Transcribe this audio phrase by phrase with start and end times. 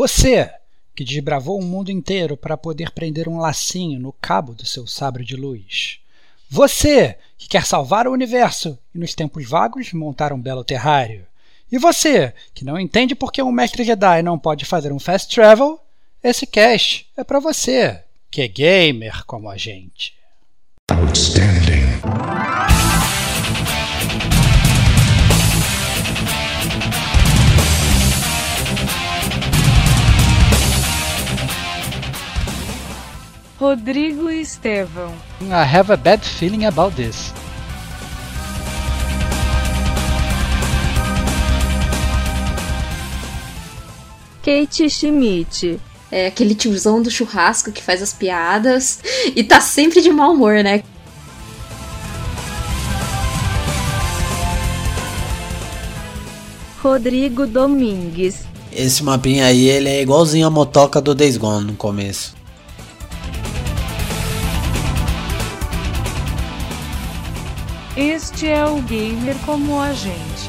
[0.00, 0.50] Você
[0.96, 5.26] que desbravou o mundo inteiro para poder prender um lacinho no cabo do seu sabre
[5.26, 5.98] de luz.
[6.48, 11.26] Você que quer salvar o universo e nos tempos vagos montar um belo terrário.
[11.70, 15.34] E você que não entende por que um mestre Jedi não pode fazer um fast
[15.34, 15.78] travel,
[16.24, 20.14] esse cast é para você que é gamer como a gente.
[20.90, 22.59] Outstanding.
[33.60, 35.12] Rodrigo Estevão.
[35.42, 37.30] I have a bad feeling about this.
[44.42, 45.78] Kate Schmidt.
[46.10, 49.00] É aquele tiozão do churrasco que faz as piadas
[49.36, 50.82] e tá sempre de mau humor, né?
[56.82, 58.38] Rodrigo Domingues.
[58.72, 62.39] Esse mapinha aí, ele é igualzinho a motoca do Days Gone no começo.
[68.02, 70.48] Este é o gamer como a gente.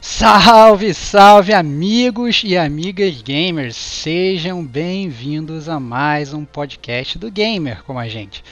[0.00, 3.76] Salve, salve amigos e amigas gamers!
[3.76, 8.42] Sejam bem-vindos a mais um podcast do Gamer como a gente.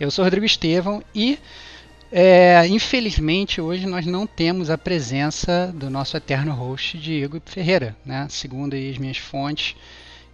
[0.00, 1.38] Eu sou Rodrigo Estevão e
[2.12, 7.96] é, infelizmente, hoje nós não temos a presença do nosso eterno host, Diego Ferreira.
[8.04, 8.26] Né?
[8.28, 9.74] Segundo as minhas fontes,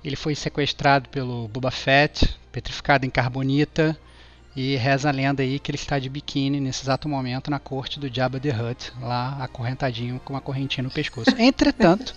[0.04, 3.96] ele foi sequestrado pelo Boba Fett, petrificado em carbonita,
[4.56, 8.00] e reza a lenda aí que ele está de biquíni nesse exato momento na corte
[8.00, 11.30] do Jabba the Hutt, lá acorrentadinho com uma correntinha no pescoço.
[11.38, 12.12] Entretanto,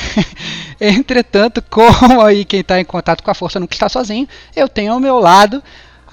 [0.78, 4.92] entretanto, como aí quem está em contato com a força nunca está sozinho, eu tenho
[4.92, 5.62] ao meu lado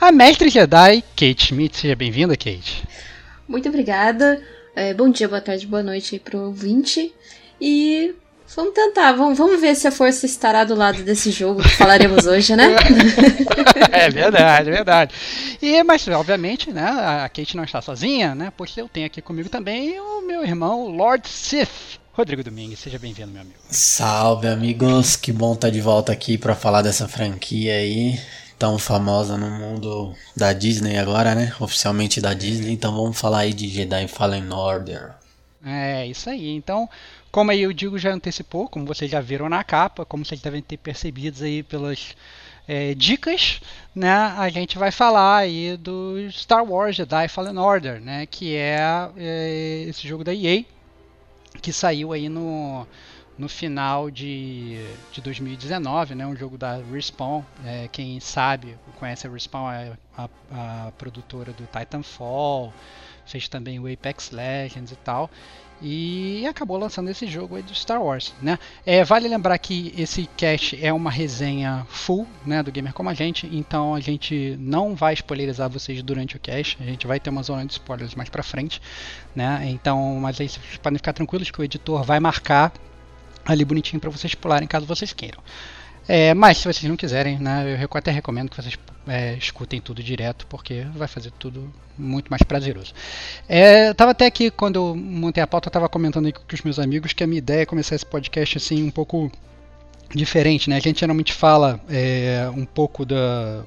[0.02, 1.78] a mestre Jedi, Kate Schmidt.
[1.78, 2.84] Seja bem-vinda, Kate.
[3.48, 4.42] Muito obrigada.
[4.76, 7.14] É, bom dia, boa tarde, boa noite aí pro ouvinte.
[7.62, 8.16] E
[8.56, 12.26] vamos tentar, vamos, vamos ver se a força estará do lado desse jogo que falaremos
[12.26, 12.76] hoje, né?
[13.94, 15.16] é verdade, é verdade.
[15.62, 18.52] E, mas, obviamente, né, a Kate não está sozinha, né?
[18.58, 22.02] Porque eu tenho aqui comigo também o meu irmão, Lord Sith.
[22.12, 23.56] Rodrigo Domingues, seja bem-vindo, meu amigo.
[23.70, 25.16] Salve, amigos.
[25.16, 28.20] Que bom estar de volta aqui para falar dessa franquia aí
[28.62, 31.52] tão famosa no mundo da Disney agora, né?
[31.60, 32.72] Oficialmente da Disney.
[32.72, 35.14] Então vamos falar aí de Jedi Fallen Order.
[35.66, 36.52] É, isso aí.
[36.52, 36.88] Então,
[37.32, 40.62] como aí o Digo já antecipou, como vocês já viram na capa, como vocês devem
[40.62, 42.16] ter percebido aí pelas
[42.68, 43.62] é, dicas,
[43.96, 44.14] né?
[44.14, 48.28] A gente vai falar aí do Star Wars Jedi Fallen Order, né?
[48.28, 50.64] Que é, é esse jogo da EA
[51.64, 52.86] que saiu aí no
[53.42, 54.78] no final de,
[55.12, 57.42] de 2019, né, um jogo da Respawn.
[57.66, 62.72] É, quem sabe, conhece a Respawn, é a, a, produtora do Titanfall,
[63.26, 65.28] fez também o Apex Legends e tal.
[65.82, 68.60] E acabou lançando esse jogo aí do Star Wars, né?
[68.86, 73.16] É, vale lembrar que esse cast é uma resenha full, né, do Gamer Como a
[73.16, 77.32] Gente, então a gente não vai spoilerizar vocês durante o cast, a gente vai ter
[77.32, 78.80] uma zona de spoilers mais pra frente,
[79.36, 79.64] né?
[79.72, 82.72] Então, mas aí vocês podem ficar tranquilos que o editor vai marcar
[83.46, 85.40] ali bonitinho para vocês pularem caso vocês queiram.
[86.08, 90.02] É, mas se vocês não quiserem, né, eu até recomendo que vocês é, escutem tudo
[90.02, 92.94] direto, porque vai fazer tudo muito mais prazeroso.
[93.48, 96.62] É, tava até aqui, quando eu montei a pauta, eu tava comentando aí com os
[96.62, 99.32] meus amigos que a minha ideia é começar esse podcast assim um pouco
[100.14, 100.78] diferente, né?
[100.78, 103.64] A gente geralmente fala é, um pouco da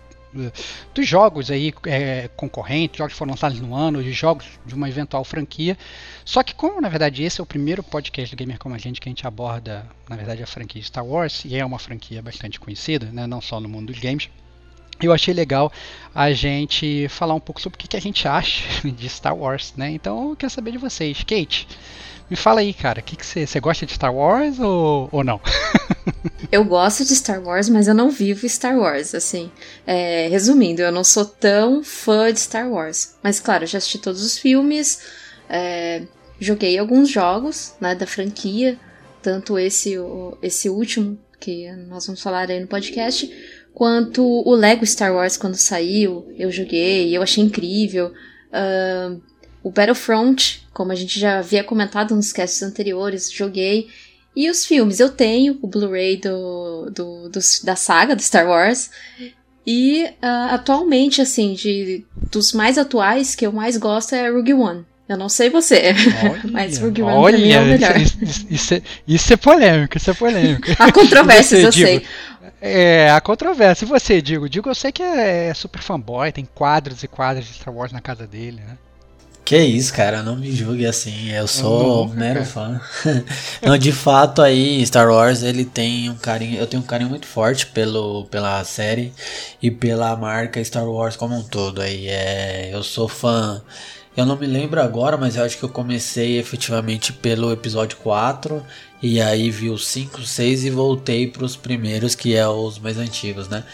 [0.95, 4.89] dos jogos aí é, concorrentes, jogos que foram lançados no ano, de jogos de uma
[4.89, 5.77] eventual franquia.
[6.25, 9.01] Só que como na verdade esse é o primeiro podcast do Gamer Como a Gente
[9.01, 12.59] que a gente aborda, na verdade, a franquia Star Wars, e é uma franquia bastante
[12.59, 14.29] conhecida, né, não só no mundo dos games,
[15.01, 15.73] eu achei legal
[16.15, 19.75] a gente falar um pouco sobre o que, que a gente acha de Star Wars,
[19.77, 19.91] né?
[19.91, 21.19] Então eu quero saber de vocês.
[21.25, 21.67] Kate,
[22.31, 25.41] me fala aí, cara, que que você gosta de Star Wars ou, ou não?
[26.51, 29.51] eu gosto de Star Wars, mas eu não vivo Star Wars, assim.
[29.87, 33.17] É, resumindo, eu não sou tão fã de Star Wars.
[33.23, 35.01] Mas claro, já assisti todos os filmes,
[35.49, 36.03] é,
[36.41, 38.79] joguei alguns jogos né, da franquia,
[39.23, 43.31] tanto esse, o, esse último que nós vamos falar aí no podcast,
[43.75, 48.13] quanto o Lego Star Wars quando saiu, eu joguei, eu achei incrível.
[48.51, 49.21] Uh,
[49.65, 53.89] o Battlefront, como a gente já havia comentado nos casts anteriores, joguei.
[54.37, 58.91] E os filmes, eu tenho o Blu-ray do, do, do, da saga do Star Wars.
[59.67, 64.85] E uh, atualmente, assim, de, dos mais atuais que eu mais gosto é Rogue One.
[65.09, 65.95] Eu não sei você,
[66.31, 67.97] Olha, mas Rogue One pra mim é o olha, melhor.
[67.97, 70.67] Isso, isso- isso é, isso é polêmico, isso é polêmico.
[70.79, 72.07] Há controvérsias, Você, eu Digo, sei.
[72.61, 73.85] É, a controvérsia.
[73.85, 74.49] E você, Digo?
[74.49, 78.01] Digo, eu sei que é super fanboy, tem quadros e quadros de Star Wars na
[78.01, 78.77] casa dele, né?
[79.45, 81.31] Que isso, cara, não me julgue assim.
[81.31, 82.47] Eu sou nunca, mero cara.
[82.47, 82.81] fã.
[83.63, 87.27] não, de fato aí, Star Wars, ele tem um carinho, eu tenho um carinho muito
[87.27, 89.13] forte pelo pela série
[89.61, 92.07] e pela marca Star Wars como um todo aí.
[92.09, 93.63] É, eu sou fã.
[94.17, 98.65] Eu não me lembro agora, mas eu acho que eu comecei efetivamente pelo episódio 4
[99.03, 102.97] e aí vi os 5, 6 e voltei para os primeiros, que é os mais
[102.97, 103.65] antigos, né?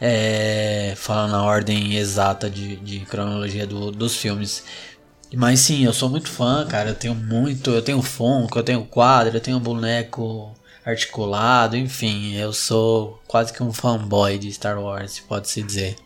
[0.00, 4.64] É, falando na ordem exata de, de cronologia do- dos filmes.
[5.36, 6.90] Mas sim, eu sou muito fã, cara.
[6.90, 7.70] Eu tenho muito.
[7.70, 10.54] Eu tenho Funko, eu tenho quadro, eu tenho boneco
[10.84, 12.34] articulado, enfim.
[12.34, 15.96] Eu sou quase que um fanboy de Star Wars, pode-se dizer.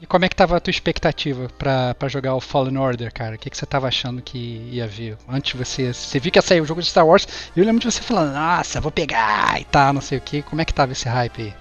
[0.00, 3.34] E como é que tava a tua expectativa pra jogar o Fallen Order, cara?
[3.34, 5.18] O que, que você tava achando que ia vir?
[5.28, 5.92] Antes você.
[5.92, 7.26] Você viu que ia sair o jogo de Star Wars,
[7.56, 10.42] eu lembro de você falando, nossa, vou pegar e tal, não sei o que.
[10.42, 11.54] Como é que tava esse hype aí?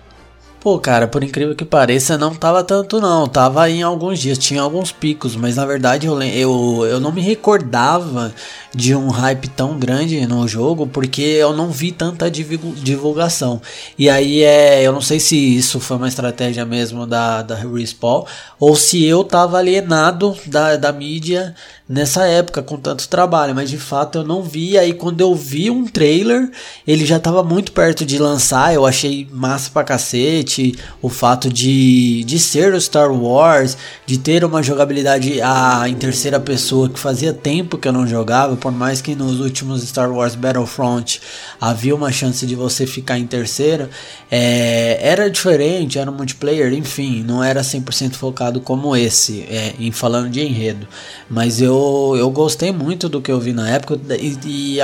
[0.67, 3.25] Pô, cara, por incrível que pareça, não tava tanto não.
[3.25, 7.21] Tava em alguns dias, tinha alguns picos, mas na verdade eu, eu, eu não me
[7.21, 8.33] recordava
[8.75, 13.61] de um hype tão grande no jogo, porque eu não vi tanta divu- divulgação.
[13.97, 18.25] E aí é, eu não sei se isso foi uma estratégia mesmo da, da Respawn,
[18.59, 21.55] ou se eu tava alienado da, da mídia
[21.87, 24.77] nessa época com tanto trabalho, mas de fato eu não vi.
[24.77, 26.51] Aí quando eu vi um trailer,
[26.85, 28.73] ele já tava muito perto de lançar.
[28.73, 34.43] Eu achei massa pra cacete o fato de, de ser o Star Wars, de ter
[34.43, 39.01] uma jogabilidade a, em terceira pessoa que fazia tempo que eu não jogava, por mais
[39.01, 41.21] que nos últimos Star Wars Battlefront
[41.59, 43.89] havia uma chance de você ficar em terceira,
[44.29, 49.91] é, era diferente, era um multiplayer, enfim, não era 100% focado como esse, é, em
[49.91, 50.87] falando de enredo.
[51.29, 51.76] Mas eu,
[52.15, 54.79] eu gostei muito do que eu vi na época e, e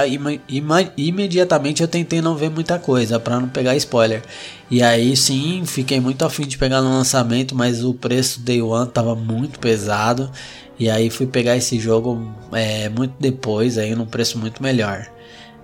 [0.50, 4.24] ima- imediatamente eu tentei não ver muita coisa para não pegar spoiler.
[4.70, 8.90] E aí sim, fiquei muito afim de pegar no lançamento, mas o preço Day One
[8.90, 10.32] tava muito pesado.
[10.80, 15.08] E aí fui pegar esse jogo é, muito depois, aí num preço muito melhor.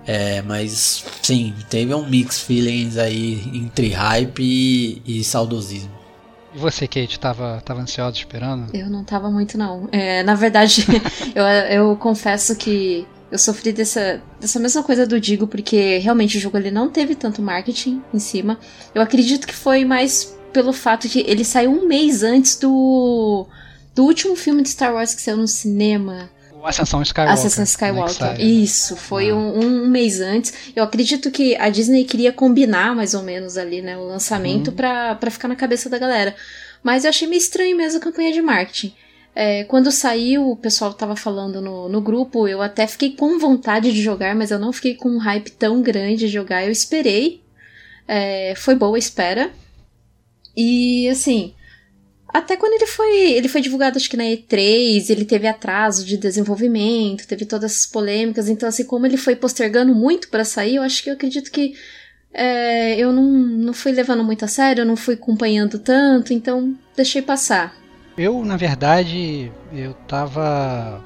[0.06, 5.99] É, mas sim, teve um mix feelings aí entre hype e, e saudosismo.
[6.54, 8.74] E você, Kate, tava, tava ansiosa esperando?
[8.74, 9.88] Eu não tava muito, não.
[9.92, 10.84] É, na verdade,
[11.34, 16.40] eu, eu confesso que eu sofri dessa, dessa mesma coisa do Digo, porque realmente o
[16.40, 18.58] jogo ele não teve tanto marketing em cima.
[18.94, 23.46] Eu acredito que foi mais pelo fato de ele saiu um mês antes do,
[23.94, 26.28] do último filme de Star Wars que saiu no cinema.
[26.60, 27.32] O Ascensão Skywalker.
[27.38, 28.40] Ascensão Skywalker.
[28.40, 29.34] Isso, foi Ah.
[29.34, 30.52] um, um mês antes.
[30.76, 35.14] Eu acredito que a Disney queria combinar mais ou menos ali, né, o lançamento pra,
[35.14, 36.34] pra ficar na cabeça da galera.
[36.82, 38.92] Mas eu achei meio estranho mesmo a campanha de marketing.
[39.34, 43.92] É, quando saiu, o pessoal tava falando no, no grupo, eu até fiquei com vontade
[43.92, 46.64] de jogar, mas eu não fiquei com um hype tão grande de jogar.
[46.64, 47.40] Eu esperei.
[48.08, 49.50] É, foi boa a espera.
[50.56, 51.54] E assim,
[52.32, 56.16] até quando ele foi, ele foi divulgado acho que na E3, ele teve atraso de
[56.16, 60.82] desenvolvimento, teve todas essas polêmicas, então assim, como ele foi postergando muito pra sair, eu
[60.82, 61.74] acho que eu acredito que
[62.32, 66.76] é, eu não, não fui levando muito a sério, eu não fui acompanhando tanto, então
[66.96, 67.74] deixei passar.
[68.16, 71.02] Eu, na verdade, eu tava.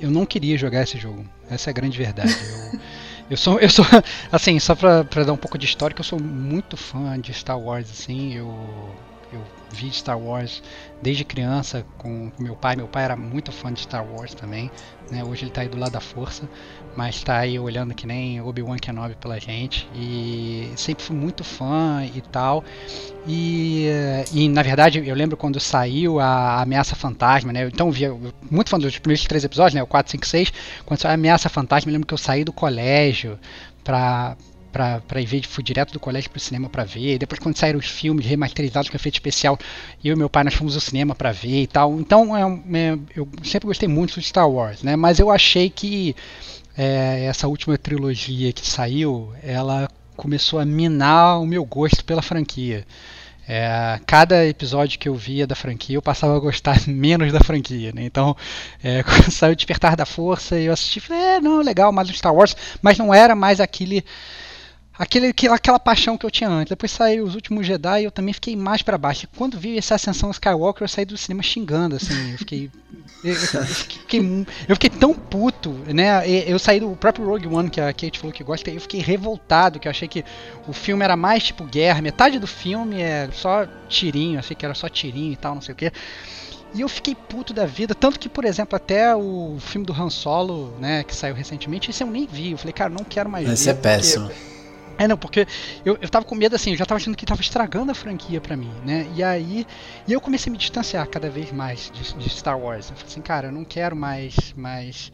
[0.00, 1.24] Eu não queria jogar esse jogo.
[1.50, 2.32] Essa é a grande verdade.
[2.72, 2.80] Eu,
[3.30, 3.58] eu sou.
[3.58, 3.84] Eu sou.
[4.30, 7.58] Assim, só pra, pra dar um pouco de história, eu sou muito fã de Star
[7.58, 8.34] Wars, assim.
[8.34, 8.54] Eu.
[9.74, 10.62] Vi Star Wars
[11.02, 12.76] desde criança com, meu pai.
[12.76, 14.70] Meu pai era muito fã de Star Wars também.
[15.10, 15.22] Né?
[15.24, 16.48] Hoje ele tá aí do lado da força.
[16.96, 19.88] Mas tá aí olhando que nem Obi-Wan Kenobi pela gente.
[19.94, 22.64] E sempre fui muito fã e tal.
[23.26, 23.86] E,
[24.32, 27.66] e na verdade eu lembro quando saiu a Ameaça Fantasma, né?
[27.66, 28.16] Então eu via
[28.50, 29.82] muito fã dos primeiros três episódios, né?
[29.82, 30.52] O 4, 5, 6.
[30.86, 33.38] Quando saiu a Ameaça Fantasma, eu lembro que eu saí do colégio
[33.82, 34.36] pra,
[34.74, 37.16] pra, pra ver, fui direto do colégio pro cinema pra ver.
[37.16, 39.56] Depois quando saíram os filmes remasterizados com efeito especial,
[40.02, 42.00] eu e meu pai nós fomos ao cinema pra ver e tal.
[42.00, 44.96] Então é, é, eu sempre gostei muito de Star Wars, né?
[44.96, 46.16] Mas eu achei que
[46.76, 52.84] é, essa última trilogia que saiu, ela começou a minar o meu gosto pela franquia.
[53.46, 57.92] É, cada episódio que eu via da franquia, eu passava a gostar menos da franquia,
[57.94, 58.04] né?
[58.04, 58.34] Então,
[58.82, 62.34] é, quando saiu Despertar da Força, eu assisti, falei, é, não, legal, mais um Star
[62.34, 64.04] Wars, mas não era mais aquele,
[64.98, 66.70] aquele, aquela, aquela paixão que eu tinha antes.
[66.70, 69.24] Depois saiu os últimos Jedi, e eu também fiquei mais pra baixo.
[69.24, 72.70] E quando vi essa ascensão Skywalker, eu saí do cinema xingando, assim, eu fiquei
[73.22, 74.20] eu, eu fiquei,
[74.68, 76.28] eu fiquei tão puto, né?
[76.46, 79.00] Eu saí do próprio Rogue One, que a Kate falou que gosta, e eu fiquei
[79.00, 80.24] revoltado, que eu achei que
[80.66, 84.74] o filme era mais tipo guerra, metade do filme é só tirinho, achei que era
[84.74, 85.92] só tirinho e tal, não sei o quê.
[86.74, 90.10] E eu fiquei puto da vida, tanto que, por exemplo, até o filme do Han
[90.10, 92.50] Solo, né, que saiu recentemente, esse eu nem vi.
[92.50, 93.70] Eu falei, cara, não quero mais Esse ver.
[93.70, 94.26] é péssimo.
[94.26, 94.53] Porque...
[94.98, 95.46] É, não, porque
[95.84, 98.40] eu, eu tava com medo assim, eu já tava achando que tava estragando a franquia
[98.40, 99.10] pra mim, né?
[99.14, 99.66] E aí.
[100.06, 102.90] E eu comecei a me distanciar cada vez mais de, de Star Wars.
[102.90, 104.52] Eu falei assim, cara, eu não quero mais.
[104.56, 105.12] mais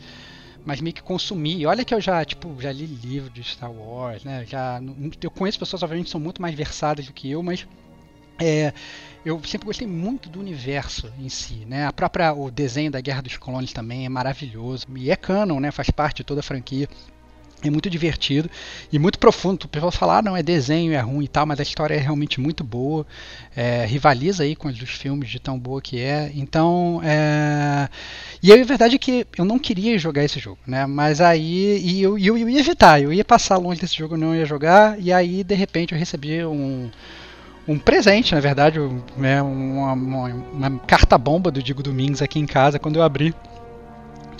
[0.63, 1.65] mas meio que consumir.
[1.67, 4.45] Olha que eu já, tipo, já li livro de Star Wars, né?
[4.47, 4.79] Já,
[5.23, 7.67] eu conheço pessoas, obviamente, que são muito mais versadas do que eu, mas
[8.39, 8.73] é,
[9.25, 11.87] eu sempre gostei muito do universo em si, né?
[11.87, 15.71] A própria o desenho da Guerra dos Clones também é maravilhoso e é canon, né?
[15.71, 16.89] Faz parte de toda a franquia.
[17.63, 18.51] É muito divertido
[18.91, 19.65] e muito profundo.
[19.65, 21.99] O pessoal fala, ah, não, é desenho, é ruim e tal, mas a história é
[21.99, 23.07] realmente muito boa.
[23.55, 26.31] É, rivaliza aí com os filmes de tão boa que é.
[26.35, 27.89] Então, é...
[28.43, 30.87] E a verdade é que eu não queria jogar esse jogo, né?
[30.87, 34.35] Mas aí e eu, eu, eu ia evitar, eu ia passar longe desse jogo, não
[34.35, 34.99] ia jogar.
[34.99, 36.91] E aí, de repente, eu recebi um
[37.69, 38.81] um presente, na verdade,
[39.17, 43.35] né, uma, uma, uma carta bomba do Digo Domingos aqui em casa quando eu abri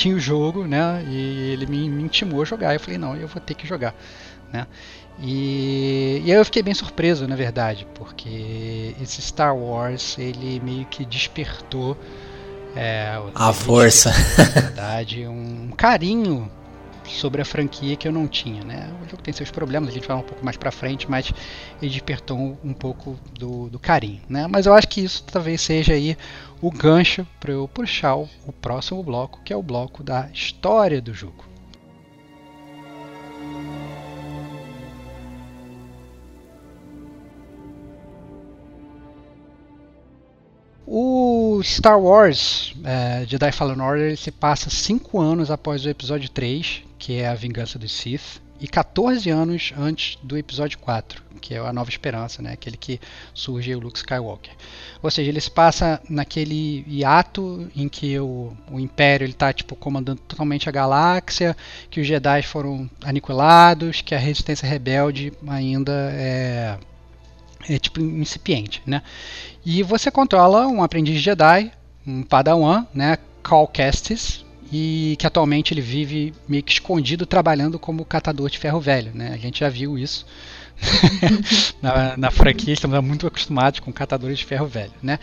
[0.01, 1.05] tinha o jogo, né?
[1.07, 2.73] E ele me, me intimou a jogar.
[2.73, 3.95] Eu falei, não, eu vou ter que jogar,
[4.51, 4.67] né?
[5.21, 10.87] E, e aí eu fiquei bem surpreso, na verdade, porque esse Star Wars ele meio
[10.87, 11.97] que despertou
[12.75, 16.51] é, a força, na verdade, um carinho
[17.05, 18.93] sobre a franquia que eu não tinha, né?
[19.03, 21.33] O jogo tem seus problemas, a gente vai um pouco mais para frente, mas
[21.81, 24.47] ele despertou um pouco do, do, carinho, né?
[24.47, 26.17] Mas eu acho que isso talvez seja aí
[26.61, 31.01] o gancho para eu puxar o, o próximo bloco, que é o bloco da história
[31.01, 31.51] do jogo.
[40.93, 46.83] O Star Wars é, Jedi Fallen Order se passa 5 anos após o episódio 3,
[47.01, 51.59] que é a Vingança dos Sith, e 14 anos antes do episódio 4, que é
[51.59, 52.53] a Nova Esperança, né?
[52.53, 53.01] aquele que
[53.33, 54.53] surge o Luke Skywalker.
[55.03, 60.21] Ou seja, ele se passa naquele hiato em que o, o Império está tipo, comandando
[60.21, 61.57] totalmente a galáxia,
[61.89, 66.79] que os Jedi foram aniquilados, que a Resistência Rebelde ainda é
[67.69, 69.03] é tipo incipiente, né?
[69.65, 71.71] E você controla um aprendiz Jedi,
[72.07, 78.05] um Padawan, né, Cal Kestis, e que atualmente ele vive meio que escondido trabalhando como
[78.05, 79.33] catador de ferro velho, né?
[79.35, 80.25] A gente já viu isso
[81.83, 85.19] na, na, franquia, estamos muito acostumados com catadores de ferro velho, né?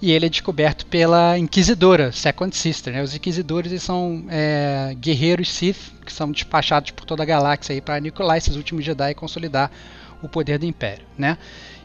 [0.00, 3.02] E ele é descoberto pela Inquisidora, Second Sister, né?
[3.02, 8.36] Os Inquisidores são é, guerreiros Sith que são despachados por toda a galáxia para aniquilar
[8.36, 9.70] esses últimos Jedi e consolidar
[10.22, 11.36] o poder do Império, né?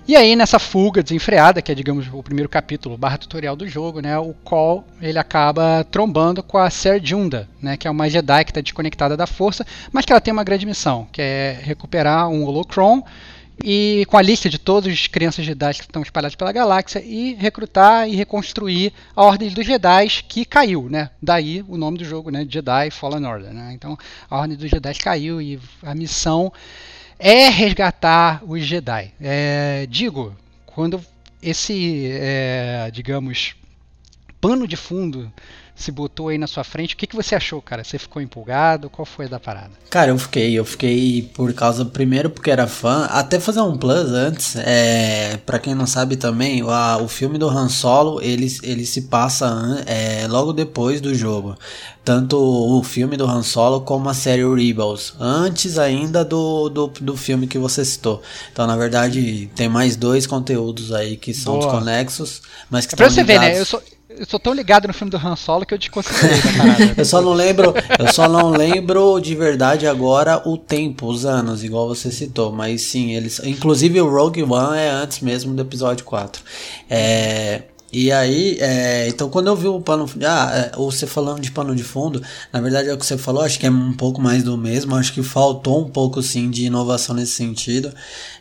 [0.07, 3.99] E aí, nessa fuga desenfreada, que é, digamos, o primeiro capítulo, barra tutorial do jogo,
[3.99, 8.45] né, o Call ele acaba trombando com a Ser Junda, né, que é uma Jedi
[8.45, 12.29] que está desconectada da força, mas que ela tem uma grande missão, que é recuperar
[12.29, 13.03] um Holocron
[13.61, 17.33] e com a lista de todas as crianças Jedi que estão espalhadas pela galáxia e
[17.33, 21.09] recrutar e reconstruir a Ordem dos Jedi que caiu, né?
[21.21, 22.45] Daí o nome do jogo, né?
[22.47, 23.71] Jedi Fallen Order, né?
[23.73, 23.97] Então
[24.29, 26.53] a Ordem dos Jedi caiu e a missão
[27.19, 29.11] é resgatar os Jedi.
[29.19, 31.03] É, digo, quando
[31.41, 33.55] esse, é, digamos,
[34.39, 35.31] pano de fundo
[35.77, 37.83] se botou aí na sua frente, o que, que você achou, cara?
[37.83, 38.89] Você ficou empolgado?
[38.89, 39.71] Qual foi da parada?
[39.91, 44.09] Cara, eu fiquei, eu fiquei por causa, primeiro porque era fã, até fazer um plus
[44.11, 48.47] antes, é, para quem não sabe também, o, a, o filme do Han Solo, ele,
[48.63, 51.55] ele se passa é, logo depois do jogo
[52.07, 57.17] tanto o filme do Han Solo como a série Rebels, antes ainda do, do, do
[57.17, 58.21] filme que você citou.
[58.49, 61.65] Então, na verdade, tem mais dois conteúdos aí que são Boa.
[61.65, 63.45] desconexos, mas que é pra você ligados.
[63.45, 63.59] ver, né?
[63.59, 63.83] Eu sou,
[64.17, 67.21] eu sou tão ligado no filme do Han Solo que eu desconsiderei da eu só
[67.21, 72.11] não lembro, eu só não lembro de verdade agora o tempo, os anos, igual você
[72.11, 76.41] citou, mas sim, eles, inclusive o Rogue One é antes mesmo do episódio 4.
[76.89, 81.39] É, e aí, é, então quando eu vi o pano ah, é, ou você falando
[81.39, 82.21] de pano de fundo,
[82.51, 84.95] na verdade é o que você falou, acho que é um pouco mais do mesmo,
[84.95, 87.93] acho que faltou um pouco sim de inovação nesse sentido.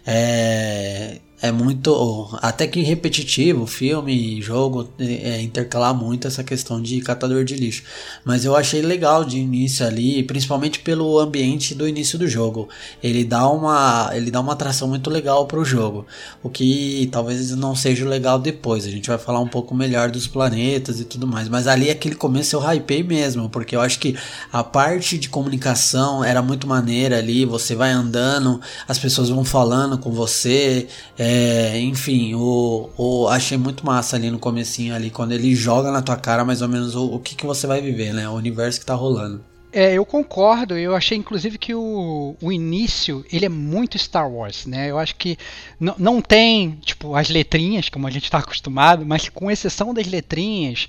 [0.06, 7.44] É, é muito até que repetitivo filme jogo é, intercalar muito essa questão de catador
[7.44, 7.82] de lixo.
[8.24, 12.68] Mas eu achei legal de início ali principalmente pelo ambiente do início do jogo.
[13.02, 16.06] Ele dá uma ele dá uma atração muito legal para o jogo
[16.42, 18.84] o que talvez não seja legal depois.
[18.86, 22.14] A gente vai falar um pouco melhor dos planetas e tudo mais mas ali aquele
[22.14, 24.16] começo eu hypei mesmo porque eu acho que
[24.52, 29.98] a parte de comunicação era muito maneira ali você vai andando as pessoas vão falando
[29.98, 30.86] com você
[31.18, 35.90] é, é, enfim, o, o, achei muito massa ali no comecinho ali, quando ele joga
[35.90, 38.26] na tua cara mais ou menos o, o que, que você vai viver, né?
[38.26, 39.44] O universo que tá rolando.
[39.70, 40.78] É, eu concordo.
[40.78, 44.90] Eu achei, inclusive, que o, o início ele é muito Star Wars, né?
[44.90, 45.36] Eu acho que
[45.78, 50.88] não tem, tipo, as letrinhas, como a gente está acostumado, mas com exceção das letrinhas,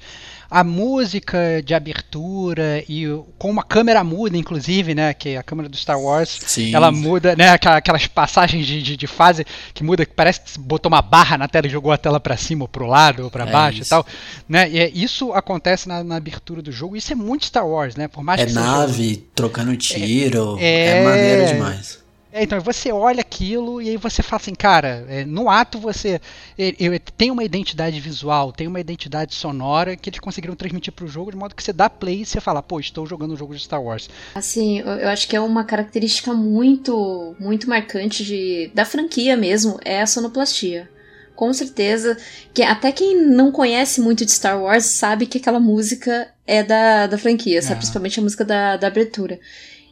[0.49, 3.05] a música de abertura e
[3.37, 5.13] com a câmera muda, inclusive, né?
[5.13, 6.73] Que a câmera do Star Wars, Sim.
[6.73, 7.49] ela muda, né?
[7.49, 11.47] Aquelas passagens de, de, de, fase que muda, que parece que botou uma barra na
[11.47, 13.87] tela e jogou a tela para cima ou pro lado ou para É baixo isso.
[13.87, 14.05] e tal,
[14.47, 14.69] né?
[14.69, 16.95] E é- isso acontece na, na abertura do jogo.
[16.95, 18.07] Isso é muito Star Wars, né?
[18.07, 20.57] Por mais É nave, trocando tiro.
[20.59, 21.99] É- É, maneiro demais.
[22.37, 26.21] É, então você olha aquilo e aí você fala assim, cara, é, no ato você
[26.57, 31.07] é, é, tem uma identidade visual, tem uma identidade sonora que eles conseguiram transmitir pro
[31.07, 33.55] jogo de modo que você dá play e você fala, pô, estou jogando um jogo
[33.55, 34.07] de Star Wars.
[34.35, 39.79] Assim, eu, eu acho que é uma característica muito, muito marcante de, da franquia mesmo,
[39.83, 40.87] é a sonoplastia.
[41.35, 42.17] Com certeza,
[42.53, 47.07] que até quem não conhece muito de Star Wars sabe que aquela música é da,
[47.07, 47.73] da franquia, sabe?
[47.73, 47.77] Ah.
[47.77, 49.39] Principalmente a música da, da abertura.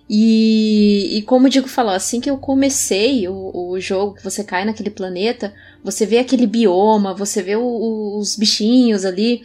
[0.10, 4.44] E, e como o Diego falou, assim que eu comecei o, o jogo, que você
[4.44, 9.42] cai naquele planeta, você vê aquele bioma, você vê o- o- os bichinhos ali,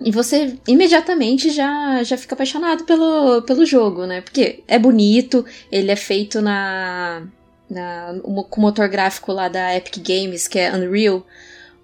[0.00, 4.20] e você imediatamente já, já fica apaixonado pelo, pelo jogo, né?
[4.22, 7.22] Porque é bonito, ele é feito na,
[7.70, 8.14] na
[8.50, 11.24] com o motor gráfico lá da Epic Games, que é Unreal,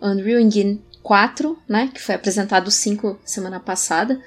[0.02, 1.90] Unreal Engine 4, né?
[1.94, 4.20] Que foi apresentado o 5 semana passada.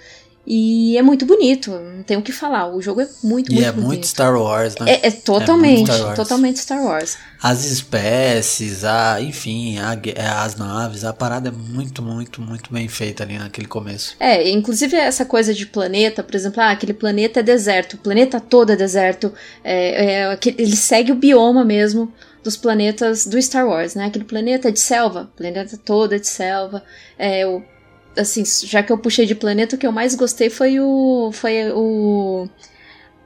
[0.45, 2.67] E é muito bonito, não tem o que falar.
[2.67, 3.87] O jogo é muito, E muito é bonito.
[3.87, 4.91] muito Star Wars, né?
[4.91, 6.15] É, é totalmente, Star Wars.
[6.17, 7.17] totalmente Star Wars.
[7.41, 12.89] As espécies, a, enfim, a é, as naves, a parada é muito, muito, muito bem
[12.89, 14.15] feita ali naquele começo.
[14.19, 18.41] É, inclusive essa coisa de planeta, por exemplo, ah, aquele planeta é deserto, o planeta
[18.41, 19.33] todo é deserto,
[19.63, 22.11] é, é, ele segue o bioma mesmo
[22.43, 24.05] dos planetas do Star Wars, né?
[24.05, 26.83] Aquele planeta é de selva, o planeta todo é de selva.
[27.17, 27.63] É, o,
[28.17, 31.31] assim, já que eu puxei de planeta, o que eu mais gostei foi o.
[31.33, 32.47] Foi o.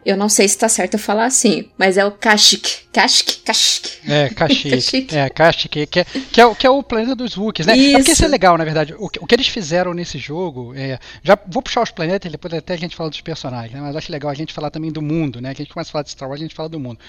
[0.07, 2.87] Eu não sei se tá certo eu falar assim, mas é o Kashyyyk.
[2.93, 4.09] Kashyyyk, Kashyyyk.
[4.09, 4.69] É, Kashyyyk.
[4.79, 5.15] Kashyyyk.
[5.17, 7.73] é, Kashyyyk, que é, que, é, o- que é o planeta dos Wookiees, né?
[7.73, 8.11] É porque Isso.
[8.13, 8.95] isso é legal, na verdade.
[8.97, 12.53] O que, o que eles fizeram nesse jogo, é, já vou puxar os planetas, depois
[12.53, 13.81] até a gente fala dos personagens, né?
[13.81, 15.53] Mas acho legal a gente falar também do mundo, né?
[15.53, 16.99] Que a gente começa a falar de Star Wars, a gente fala do mundo.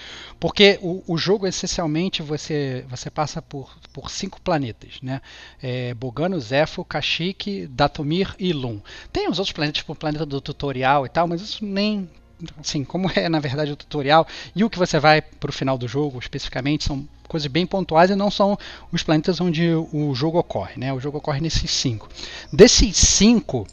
[0.40, 5.20] Porque o, o jogo, essencialmente, você, você passa por, por cinco planetas, né?
[5.62, 8.80] É, Bogano, Zepho, Kashyyyk, Datomir e Lum.
[9.12, 12.10] Tem os outros planetas, tipo o planeta do tutorial e tal, mas isso nem
[12.58, 15.88] assim, como é na verdade o tutorial e o que você vai pro final do
[15.88, 18.58] jogo especificamente são coisas bem pontuais e não são
[18.90, 20.92] os planetas onde o jogo ocorre, né?
[20.92, 22.08] O jogo ocorre nesses cinco.
[22.52, 23.66] Desses cinco,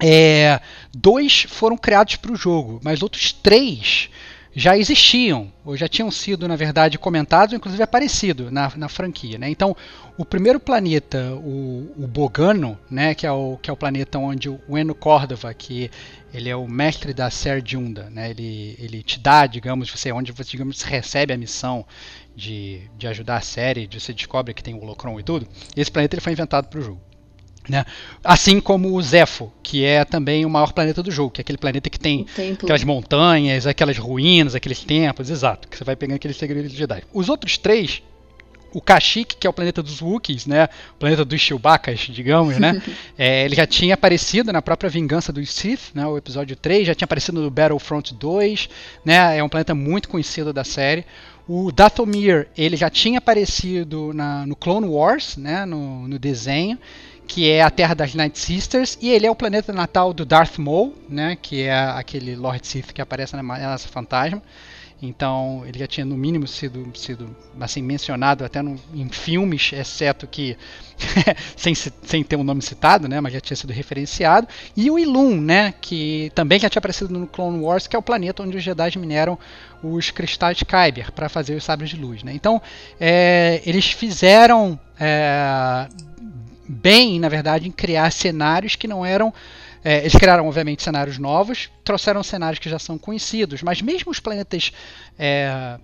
[0.00, 0.60] é,
[0.94, 4.08] dois foram criados para o jogo, mas outros três
[4.58, 9.36] já existiam, ou já tinham sido, na verdade, comentados, inclusive aparecido na, na franquia.
[9.36, 9.50] Né?
[9.50, 9.76] Então,
[10.16, 14.48] o primeiro planeta, o, o Bogano, né, que, é o, que é o planeta onde
[14.48, 15.90] o Eno Córdova, que
[16.32, 20.32] ele é o mestre da Ser Junda, né, ele, ele te dá, digamos, você, onde
[20.32, 21.84] você digamos, recebe a missão
[22.34, 25.90] de, de ajudar a série, de você descobre que tem o Holocron e tudo, esse
[25.90, 27.05] planeta ele foi inventado para o jogo.
[27.68, 27.84] Né?
[28.22, 31.58] Assim como o Zepho, que é também o maior planeta do jogo, que é aquele
[31.58, 36.36] planeta que tem aquelas montanhas, aquelas ruínas, aqueles templos, exato, que você vai pegando aqueles
[36.36, 37.02] segredos de Jedi.
[37.12, 38.02] Os outros três,
[38.72, 42.82] o Kashyyyk, que é o planeta dos Wookiees, né, o planeta dos Chewbaccas, digamos, né,
[43.16, 46.94] é, ele já tinha aparecido na própria Vingança dos Sith, né, o episódio 3, já
[46.94, 48.68] tinha aparecido no Battlefront 2,
[49.04, 51.04] né, é um planeta muito conhecido da série.
[51.48, 56.78] O Dathomir, ele já tinha aparecido na, no Clone Wars, né, no, no desenho,
[57.26, 60.58] que é a Terra das Night Sisters, e ele é o planeta natal do Darth
[60.58, 64.42] Maul, né, que é aquele Lord Sith que aparece na Ameaça Fantasma.
[65.00, 70.26] Então, ele já tinha no mínimo sido, sido assim mencionado até no, em filmes, exceto
[70.26, 70.56] que
[71.54, 74.48] sem, sem ter o nome citado, né, mas já tinha sido referenciado.
[74.74, 78.02] E o Ilum, né, que também já tinha aparecido no Clone Wars, que é o
[78.02, 79.38] planeta onde os Jedi mineram
[79.82, 82.22] os cristais Kyber para fazer os sabres de luz.
[82.22, 82.32] Né?
[82.32, 82.62] Então,
[82.98, 85.88] é, eles fizeram é,
[86.68, 89.32] bem, na verdade, em criar cenários que não eram.
[89.84, 94.20] é, eles criaram, obviamente, cenários novos, trouxeram cenários que já são conhecidos, mas mesmo os
[94.20, 94.72] planetas
[95.18, 95.78] é,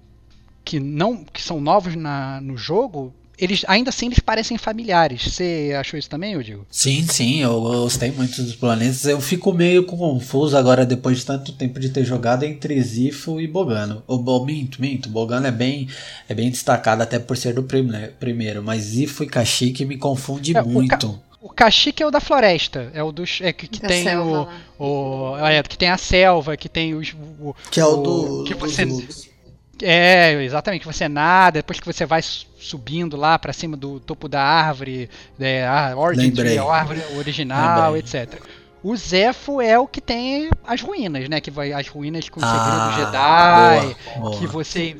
[0.64, 5.22] que não que são novos na, no jogo, eles ainda assim eles parecem familiares.
[5.34, 6.66] Você achou isso também, eu digo?
[6.70, 9.04] Sim, sim, eu gostei muito dos planetas.
[9.04, 13.46] Eu fico meio confuso agora, depois de tanto tempo de ter jogado entre Zifo e
[13.46, 14.02] Bogano.
[14.06, 15.08] O Bo- minto, minto.
[15.08, 15.88] Bogano é bem,
[16.28, 18.62] é bem destacado, até por ser do prime- primeiro.
[18.62, 21.20] Mas Zifo e Kashyyyk me confunde É, o muito.
[21.40, 25.32] O Kashyyyk é o da floresta, é o dos é, que, que tem selva o,
[25.32, 28.44] o é, que tem a selva, que tem os o, Que é o do.
[28.44, 29.31] que dos você Lux.
[29.80, 33.98] É, exatamente, que você nada, depois que você vai su- subindo lá pra cima do
[33.98, 35.08] topo da árvore,
[35.40, 36.44] é, a Origin Lembrei.
[36.54, 38.00] Tree, a árvore original, Lembrei.
[38.02, 38.40] etc.
[38.84, 41.40] O Zefo é o que tem as ruínas, né?
[41.40, 44.38] Que vai as ruínas com o Ah, segredo Jedi, boa, boa.
[44.40, 44.96] que você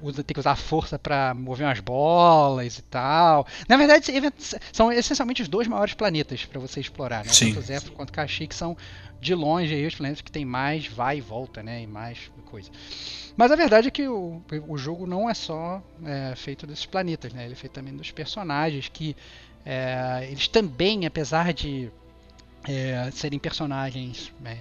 [0.00, 3.46] usa, tem que usar força pra mover umas bolas e tal.
[3.68, 4.06] Na verdade,
[4.72, 7.32] são essencialmente os dois maiores planetas pra você explorar, né?
[7.32, 7.48] Sim.
[7.48, 8.76] Tanto o Zefo quanto o Kashyyyk são
[9.20, 11.82] de longe aí os planetas que tem mais vai e volta, né?
[11.82, 12.70] E mais coisa.
[13.36, 17.32] Mas a verdade é que o, o jogo não é só é, feito desses planetas,
[17.32, 17.44] né?
[17.44, 19.16] Ele é feito também dos personagens que
[19.66, 21.90] é, eles também, apesar de
[22.68, 24.56] é, serem personagens é,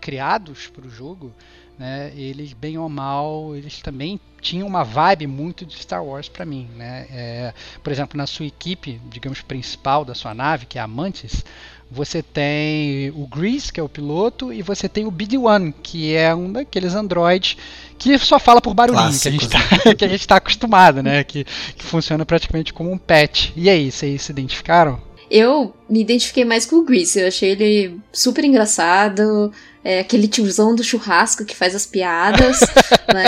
[0.00, 1.32] criados para o jogo,
[1.78, 6.44] né, eles bem ou mal, eles também tinham uma vibe muito de Star Wars para
[6.44, 7.06] mim, né?
[7.10, 11.44] É, por exemplo, na sua equipe, digamos principal da sua nave, que é a Mantis,
[11.90, 16.34] você tem o Grease, que é o piloto, e você tem o BD-1, que é
[16.34, 17.56] um daqueles androids
[17.98, 21.24] que só fala por barulhinho, que a gente Clássicos, que a gente tá acostumado, né?
[21.24, 23.52] Que, que funciona praticamente como um pet.
[23.56, 25.00] E aí, vocês se identificaram?
[25.30, 27.20] Eu me identifiquei mais com o Grease.
[27.20, 29.52] Eu achei ele super engraçado.
[29.84, 32.60] É aquele tiozão do churrasco que faz as piadas,
[33.14, 33.24] né?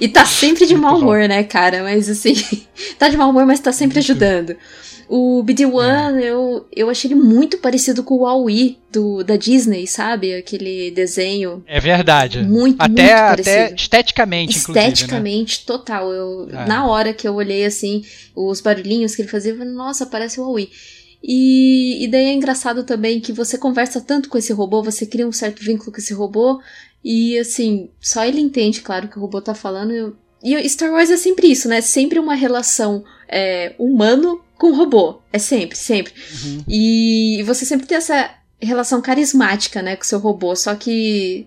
[0.00, 1.82] e tá sempre de mau humor, né, cara?
[1.82, 2.34] Mas assim,
[2.98, 4.56] tá de mau humor, mas tá sempre ajudando.
[5.08, 10.34] O BD-1, eu, eu achei ele muito parecido com o Wall-E do, da Disney, sabe?
[10.34, 12.42] Aquele desenho É verdade.
[12.42, 13.74] muito, até, muito até parecido.
[13.74, 14.84] esteticamente, inclusive.
[14.86, 14.92] Né?
[14.92, 16.12] Esteticamente, total.
[16.12, 16.66] Eu, É.
[16.66, 18.04] Na hora que eu olhei assim,
[18.36, 20.68] os barulhinhos que ele fazia, eu falei, nossa, parece o Huawei.
[21.22, 25.26] E, e daí é engraçado também que você conversa tanto com esse robô, você cria
[25.26, 26.60] um certo vínculo com esse robô,
[27.04, 30.16] e assim, só ele entende, claro, que o robô tá falando.
[30.42, 31.80] E Star Wars é sempre isso, né?
[31.80, 35.20] Sempre uma relação é, humano com robô.
[35.32, 36.12] É sempre, sempre.
[36.44, 36.64] Uhum.
[36.68, 41.46] E você sempre tem essa relação carismática, né, com o seu robô, só que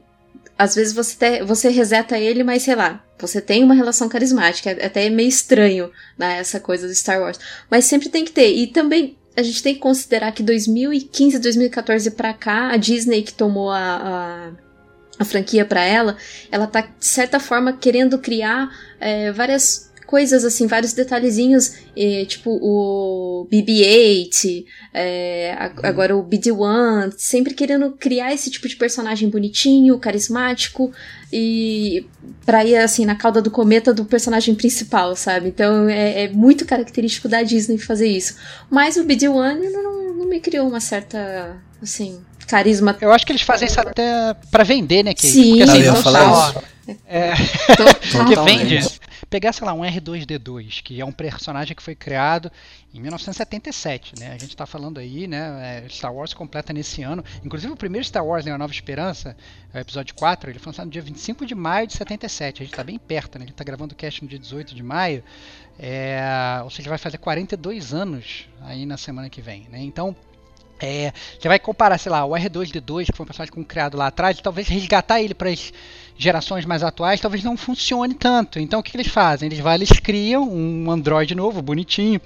[0.57, 4.69] às vezes você, te- você reseta ele, mas sei lá, você tem uma relação carismática,
[4.71, 7.39] é até meio estranho, né, essa coisa do Star Wars.
[7.69, 8.53] Mas sempre tem que ter.
[8.55, 13.33] E também a gente tem que considerar que 2015, 2014 pra cá, a Disney que
[13.33, 14.51] tomou a, a,
[15.19, 16.15] a franquia pra ela,
[16.51, 22.51] ela tá, de certa forma, querendo criar é, várias coisas assim, vários detalhezinhos, eh, tipo
[22.61, 29.97] o BB-8, é, a- agora o BD-1, sempre querendo criar esse tipo de personagem bonitinho,
[29.97, 30.91] carismático
[31.31, 32.05] e
[32.45, 35.47] pra ir assim na cauda do cometa do personagem principal, sabe?
[35.47, 38.35] Então é, é muito característico da Disney fazer isso.
[38.69, 43.43] Mas o BD-1 não, não me criou uma certa, assim, carisma Eu acho que eles
[43.43, 45.27] fazem isso até pra vender, né, Kate?
[45.27, 46.61] Sim, Porque, assim, Eu ia falar ó,
[47.07, 47.31] é,
[47.77, 47.95] total.
[48.01, 48.63] que Totalmente.
[48.75, 49.01] vende.
[49.31, 52.51] Pegar, sei lá, um R2D2, que é um personagem que foi criado
[52.93, 54.33] em 1977, né?
[54.33, 55.83] A gente tá falando aí, né?
[55.85, 57.23] é, Star Wars completa nesse ano.
[57.41, 58.51] Inclusive o primeiro Star Wars, né?
[58.51, 59.37] A Nova Esperança,
[59.73, 62.61] é o episódio 4, ele foi lançado no dia 25 de maio de 77.
[62.61, 63.45] A gente tá bem perto, né?
[63.45, 65.23] A gente tá gravando o cast no dia 18 de maio.
[65.79, 66.19] É,
[66.65, 69.81] ou seja, vai fazer 42 anos aí na semana que vem, né?
[69.81, 70.13] Então,
[70.81, 74.07] é, você vai comparar, sei lá, o R2D2, que foi um personagem com- criado lá
[74.07, 75.71] atrás, e talvez resgatar ele para as
[76.17, 78.59] gerações mais atuais, talvez não funcione tanto.
[78.59, 79.47] Então o que, que eles fazem?
[79.47, 82.19] Eles vão, eles criam um Android novo, bonitinho,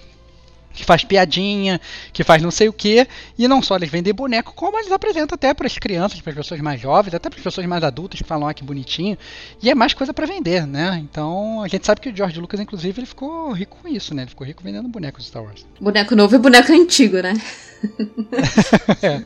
[0.76, 1.80] que faz piadinha,
[2.14, 3.08] que faz não sei o que,
[3.38, 6.38] e não só eles vendem boneco, como eles apresentam até para as crianças, para as
[6.38, 9.18] pessoas mais jovens, até para as pessoas mais adultas que falam, ah, que bonitinho,
[9.62, 11.00] e é mais coisa para vender, né?
[11.02, 14.24] Então a gente sabe que o George Lucas, inclusive, ele ficou rico com isso, né?
[14.24, 15.66] Ele ficou rico vendendo bonecos de Star Wars.
[15.80, 17.34] Boneco novo e boneco antigo, né?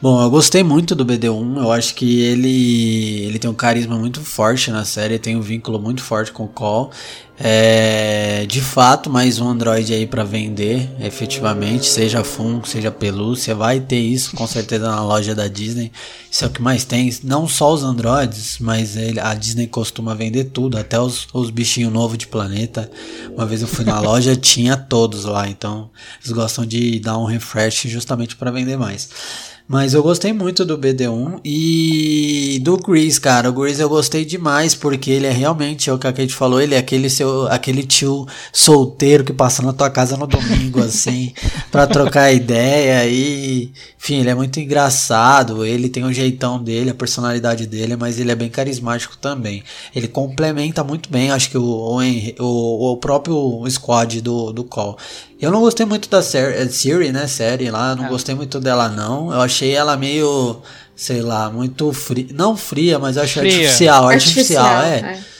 [0.00, 1.56] Bom, eu gostei muito do BD1.
[1.56, 5.80] Eu acho que ele ele tem um carisma muito forte na série, tem um vínculo
[5.80, 6.90] muito forte com o Call.
[7.38, 13.78] É, de fato, mais um Android aí pra vender, efetivamente, seja Funko, seja pelúcia, vai
[13.78, 15.92] ter isso com certeza na loja da Disney.
[16.30, 20.14] Isso é o que mais tem, não só os Androids, mas ele, a Disney costuma
[20.14, 22.90] vender tudo, até os, os bichinhos novos de planeta.
[23.34, 25.90] Uma vez eu fui na loja, tinha todos lá, então
[26.22, 29.10] eles gostam de dar um refresh justamente para vender mais.
[29.68, 33.50] Mas eu gostei muito do BD1 e do Grease, cara.
[33.50, 36.60] O Grease eu gostei demais porque ele é realmente, é o que a Kate falou,
[36.60, 41.32] ele é aquele seu, aquele tio solteiro que passa na tua casa no domingo, assim,
[41.72, 46.94] pra trocar ideia e, enfim, ele é muito engraçado, ele tem o jeitão dele, a
[46.94, 49.64] personalidade dele, mas ele é bem carismático também.
[49.94, 51.98] Ele complementa muito bem, acho que o, o,
[52.38, 54.96] o, o próprio squad do, do Call.
[55.40, 58.08] Eu não gostei muito da série, Siri, né, série lá, não É.
[58.08, 59.32] gostei muito dela não.
[59.32, 60.60] Eu achei ela meio,
[60.94, 63.52] sei lá, muito fria, não fria, mas eu acho Fria.
[63.58, 64.98] artificial, artificial, é.
[64.98, 65.36] é.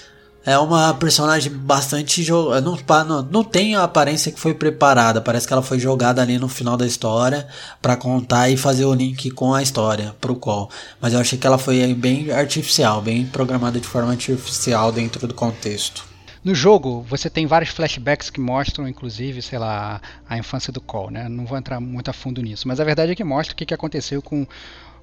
[0.48, 5.20] É uma personagem bastante jo- não, pa- não, não tem a aparência que foi preparada.
[5.20, 7.48] Parece que ela foi jogada ali no final da história
[7.82, 10.70] pra contar e fazer o link com a história pro qual.
[11.00, 15.34] Mas eu achei que ela foi bem artificial, bem programada de forma artificial dentro do
[15.34, 16.04] contexto.
[16.46, 21.14] No jogo, você tem vários flashbacks que mostram, inclusive, sei lá, a infância do Cole,
[21.14, 21.28] né?
[21.28, 23.74] Não vou entrar muito a fundo nisso, mas a verdade é que mostra o que,
[23.74, 24.46] aconteceu com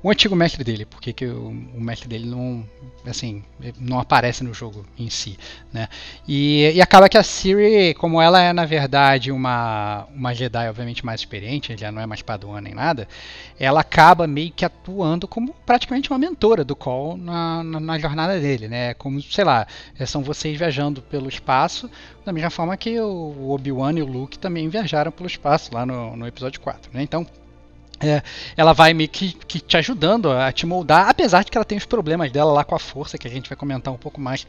[0.04, 2.68] o antigo mestre dele, porque que o, o, mestre dele não,
[3.08, 3.42] assim,
[3.80, 5.40] não aparece no jogo em si,
[5.72, 5.88] né?
[6.28, 11.06] E, e, acaba que a Siri, como ela é na verdade uma uma Jedi obviamente
[11.06, 13.08] mais experiente, já não é mais Padawan nem nada,
[13.58, 18.38] ela acaba meio que atuando como praticamente uma mentora do Cole na, na, na jornada
[18.38, 18.94] dele, né?
[18.96, 19.66] Como sei lá,
[19.98, 21.90] é, são vocês viajando pelo espaço
[22.26, 26.18] da mesma forma que o Obi-Wan e o Luke também viajaram pelo espaço lá no,
[26.18, 27.02] no episódio 4, né?
[27.02, 27.26] Então
[28.04, 28.22] é,
[28.58, 31.78] ela vai meio que, que, te ajudando a te moldar, apesar de que ela tem
[31.78, 34.46] os problemas dela lá com a força, que a gente vai comentar um pouco mais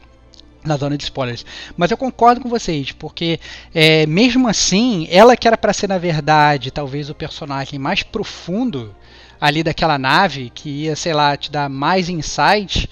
[0.63, 1.45] na zona de spoilers.
[1.77, 3.39] Mas eu concordo com vocês, porque
[3.73, 8.93] é, mesmo assim, ela que era para ser, na verdade, talvez o personagem mais profundo
[9.39, 12.87] ali daquela nave, que ia, sei lá, te dar mais insights,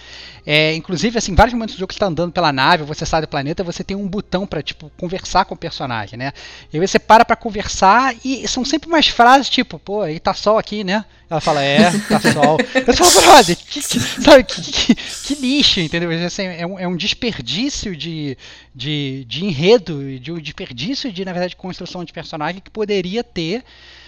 [0.46, 3.28] é, inclusive, assim, vários momentos do jogo que está andando pela nave, você sai do
[3.28, 6.34] planeta, você tem um botão para tipo conversar com o personagem, né?
[6.72, 10.34] E aí você para para conversar e são sempre umas frases tipo, pô, aí tá
[10.34, 11.06] sol aqui, né?
[11.30, 12.58] Ela fala, é, tá sol.
[12.76, 16.12] Eu falo, brother, que, que, sabe, que, que, que, lixo, entendeu?
[16.26, 18.38] Assim, é, um, é um desperdício de,
[18.76, 23.64] de, de enredo, de um desperdício de, na verdade, construção de personagem que poderia ter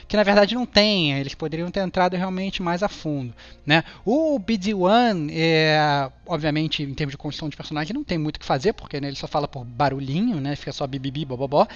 [0.08, 1.14] que na verdade não tem.
[1.14, 3.34] Eles poderiam ter entrado realmente mais a fundo.
[3.66, 3.84] Né?
[4.06, 8.46] O BD-1, é, obviamente, em termos de construção de personagem, não tem muito o que
[8.46, 10.56] fazer, porque né, ele só fala por barulhinho, né?
[10.56, 11.68] fica só bibibi, bobobó.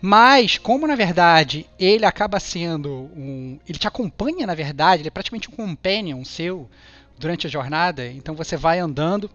[0.00, 3.58] Mas, como na verdade ele acaba sendo um.
[3.68, 6.68] Ele te acompanha, na verdade, ele é praticamente um companion seu
[7.18, 9.28] durante a jornada, então você vai andando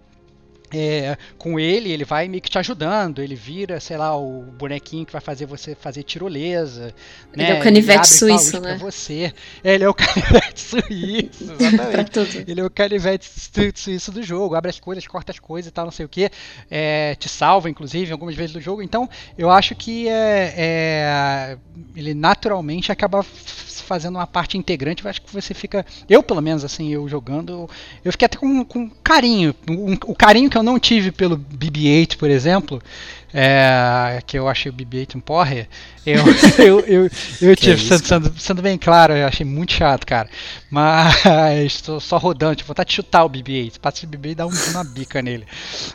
[0.74, 5.06] é, com ele, ele vai meio que te ajudando, ele vira, sei lá, o bonequinho
[5.06, 6.94] que vai fazer você fazer tirolesa.
[7.34, 7.52] Ele né?
[7.52, 8.76] é o canivete suíço, né?
[8.78, 9.34] você.
[9.64, 12.46] É, ele é o canivete suíço, exatamente.
[12.48, 13.30] ele é o canivete
[13.76, 16.30] suíço do jogo, abre as coisas, corta as coisas e tal, não sei o que.
[16.70, 18.82] É, te salva, inclusive, algumas vezes do jogo.
[18.82, 19.08] Então,
[19.38, 21.58] eu acho que é, é
[21.96, 23.24] ele naturalmente acaba
[23.84, 25.04] fazendo uma parte integrante.
[25.04, 25.86] Eu acho que você fica.
[26.10, 27.70] Eu, pelo menos, assim, eu jogando,
[28.04, 29.54] eu fiquei até com, com carinho.
[29.70, 32.82] Um, o carinho que eu não tive pelo BB-8, por exemplo,
[33.34, 35.68] é, que eu achei o BB-8 um porre,
[36.06, 36.24] eu,
[36.60, 37.10] eu, eu,
[37.42, 40.30] eu tive, é sendo, sendo, sendo, bem claro, eu achei muito chato, cara.
[40.70, 41.26] Mas
[41.66, 43.80] estou só rodando, tipo, vontade de chutar o BB-8.
[43.80, 45.46] Passa o BB e dá um, uma bica nele.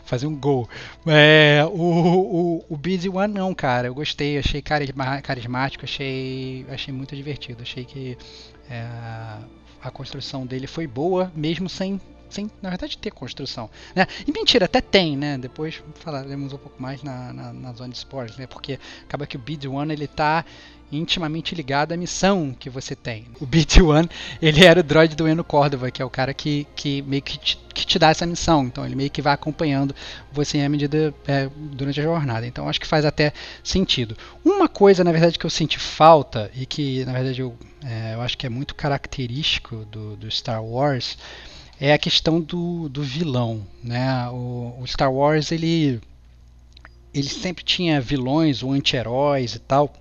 [0.05, 0.69] Fazer um gol.
[1.07, 3.87] É, o, o, o Busy One não, cara.
[3.87, 7.63] Eu gostei, achei carismático, achei, achei muito divertido.
[7.63, 8.19] Achei que
[8.69, 8.85] é,
[9.83, 12.01] a construção dele foi boa, mesmo sem
[12.31, 13.71] sem, na verdade, ter construção.
[13.95, 14.07] Né?
[14.27, 15.39] E mentira, até tem, né?
[15.39, 18.47] Depois falaremos um pouco mais na, na, na zona de spoilers, né?
[18.47, 20.45] Porque acaba que o Bid One ele tá
[20.91, 23.27] intimamente ligado à missão que você tem.
[23.41, 24.11] O BT-1,
[24.41, 27.39] ele era o droid do Eno Cordova, que é o cara que, que meio que
[27.39, 28.65] te, que te dá essa missão.
[28.65, 29.95] Então ele meio que vai acompanhando
[30.33, 32.47] você à medida é, durante a jornada.
[32.47, 34.17] Então acho que faz até sentido.
[34.45, 38.23] Uma coisa, na verdade, que eu senti falta e que, na verdade, eu, é, eu
[38.23, 41.19] acho que é muito característico do, do Star Wars
[41.81, 44.29] é a questão do, do vilão, né?
[44.31, 46.01] O, o Star Wars ele
[47.15, 49.93] ele sempre tinha vilões ou anti-heróis e tal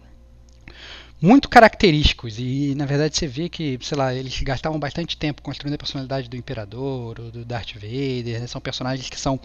[1.20, 5.74] muito característicos e na verdade você vê que sei lá eles gastavam bastante tempo construindo
[5.74, 8.48] a personalidade do imperador do Darth Vader né?
[8.48, 9.40] são personagens que são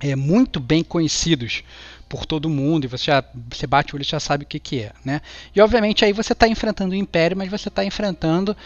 [0.00, 1.62] é, muito bem conhecidos
[2.08, 4.58] por todo mundo e você já você bate o olho e já sabe o que,
[4.58, 5.20] que é né
[5.54, 8.56] e obviamente aí você está enfrentando o império mas você está enfrentando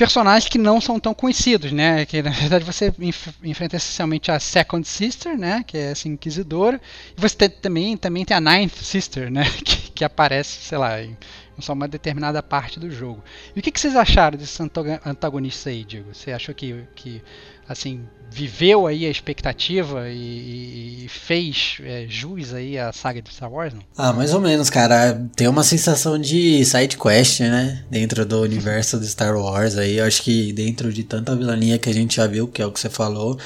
[0.00, 2.06] personagens que não são tão conhecidos, né?
[2.06, 5.62] Que na verdade você enf enfrenta essencialmente a Second Sister, né?
[5.66, 6.80] Que é essa inquisidora.
[7.14, 9.44] E você tem, também, também tem a Ninth Sister, né?
[9.62, 11.14] Que, que aparece, sei lá, em
[11.58, 13.22] só uma determinada parte do jogo.
[13.54, 14.58] E o que, que vocês acharam desses
[15.04, 16.14] antagonistas aí, Diego?
[16.14, 17.22] Você achou que, que
[17.68, 23.50] assim, viveu aí a expectativa e, e fez é, jus aí a saga de Star
[23.50, 23.74] Wars?
[23.74, 23.82] Não?
[23.96, 25.20] Ah, mais ou menos, cara.
[25.34, 27.84] Tem uma sensação de side quest, né?
[27.90, 29.98] Dentro do universo de Star Wars aí.
[29.98, 32.72] Eu acho que dentro de tanta vilania que a gente já viu, que é o
[32.72, 33.38] que você falou,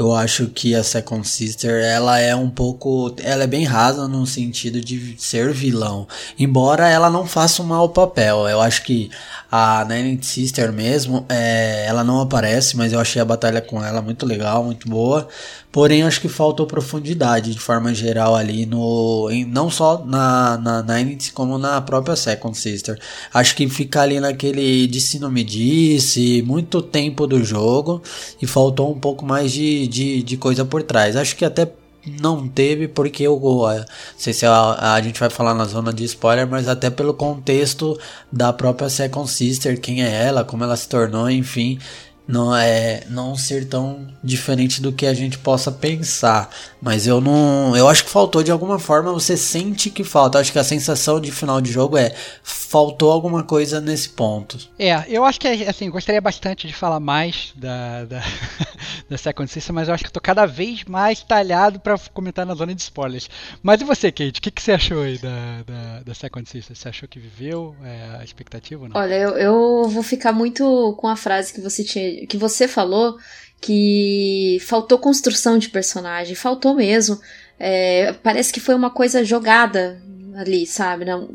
[0.00, 4.26] eu acho que a Second Sister, ela é um pouco, ela é bem rasa no
[4.26, 6.08] sentido de ser vilão,
[6.38, 8.48] embora ela não faça um mau papel.
[8.48, 9.10] Eu acho que
[9.52, 14.00] a Ninth Sister mesmo, é, ela não aparece, mas eu achei a batalha com ela
[14.00, 15.28] muito legal, muito boa.
[15.72, 19.28] Porém, acho que faltou profundidade de forma geral ali no.
[19.30, 22.98] Em, não só na, na Ninth, como na própria Second Sister.
[23.32, 28.02] Acho que fica ali naquele disse não me disse, muito tempo do jogo
[28.42, 31.14] e faltou um pouco mais de, de, de coisa por trás.
[31.16, 31.70] Acho que até
[32.20, 33.84] não teve porque eu não
[34.16, 37.98] sei se a, a, gente vai falar na zona de spoiler, mas até pelo contexto
[38.32, 41.78] da própria Second Sister, quem é ela, como ela se tornou, enfim,
[42.30, 46.48] não é não ser tão diferente do que a gente possa pensar.
[46.80, 47.76] Mas eu não.
[47.76, 50.38] Eu acho que faltou de alguma forma, você sente que falta.
[50.38, 54.56] Eu acho que a sensação de final de jogo é faltou alguma coisa nesse ponto.
[54.78, 58.22] É, eu acho que assim, gostaria bastante de falar mais da, da,
[59.10, 62.46] da Second System, mas eu acho que eu tô cada vez mais talhado para comentar
[62.46, 63.28] na zona de spoilers.
[63.62, 64.38] Mas e você, Kate?
[64.38, 66.74] O que, que você achou aí da, da, da Second System?
[66.74, 69.00] Você achou que viveu é, a expectativa ou não?
[69.00, 73.16] Olha, eu, eu vou ficar muito com a frase que você tinha que você falou
[73.60, 77.20] que faltou construção de personagem, faltou mesmo.
[77.58, 80.00] É, parece que foi uma coisa jogada
[80.34, 81.04] ali, sabe?
[81.04, 81.28] Não,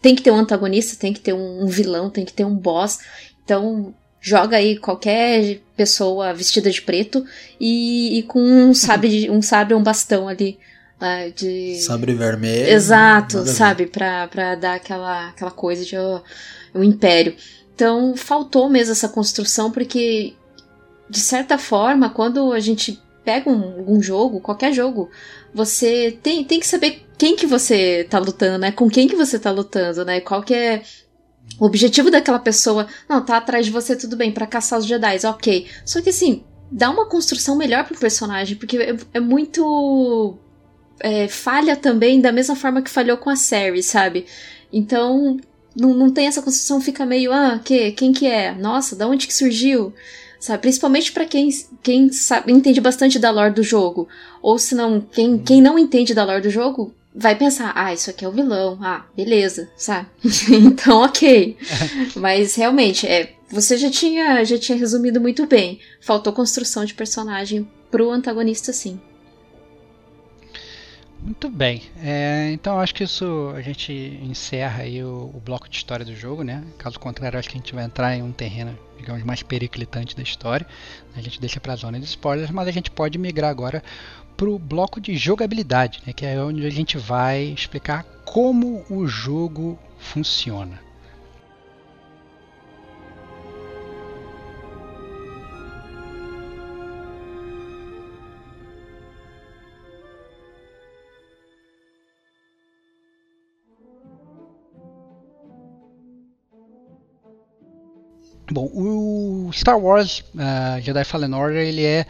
[0.00, 3.00] tem que ter um antagonista, tem que ter um, vilão, tem que ter um boss.
[3.44, 7.24] Então, joga aí qualquer pessoa vestida de preto
[7.58, 10.58] e, e com um sabre, um sabre, um bastão ali.
[11.00, 11.80] Uh, de...
[11.80, 12.68] Sabre vermelho.
[12.68, 13.86] Exato, sabe?
[13.86, 16.20] Pra, pra dar aquela, aquela coisa de oh,
[16.72, 17.34] um império.
[17.82, 20.34] Então, faltou mesmo essa construção, porque
[21.10, 25.10] de certa forma, quando a gente pega um, um, jogo, qualquer jogo,
[25.52, 28.70] você tem, tem que saber quem que você tá lutando, né?
[28.70, 30.20] Com quem que você tá lutando, né?
[30.20, 30.84] Qual que é
[31.58, 32.86] o objetivo daquela pessoa.
[33.08, 35.66] Não, tá atrás de você, tudo bem, para caçar os Jedi, ok.
[35.84, 40.38] Só que assim, dá uma construção melhor pro personagem, porque é, é muito.
[41.00, 44.26] É, falha também da mesma forma que falhou com a série, sabe?
[44.72, 45.40] Então,
[45.76, 48.54] não, não tem essa construção, fica meio, ah, que, quem que é?
[48.54, 49.92] Nossa, da onde que surgiu?
[50.42, 50.60] sabe?
[50.60, 51.48] Principalmente para quem,
[51.82, 54.08] quem sabe, entende bastante da lore do jogo.
[54.42, 58.10] Ou se não, quem, quem não entende da lore do jogo vai pensar, ah, isso
[58.10, 60.08] aqui é o vilão, ah, beleza, sabe?
[60.50, 61.56] então, ok.
[62.16, 65.78] Mas realmente, é, você já tinha, já tinha resumido muito bem.
[66.00, 69.00] Faltou construção de personagem pro antagonista, sim.
[71.22, 71.82] Muito bem.
[72.02, 76.16] É, então acho que isso a gente encerra aí o, o, bloco de história do
[76.16, 76.64] jogo, né?
[76.76, 80.22] Caso contrário, acho que a gente vai entrar em um terreno, digamos, mais periclitante da
[80.22, 80.66] história.
[81.14, 83.84] A gente deixa para a zona de spoilers, mas a gente pode migrar agora
[84.36, 86.12] para o bloco de jogabilidade, né?
[86.12, 90.80] Que é onde a gente vai explicar como o jogo funciona.
[108.50, 112.06] Bom, o Star Wars uh, Jedi Fallen Order ele é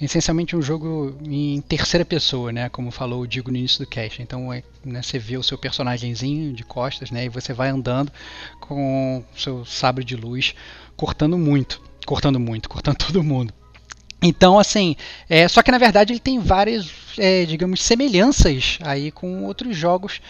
[0.00, 2.68] essencialmente um jogo em terceira pessoa, né?
[2.68, 4.20] Como falou o Digo no início do cast.
[4.20, 7.24] Então é, né, você vê o seu personagemzinho de costas, né?
[7.24, 8.12] E você vai andando
[8.60, 10.54] com seu sabre de luz,
[10.96, 13.54] cortando muito, cortando muito, cortando todo mundo.
[14.22, 14.96] Então, assim,
[15.28, 20.20] é, só que na verdade ele tem várias, é, digamos, semelhanças aí com outros jogos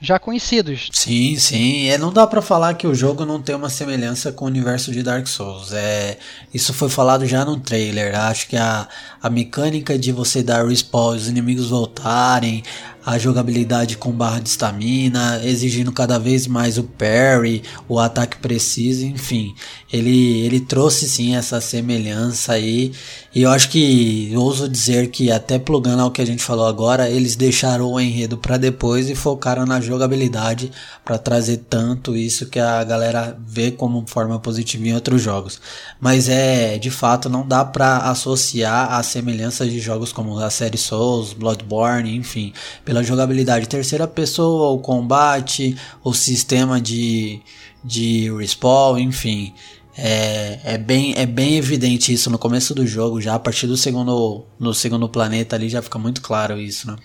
[0.00, 0.88] já conhecidos.
[0.92, 1.88] Sim, sim.
[1.88, 4.92] É, não dá para falar que o jogo não tem uma semelhança com o universo
[4.92, 5.72] de Dark Souls.
[5.72, 6.18] É,
[6.52, 8.18] isso foi falado já no trailer.
[8.18, 8.86] Acho que a,
[9.22, 12.62] a mecânica de você dar respawn os inimigos voltarem,
[13.06, 19.06] a jogabilidade com barra de estamina, exigindo cada vez mais o parry, o ataque preciso,
[19.06, 19.54] enfim.
[19.92, 22.92] Ele, ele trouxe sim essa semelhança aí.
[23.32, 27.08] E eu acho que ouso dizer que até plugando ao que a gente falou agora,
[27.08, 30.72] eles deixaram o enredo para depois e focaram na jogabilidade
[31.04, 35.60] para trazer tanto isso que a galera vê como forma positiva em outros jogos.
[36.00, 40.76] Mas é, de fato, não dá para associar as semelhanças de jogos como a série
[40.76, 42.52] Souls, Bloodborne, enfim,
[42.96, 47.40] pela jogabilidade terceira pessoa, o combate, o sistema de,
[47.84, 49.52] de respawn, enfim.
[49.98, 53.76] É, é, bem, é bem evidente isso no começo do jogo, já a partir do
[53.76, 56.96] segundo, no segundo planeta ali já fica muito claro isso, né?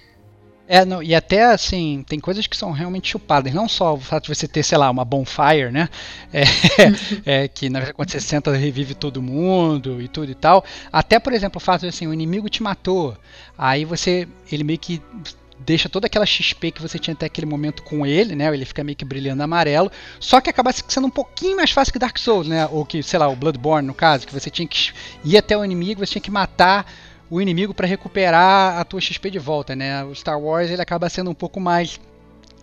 [0.67, 3.53] É, não, e até assim, tem coisas que são realmente chupadas.
[3.53, 5.89] Não só o fato de você ter, sei lá, uma bonfire, né?
[7.25, 10.63] É, é, que na quando você senta revive todo mundo e tudo e tal.
[10.89, 13.17] Até, por exemplo, o fato de assim, o inimigo te matou.
[13.57, 14.25] Aí você.
[14.49, 15.01] Ele meio que
[15.65, 18.53] deixa toda aquela XP que você tinha até aquele momento com ele, né?
[18.53, 19.91] Ele fica meio que brilhando amarelo.
[20.19, 22.67] Só que acaba sendo um pouquinho mais fácil que Dark Souls, né?
[22.67, 24.91] Ou que, sei lá, o Bloodborne, no caso, que você tinha que
[25.23, 26.85] ir até o inimigo, você tinha que matar
[27.29, 30.03] o inimigo para recuperar a tua XP de volta, né?
[30.03, 31.99] O Star Wars ele acaba sendo um pouco mais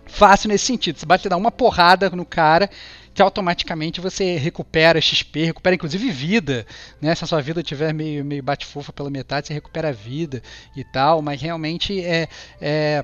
[0.05, 0.99] fácil nesse sentido.
[0.99, 2.69] Você basta dar uma porrada no cara
[3.13, 6.65] que automaticamente você recupera XP, recupera inclusive vida,
[7.01, 7.13] né?
[7.15, 10.41] Se a sua vida tiver meio, meio bate-fofa pela metade, você recupera vida
[10.75, 12.27] e tal, mas realmente é,
[12.61, 13.03] é,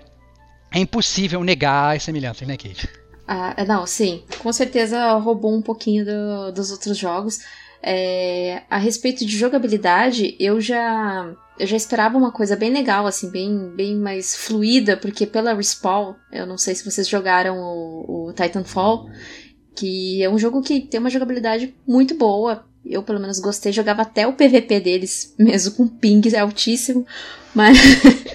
[0.74, 2.90] é impossível negar as semelhanças, né, Kate?
[3.28, 4.24] Ah, não, sim.
[4.40, 7.40] Com certeza roubou um pouquinho do, dos outros jogos.
[7.82, 13.32] É, a respeito de jogabilidade, eu já eu já esperava uma coisa bem legal, assim,
[13.32, 18.34] bem, bem mais fluida, porque pela Respawn, eu não sei se vocês jogaram o, o
[18.34, 19.10] Titanfall,
[19.76, 24.04] que é um jogo que tem uma jogabilidade muito boa, eu pelo menos gostei, jogava
[24.04, 27.06] até o PVP deles, mesmo com ping altíssimo.
[27.54, 27.78] Mas,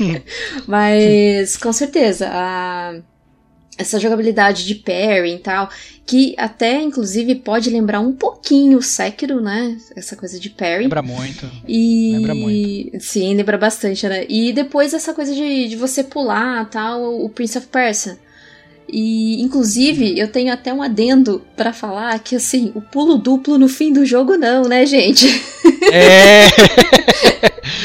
[0.66, 3.00] mas com certeza, a,
[3.78, 5.70] essa jogabilidade de parry e tal,
[6.06, 9.76] que até inclusive pode lembrar um pouquinho o Sekiro, né?
[9.94, 10.84] Essa coisa de parry.
[10.84, 11.50] Lembra muito.
[11.68, 13.00] E Lembra muito.
[13.00, 14.26] sim, lembra bastante, né?
[14.28, 18.18] E depois essa coisa de, de você pular, tal, o Prince of Persia.
[18.92, 23.68] E inclusive eu tenho até um adendo pra falar que assim, o pulo duplo no
[23.68, 25.26] fim do jogo não, né, gente?
[25.92, 26.46] É.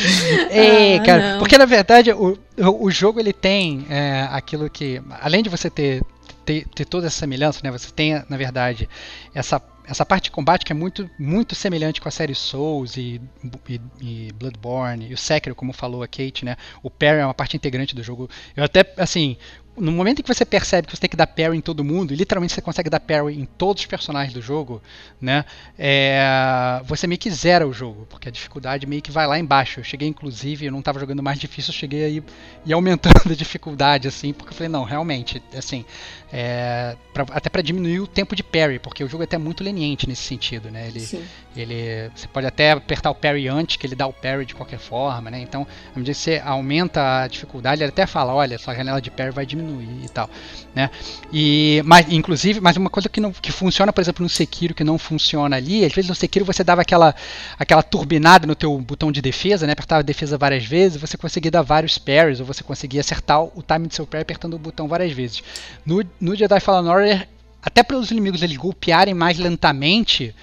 [0.49, 1.33] é, Ah, cara.
[1.33, 1.39] não.
[1.39, 5.01] Porque na verdade o, o, o jogo ele tem é, aquilo que.
[5.21, 6.01] Além de você ter,
[6.45, 7.71] ter, ter toda essa semelhança, né?
[7.71, 8.87] Você tem, na verdade,
[9.33, 13.21] essa, essa parte de combate que é muito, muito semelhante com a série Souls e,
[13.67, 16.55] e, e Bloodborne, e o Sekiro, como falou a Kate, né?
[16.83, 18.29] O parry é uma parte integrante do jogo.
[18.55, 19.37] Eu até, assim.
[19.77, 22.13] No momento em que você percebe que você tem que dar parry em todo mundo,
[22.13, 24.81] e literalmente você consegue dar parry em todos os personagens do jogo,
[25.19, 25.43] né?
[25.77, 29.79] é, você meio que zera o jogo, porque a dificuldade meio que vai lá embaixo.
[29.79, 32.23] Eu cheguei, inclusive, eu não estava jogando mais difícil, eu cheguei aí
[32.65, 35.83] e aumentando a dificuldade, assim, porque eu falei, não, realmente, assim,
[36.31, 39.63] é, pra- até para diminuir o tempo de parry, porque o jogo é até muito
[39.63, 40.87] leniente nesse sentido, né?
[40.87, 41.23] Ele, Sim.
[41.55, 44.79] ele, você pode até apertar o parry antes, que ele dá o parry de qualquer
[44.79, 45.39] forma, né?
[45.39, 49.11] Então, à medida que você aumenta a dificuldade, ele até fala, olha, sua janela de
[49.11, 49.64] parry vai diminuir
[50.03, 50.29] e tal,
[50.73, 50.89] né?
[51.31, 54.83] E, mas, inclusive, mas uma coisa que, não, que funciona, por exemplo, no Sekiro, que
[54.83, 57.15] não funciona ali, às vezes no Sekiro você dava aquela,
[57.57, 59.73] aquela turbinada no teu botão de defesa, né?
[59.73, 63.87] Apertava defesa várias vezes, você conseguia dar vários parries, ou você conseguia acertar o time
[63.87, 65.43] do seu parry apertando o botão várias vezes.
[65.85, 67.27] No, no Jedi Fallen Order,
[67.61, 70.35] até para os inimigos eles golpearem mais lentamente,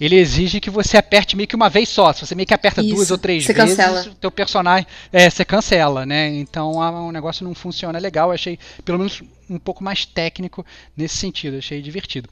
[0.00, 2.12] ele exige que você aperte meio que uma vez só.
[2.12, 4.02] Se você meio que aperta Isso, duas ou três você vezes, cancela.
[4.10, 4.86] o teu personagem.
[5.12, 6.28] É, você cancela, né?
[6.28, 8.28] Então a- o negócio não funciona legal.
[8.28, 10.64] Eu achei, pelo menos, um pouco mais técnico
[10.96, 11.56] nesse sentido.
[11.58, 12.28] Achei divertido.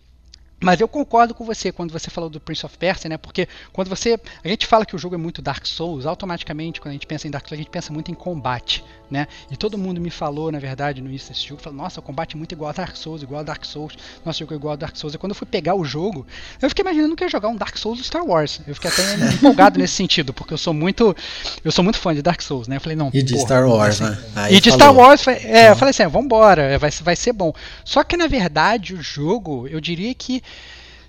[0.64, 3.18] Mas eu concordo com você quando você falou do Prince of Persia, né?
[3.18, 4.18] Porque quando você.
[4.42, 7.28] A gente fala que o jogo é muito Dark Souls, automaticamente, quando a gente pensa
[7.28, 9.26] em Dark Souls, a gente pensa muito em combate, né?
[9.50, 12.34] E todo mundo me falou, na verdade, no início desse jogo, falou, nossa, o combate
[12.34, 13.94] é muito igual a Dark Souls, igual a Dark Souls,
[14.24, 15.14] nosso jogo é igual a Dark Souls.
[15.14, 16.26] E quando eu fui pegar o jogo,
[16.60, 18.60] eu fiquei imaginando que ia jogar um Dark Souls do Star Wars.
[18.66, 21.14] Eu fiquei até empolgado nesse sentido, porque eu sou muito.
[21.62, 22.76] Eu sou muito fã de Dark Souls, né?
[22.76, 23.10] Eu falei, não.
[23.12, 24.24] E de porra, Star Wars, assim, né?
[24.34, 24.84] Aí e de falou.
[24.84, 27.52] Star Wars, é, eu falei assim, vambora, é, vai, vai ser bom.
[27.84, 30.42] Só que na verdade o jogo, eu diria que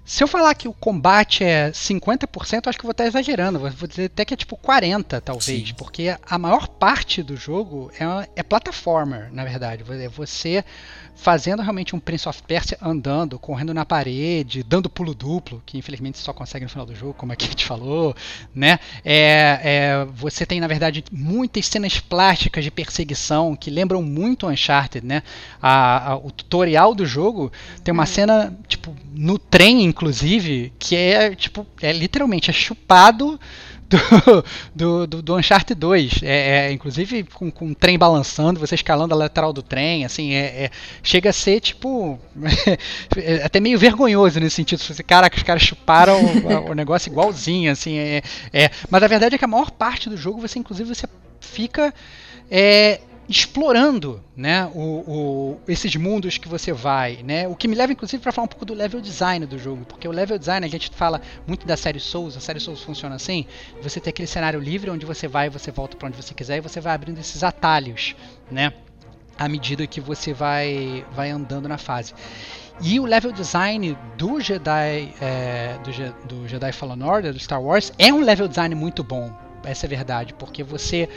[0.05, 2.27] se eu falar que o combate é 50%,
[2.65, 3.57] eu acho que eu vou estar exagerando.
[3.59, 5.69] Vou dizer até que é tipo 40%, talvez.
[5.69, 5.73] Sim.
[5.75, 9.83] Porque a maior parte do jogo é, é plataformer, na verdade.
[9.89, 10.63] É você
[11.15, 16.17] fazendo realmente um Prince of Persia andando, correndo na parede, dando pulo duplo, que infelizmente
[16.17, 18.15] só consegue no final do jogo, como a Kate falou,
[18.53, 18.79] né?
[19.03, 25.05] É, é, você tem, na verdade, muitas cenas plásticas de perseguição que lembram muito Uncharted,
[25.05, 25.23] né?
[25.61, 27.51] A- a- o tutorial do jogo
[27.83, 33.39] tem uma cena, tipo, no trem, inclusive, que é, tipo, é literalmente, é chupado
[34.75, 36.23] do, do, do, Uncharted 2.
[36.23, 40.33] É, é, inclusive com, com o trem balançando, você escalando a lateral do trem, assim,
[40.33, 40.71] é, é-
[41.03, 42.19] chega a ser tipo.
[43.17, 44.79] é até meio vergonhoso nesse sentido.
[44.79, 47.97] Você, caraca, os caras chuparam o, o negócio igualzinho, assim.
[47.97, 48.21] É,
[48.51, 48.71] é.
[48.89, 51.07] Mas a verdade é que a maior parte do jogo você, inclusive, você
[51.39, 51.93] fica.
[52.49, 57.47] é, explorando né, o, o- esses mundos que você vai, né?
[57.47, 60.07] O que me leva inclusive para falar um pouco do level design do jogo, porque
[60.07, 63.45] o level design a gente fala muito da série Souls, a série Souls funciona assim,
[63.81, 66.61] você tem aquele cenário livre onde você vai, você volta para onde você quiser e
[66.61, 68.15] você vai abrindo esses atalhos,
[68.51, 68.71] né?
[69.37, 72.13] À medida que você vai vai andando na fase.
[72.81, 77.91] E o level design do Jedi é, do, do Jedi Fallen Order, do Star Wars,
[77.97, 79.33] é um level design muito bom.
[79.63, 81.09] Essa é a verdade, porque você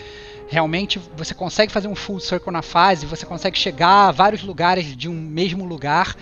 [0.48, 4.96] realmente você consegue fazer um full circle na fase, você consegue chegar a vários lugares
[4.96, 6.16] de um mesmo lugar.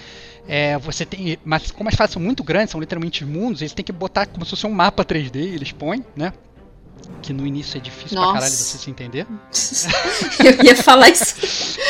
[0.49, 3.85] É, você tem, mas como as fases são muito grandes, são literalmente mundos, eles têm
[3.85, 6.33] que botar como se fosse um mapa 3D, eles põem, né?
[7.23, 8.35] Que no início é difícil pra Nossa.
[8.35, 9.27] caralho você se entender.
[10.45, 11.35] Eu ia falar isso.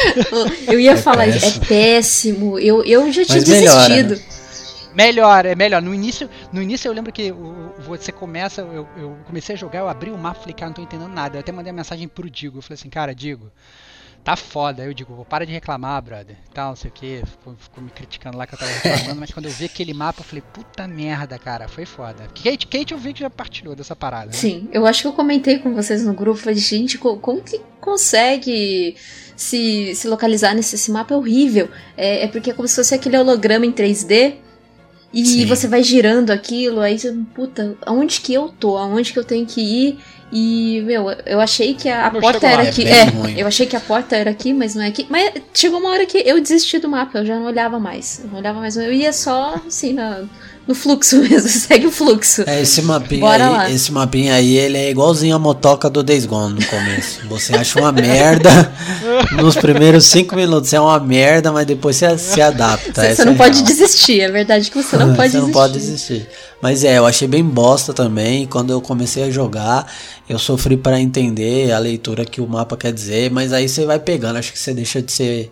[0.71, 1.61] Eu ia É falar isso.
[1.63, 2.59] É péssimo.
[2.59, 4.36] Eu, eu já tinha Mas melhora, desistido.
[4.97, 5.83] Melhor, é melhor.
[5.83, 7.33] No início, no início eu lembro que
[7.87, 10.75] você começa, eu, eu comecei a jogar, eu abri o mapa e falei, cara, não
[10.75, 11.37] tô entendendo nada.
[11.37, 13.53] Eu até mandei uma mensagem pro Digo, eu falei assim, cara, Digo,
[14.25, 14.83] tá foda.
[14.83, 16.35] Aí eu digo, para de reclamar, brother.
[16.55, 17.23] Tal, não sei o que.
[17.27, 20.21] Ficou, ficou me criticando lá que eu tava reclamando, mas quando eu vi aquele mapa,
[20.21, 22.27] eu falei, puta merda, cara, foi foda.
[22.43, 24.27] Kate, Kate eu vi que já partilhou dessa parada.
[24.27, 24.33] né?
[24.33, 26.41] Sim, eu acho que eu comentei com vocês no grupo.
[26.41, 28.97] Falei, gente, co- como que consegue
[29.37, 31.13] se, se localizar nesse esse mapa?
[31.15, 31.69] É horrível.
[31.97, 34.37] É, é porque é como se fosse aquele holograma em 3D.
[35.17, 35.47] E Sim.
[35.47, 38.77] você vai girando aquilo, aí você, puta, aonde que eu tô?
[38.77, 39.99] Aonde que eu tenho que ir?
[40.31, 42.87] E, meu, eu achei que a, a porta lá, era é aqui.
[42.87, 43.39] É, ruim.
[43.39, 45.07] eu achei que a porta era aqui, mas não é aqui.
[45.09, 48.21] Mas chegou uma hora que eu desisti do mapa, eu já não olhava mais.
[48.23, 50.25] Eu não olhava mais, eu ia só assim na,
[50.67, 52.43] no fluxo mesmo, segue o fluxo.
[52.47, 53.71] É, esse mapinha Bora aí, lá.
[53.71, 57.21] esse mapinha aí, ele é igualzinho a motoca do Days Gone no começo.
[57.29, 58.51] Você acha uma merda
[59.41, 63.01] nos primeiros cinco minutos, é uma merda, mas depois você se adapta.
[63.03, 63.67] Você, você não é pode real.
[63.67, 65.41] desistir, é verdade que você não pode Você desistir.
[65.47, 66.29] não pode desistir.
[66.61, 68.47] Mas é, eu achei bem bosta também.
[68.47, 69.87] Quando eu comecei a jogar,
[70.29, 73.31] eu sofri para entender a leitura que o mapa quer dizer.
[73.31, 75.51] Mas aí você vai pegando, acho que você deixa de ser,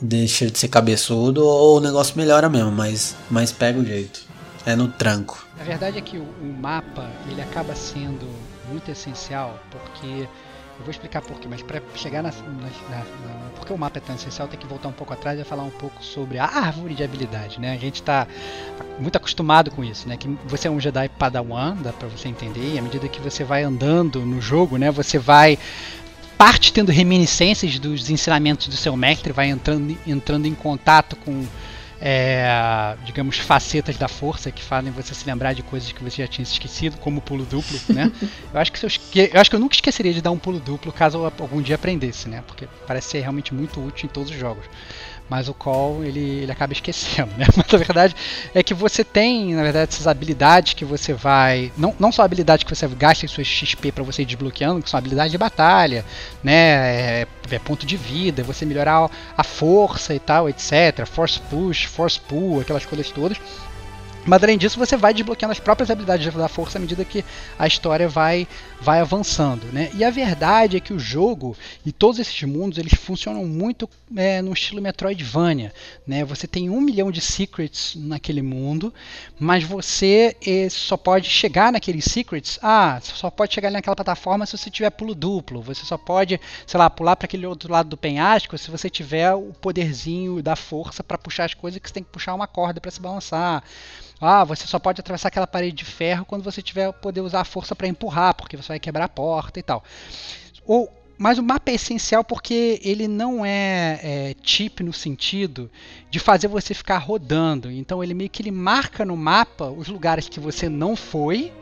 [0.00, 2.72] deixa de ser cabeçudo ou o negócio melhora mesmo.
[2.72, 4.27] Mas, mas pega o jeito.
[4.68, 5.46] É no tranco.
[5.58, 6.26] A verdade é que o,
[6.60, 8.28] mapa ele acaba sendo
[8.68, 13.72] muito essencial porque eu vou explicar por quê, mas para chegar na, na, na porque
[13.72, 16.04] o mapa é tão essencial, tem que voltar um pouco atrás e falar um pouco
[16.04, 17.72] sobre a árvore de habilidade, né?
[17.72, 18.26] A gente está
[18.98, 20.18] muito acostumado com isso, né?
[20.18, 23.44] Que você é um Jedi Padawan, dá para você entender, e à medida que você
[23.44, 25.58] vai andando no jogo, né, você vai
[26.36, 31.46] parte tendo reminiscências dos ensinamentos do seu mestre, vai entrando, entrando em contato com
[32.00, 36.28] é, digamos, facetas da força que fazem você se lembrar de coisas que você já
[36.28, 38.12] tinha esquecido, como o pulo duplo, né?
[38.52, 39.30] eu, acho que eu, esque...
[39.32, 41.74] eu acho que eu nunca esqueceria de dar um pulo duplo caso eu algum dia
[41.74, 42.42] aprendesse, né?
[42.46, 44.64] Porque parece ser realmente muito útil em todos os jogos.
[45.28, 47.46] Mas o call ele, ele acaba esquecendo, né?
[47.56, 48.16] Mas a verdade
[48.54, 51.70] é que você tem, na verdade, essas habilidades que você vai.
[51.76, 54.88] Não, não só habilidades que você gasta em suas XP para você ir desbloqueando, que
[54.88, 56.04] são habilidades de batalha,
[56.42, 57.22] né?
[57.22, 61.06] É, é ponto de vida, você melhorar a força e tal, etc.
[61.06, 63.38] Force push, force pull, aquelas coisas todas.
[64.28, 67.24] Mas além disso, você vai desbloqueando as próprias habilidades da força à medida que
[67.58, 68.46] a história vai,
[68.78, 69.64] vai avançando.
[69.72, 69.90] Né?
[69.94, 74.42] E a verdade é que o jogo e todos esses mundos eles funcionam muito é,
[74.42, 75.72] no estilo Metroidvania.
[76.06, 76.26] Né?
[76.26, 78.92] Você tem um milhão de secrets naquele mundo,
[79.40, 82.58] mas você é, só pode chegar naqueles secrets.
[82.62, 85.62] Ah, só pode chegar naquela plataforma se você tiver pulo duplo.
[85.62, 89.32] Você só pode, sei lá, pular para aquele outro lado do penhasco se você tiver
[89.32, 92.78] o poderzinho da força para puxar as coisas que você tem que puxar uma corda
[92.78, 93.64] para se balançar.
[94.20, 97.44] Ah, você só pode atravessar aquela parede de ferro quando você tiver poder usar a
[97.44, 99.84] força para empurrar, porque você vai quebrar a porta e tal.
[100.66, 105.70] Ou, mas o mapa é essencial porque ele não é, é chip no sentido
[106.10, 107.70] de fazer você ficar rodando.
[107.70, 111.52] Então ele meio que ele marca no mapa os lugares que você não foi.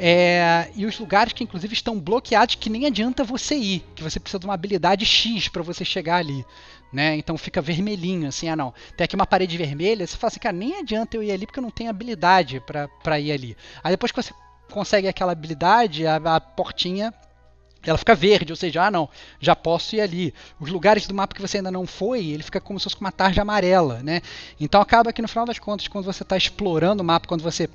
[0.00, 4.20] É, e os lugares que inclusive estão bloqueados que nem adianta você ir, que você
[4.20, 6.46] precisa de uma habilidade X para você chegar ali.
[6.92, 7.16] Né?
[7.16, 10.56] Então fica vermelhinho, assim, ah não, tem aqui uma parede vermelha, você fala assim, cara,
[10.56, 12.62] nem adianta eu ir ali porque eu não tenho habilidade
[13.02, 13.56] para ir ali.
[13.84, 14.32] Aí depois que você
[14.70, 17.12] consegue aquela habilidade, a, a portinha
[17.82, 19.08] ela fica verde, ou seja, ah não,
[19.40, 20.34] já posso ir ali.
[20.58, 23.12] Os lugares do mapa que você ainda não foi, ele fica como se fosse uma
[23.12, 24.20] tarja amarela, né?
[24.58, 27.68] Então acaba que no final das contas, quando você está explorando o mapa, quando você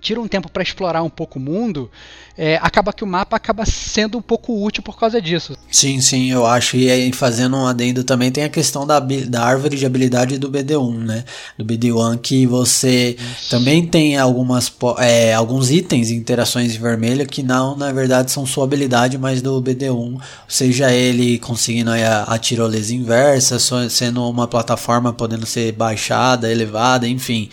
[0.00, 1.90] tira um tempo para explorar um pouco o mundo,
[2.36, 5.56] é, acaba que o mapa acaba sendo um pouco útil por causa disso.
[5.70, 6.76] Sim, sim, eu acho.
[6.76, 10.50] E aí, fazendo um adendo também, tem a questão da, da árvore de habilidade do
[10.50, 11.24] BD1, né?
[11.58, 13.50] Do BD1, que você Isso.
[13.50, 19.18] também tem algumas, é, alguns itens interações vermelhas que não, na verdade, são sua habilidade,
[19.18, 20.18] mas do BD1.
[20.48, 23.58] Seja ele conseguindo a, a tirolesa inversa,
[23.90, 27.50] sendo uma plataforma podendo ser baixada, elevada, enfim.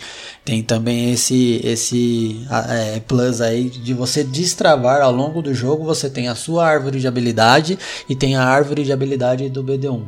[0.48, 2.40] Tem também esse, esse
[2.70, 5.84] é, plus aí de você destravar ao longo do jogo.
[5.84, 7.78] Você tem a sua árvore de habilidade
[8.08, 10.06] e tem a árvore de habilidade do BD1.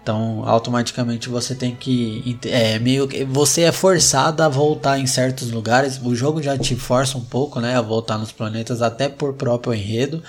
[0.00, 2.38] Então, automaticamente você tem que.
[2.44, 3.24] É, meio que.
[3.24, 6.00] Você é forçado a voltar em certos lugares.
[6.00, 7.76] O jogo já te força um pouco, né?
[7.76, 10.22] A voltar nos planetas, até por próprio enredo.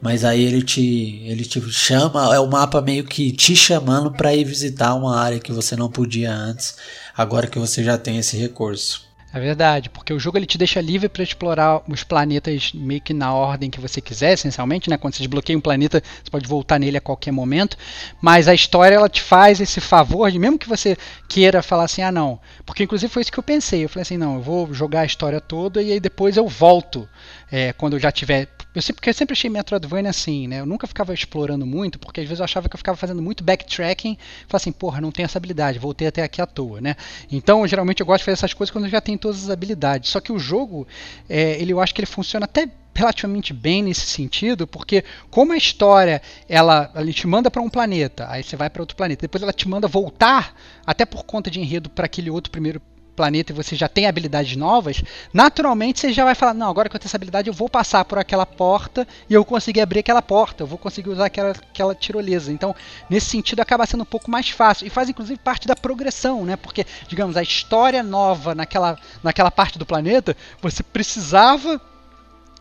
[0.00, 2.32] Mas aí ele te, ele te chama.
[2.32, 5.90] É o mapa meio que te chamando para ir visitar uma área que você não
[5.90, 6.76] podia antes.
[7.16, 9.07] Agora que você já tem esse recurso.
[9.30, 13.12] É verdade, porque o jogo ele te deixa livre para explorar os planetas meio que
[13.12, 14.96] na ordem que você quiser, essencialmente, né?
[14.96, 17.76] Quando você desbloqueia um planeta, você pode voltar nele a qualquer momento,
[18.22, 20.96] mas a história ela te faz esse favor de mesmo que você
[21.28, 24.16] queira falar assim, ah não, porque inclusive foi isso que eu pensei, eu falei assim,
[24.16, 27.06] não, eu vou jogar a história toda e aí depois eu volto
[27.52, 28.48] é, quando eu já tiver
[28.78, 30.60] eu sempre, porque eu sempre achei Metroidvania assim, né?
[30.60, 33.42] Eu nunca ficava explorando muito, porque às vezes eu achava que eu ficava fazendo muito
[33.42, 34.16] backtracking.
[34.46, 36.94] Falei assim, porra, não tenho essa habilidade, voltei até aqui à toa, né?
[37.30, 40.10] Então, geralmente eu gosto de fazer essas coisas quando eu já tenho todas as habilidades.
[40.10, 40.86] Só que o jogo,
[41.28, 45.56] é, ele, eu acho que ele funciona até relativamente bem nesse sentido, porque como a
[45.56, 49.42] história ela, ela te manda para um planeta, aí você vai para outro planeta, depois
[49.42, 50.54] ela te manda voltar,
[50.86, 52.80] até por conta de enredo, para aquele outro primeiro
[53.18, 55.02] planeta e você já tem habilidades novas,
[55.34, 58.04] naturalmente você já vai falar, não, agora que eu tenho essa habilidade eu vou passar
[58.04, 61.94] por aquela porta e eu conseguir abrir aquela porta, eu vou conseguir usar aquela, aquela
[61.96, 62.52] tirolesa.
[62.52, 62.72] Então,
[63.10, 66.54] nesse sentido acaba sendo um pouco mais fácil e faz inclusive parte da progressão, né?
[66.54, 71.80] Porque, digamos, a história nova naquela, naquela parte do planeta, você precisava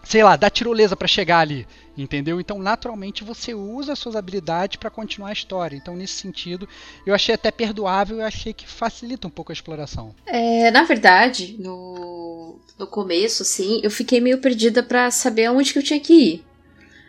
[0.04, 1.68] sei lá, dar tirolesa para chegar ali,
[1.98, 2.40] entendeu?
[2.40, 5.76] Então, naturalmente, você usa as suas habilidades para continuar a história.
[5.76, 6.68] Então, nesse sentido,
[7.06, 10.14] eu achei até perdoável e achei que facilita um pouco a exploração.
[10.26, 15.80] É, na verdade, no, no começo, assim, eu fiquei meio perdida para saber aonde que
[15.80, 16.46] eu tinha que ir.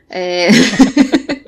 [0.09, 0.49] É.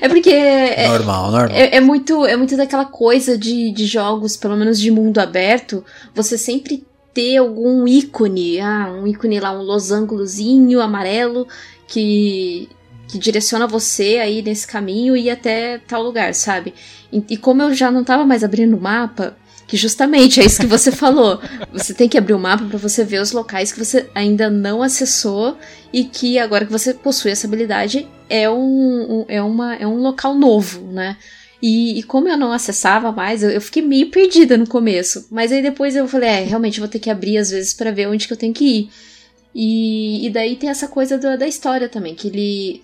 [0.00, 0.30] É porque.
[0.30, 1.56] É, normal, normal.
[1.56, 5.84] É, é, muito, é muito daquela coisa de, de jogos, pelo menos de mundo aberto,
[6.14, 11.48] você sempre ter algum ícone, ah, um ícone lá, um losangulozinho amarelo
[11.86, 12.68] que,
[13.08, 16.74] que direciona você aí nesse caminho e até tal lugar, sabe?
[17.12, 19.36] E, e como eu já não tava mais abrindo o mapa,
[19.66, 21.40] que justamente é isso que você falou.
[21.72, 24.82] Você tem que abrir o mapa para você ver os locais que você ainda não
[24.82, 25.56] acessou
[25.92, 29.96] e que agora que você possui essa habilidade é um, um é uma, é um
[29.96, 31.16] local novo, né?
[31.60, 35.26] E, e, como eu não acessava mais, eu, eu, fiquei meio perdida no começo.
[35.28, 38.06] Mas aí depois eu falei, é, realmente vou ter que abrir às vezes para ver
[38.06, 38.90] onde que eu tenho que ir.
[39.54, 42.82] E, e daí tem essa coisa da, da história também, que ele.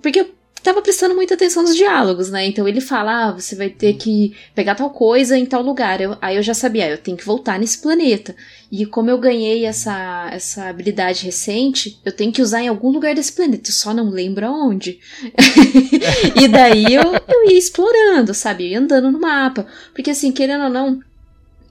[0.00, 2.46] Porque eu tava prestando muita atenção nos diálogos, né?
[2.46, 6.00] Então ele fala, ah, você vai ter que pegar tal coisa em tal lugar.
[6.00, 8.34] Eu, aí eu já sabia, ah, eu tenho que voltar nesse planeta.
[8.70, 13.14] E como eu ganhei essa, essa habilidade recente, eu tenho que usar em algum lugar
[13.14, 13.70] desse planeta.
[13.70, 15.00] Eu só não lembro aonde.
[16.40, 18.64] e daí eu, eu ia explorando, sabe?
[18.64, 19.66] Eu ia andando no mapa.
[19.94, 21.00] Porque assim, querendo ou não,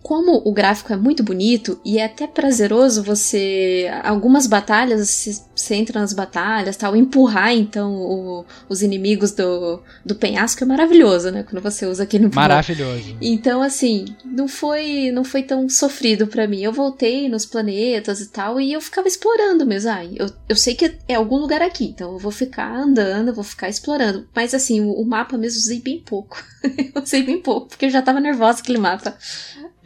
[0.08, 3.92] como o gráfico é muito bonito e é até prazeroso você.
[4.06, 10.64] Algumas batalhas, você entra nas batalhas, tal, empurrar então o, os inimigos do, do penhasco
[10.64, 11.44] é maravilhoso, né?
[11.44, 12.48] Quando você usa aquele empurrão.
[12.48, 13.18] Maravilhoso.
[13.20, 16.62] Então, assim, não foi, não foi tão sofrido para mim.
[16.62, 19.92] Eu voltei nos planetas e tal, e eu ficava explorando mesmo.
[19.92, 23.36] Ah, eu, eu sei que é algum lugar aqui, então eu vou ficar andando, eu
[23.36, 24.26] vou ficar explorando.
[24.34, 26.42] Mas assim, o, o mapa mesmo usei bem pouco.
[26.96, 29.18] eu usei bem pouco, porque eu já tava nervosa aquele mapa.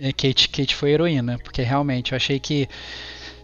[0.01, 2.67] É, Kate, Kate foi heroína, porque realmente eu achei que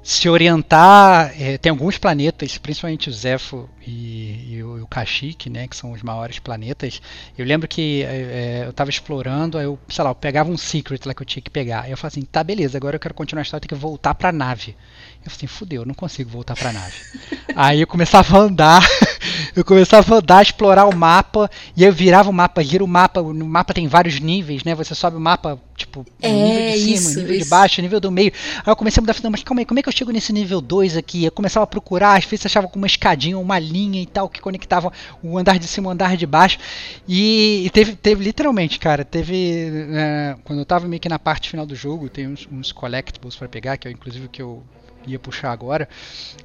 [0.07, 5.67] se orientar, é, tem alguns planetas, principalmente o Zefo e, e, o, o Kashyyyk, né,
[5.67, 7.01] que são os maiores planetas.
[7.37, 10.57] Eu lembro que é, é eu estava explorando, aí eu, sei lá, eu pegava um
[10.57, 11.81] secret lá que eu tinha que pegar.
[11.81, 13.85] Aí eu falei assim, tá beleza, agora eu quero continuar a história, eu tenho que
[13.85, 14.77] voltar para a nave.
[15.25, 16.95] Eu falei assim, fudeu, eu não consigo voltar para a nave.
[17.53, 18.81] aí eu começava a andar,
[19.59, 23.21] eu começava a andar, explorar o mapa, e eu virava o mapa, gira o mapa,
[23.21, 24.75] no mapa tem vários níveis, né?
[24.75, 27.43] Você sobe o mapa, tipo, é, nível de cima, isso, nível isso.
[27.43, 28.31] de baixo, nível do meio.
[28.57, 30.61] Aí eu comecei a mudar, mas calma aí, como é que eu chego nesse nível
[30.61, 31.25] 2 aqui?
[31.25, 34.39] Eu começava a procurar, às vezes achava com uma escadinha, uma linha e tal, que
[34.39, 34.91] conectava
[35.23, 36.59] o andar de cima o andar de baixo.
[37.07, 39.87] E, e teve, teve, literalmente, cara, teve.
[39.93, 43.35] É, quando eu tava meio que na parte final do jogo, tem uns, uns collectibles
[43.35, 44.63] para pegar, que é inclusive o que eu
[45.07, 45.87] ia puxar agora.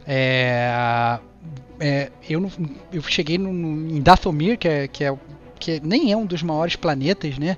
[0.07, 1.19] É,
[1.81, 2.51] é, eu, não,
[2.93, 5.15] eu cheguei no, no, em Dathomir, que, é, que, é,
[5.59, 7.57] que nem é um dos maiores planetas, né?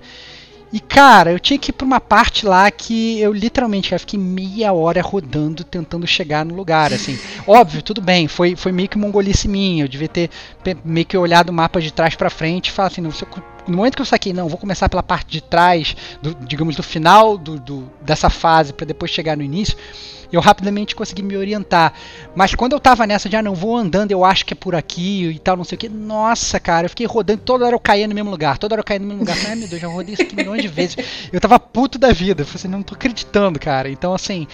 [0.72, 4.18] E cara, eu tinha que ir pra uma parte lá que eu literalmente cara, fiquei
[4.18, 7.16] meia hora rodando tentando chegar no lugar, assim.
[7.46, 10.30] Óbvio, tudo bem, foi, foi meio que mongolice minha, eu devia ter
[10.84, 13.12] meio que olhado o mapa de trás para frente e falar assim, não,
[13.68, 16.82] no momento que eu saquei, não, vou começar pela parte de trás, do, digamos, do
[16.82, 19.76] final do, do dessa fase para depois chegar no início,
[20.34, 21.92] eu rapidamente consegui me orientar.
[22.34, 24.74] Mas quando eu tava nessa de, ah, não, vou andando, eu acho que é por
[24.74, 27.80] aqui e tal, não sei o que, nossa, cara, eu fiquei rodando, toda hora eu
[27.80, 29.36] caía no mesmo lugar, toda hora eu caía no mesmo lugar.
[29.46, 30.96] Ai, meu Deus, já rodei isso aqui milhões de vezes.
[31.32, 33.88] Eu tava puto da vida, eu falei assim, não tô acreditando, cara.
[33.88, 34.46] Então, assim,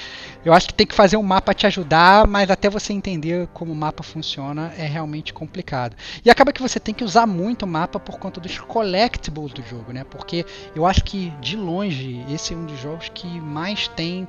[0.44, 3.72] eu acho que tem que fazer um mapa te ajudar, mas até você entender como
[3.72, 5.96] o mapa funciona é realmente complicado.
[6.24, 9.62] E acaba que você tem que usar muito o mapa por conta dos collectibles do
[9.62, 10.04] jogo, né?
[10.04, 14.28] Porque eu acho que, de longe, esse é um dos jogos que mais tem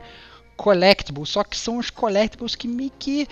[0.61, 3.27] collectibles, só que são os collectibles que meio que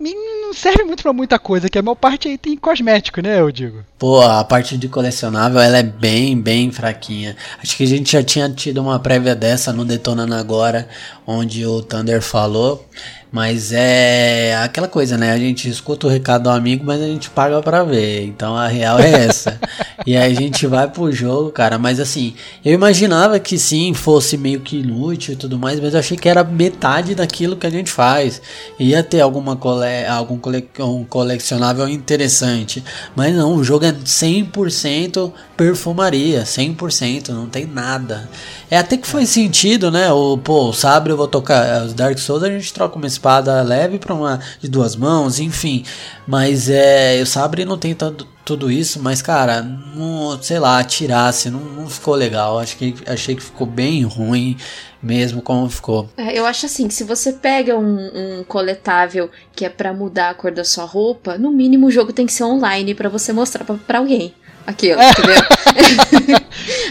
[0.00, 3.52] não serve muito para muita coisa, que a maior parte aí tem cosmético, né, eu
[3.52, 3.84] digo.
[3.98, 7.36] Pô, a parte de colecionável, ela é bem, bem fraquinha.
[7.62, 10.88] Acho que a gente já tinha tido uma prévia dessa no Detonando Agora,
[11.26, 12.88] onde o Thunder falou.
[13.32, 15.30] Mas é aquela coisa, né?
[15.30, 18.24] A gente escuta o recado do amigo, mas a gente paga para ver.
[18.26, 19.58] Então a real é essa.
[20.04, 21.78] e aí a gente vai pro jogo, cara.
[21.78, 26.00] Mas assim, eu imaginava que sim, fosse meio que inútil e tudo mais, mas eu
[26.00, 28.42] achei que era metade daquilo que a gente faz.
[28.78, 30.04] Ia ter alguma cole...
[30.08, 30.68] algum cole...
[30.80, 32.82] um colecionável interessante.
[33.14, 38.28] Mas não, o jogo é 100% perfumaria, 100%, não tem nada.
[38.70, 40.10] É até que foi sentido, né?
[40.12, 41.84] O, pô, o sabre eu vou tocar.
[41.84, 45.84] Os Dark Souls a gente troca uma espada leve para uma de duas mãos, enfim.
[46.26, 47.20] Mas é.
[47.22, 51.88] O sabre não tem tanto, tudo isso, mas cara, não, sei lá, tirasse, não, não
[51.88, 52.58] ficou legal.
[52.58, 54.56] Acho que, achei que ficou bem ruim
[55.02, 56.08] mesmo como ficou.
[56.16, 60.30] É, eu acho assim, que se você pega um, um coletável que é para mudar
[60.30, 63.32] a cor da sua roupa, no mínimo o jogo tem que ser online para você
[63.32, 64.34] mostrar para alguém
[64.66, 66.40] aquilo, entendeu?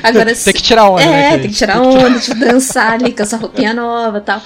[0.02, 1.38] Agora, tem que tirar onda, é, né?
[1.38, 4.42] tem que tirar onda, tipo, dançar ali com essa roupinha nova e tal.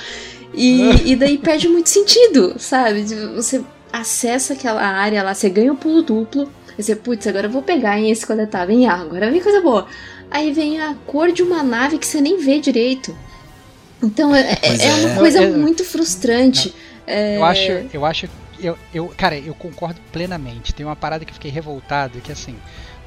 [0.54, 3.04] E, e daí perde muito sentido, sabe?
[3.36, 6.50] Você acessa aquela área lá, você ganha o pulo duplo.
[6.78, 8.88] Aí você, putz, agora eu vou pegar hein, esse coletável, hein?
[8.88, 9.88] Ah, agora vem coisa boa.
[10.32, 13.16] Aí vem a cor de uma nave que você nem vê direito.
[14.02, 16.74] Então é, é, é uma coisa eu, muito frustrante.
[17.06, 17.38] É...
[17.38, 18.30] Eu acho, eu acho,
[18.60, 20.74] eu, eu, cara, eu concordo plenamente.
[20.74, 22.56] Tem uma parada que eu fiquei revoltado que assim,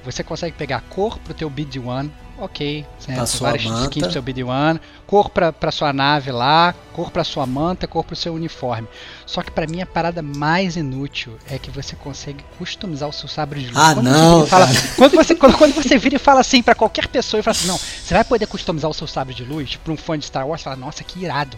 [0.05, 2.09] você consegue pegar cor pro teu BD1,
[2.39, 3.21] ok, certo?
[3.21, 7.47] A sua várias skins seu BD1, cor pra, pra sua nave lá, cor pra sua
[7.47, 8.89] manta, cor pro seu uniforme.
[9.25, 13.29] Só que para mim a parada mais inútil é que você consegue customizar o seu
[13.29, 13.77] sabre de luz.
[13.77, 14.41] Ah, quando não!
[14.41, 14.67] Você fala,
[14.97, 17.69] quando, você, quando, quando, você vira e fala assim para qualquer pessoa e fala assim,
[17.69, 20.47] não, você vai poder customizar o seu sabre de luz pra um fã de Star
[20.47, 21.57] Wars, fala, nossa, que irado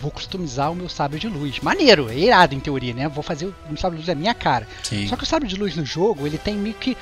[0.00, 1.60] vou customizar o meu sabre de luz.
[1.60, 3.08] Maneiro, é irado em teoria, né?
[3.08, 4.68] Vou fazer o sabre de luz da minha cara.
[4.82, 5.08] Sim.
[5.08, 6.96] Só que o sabre de luz no jogo, ele tem meio que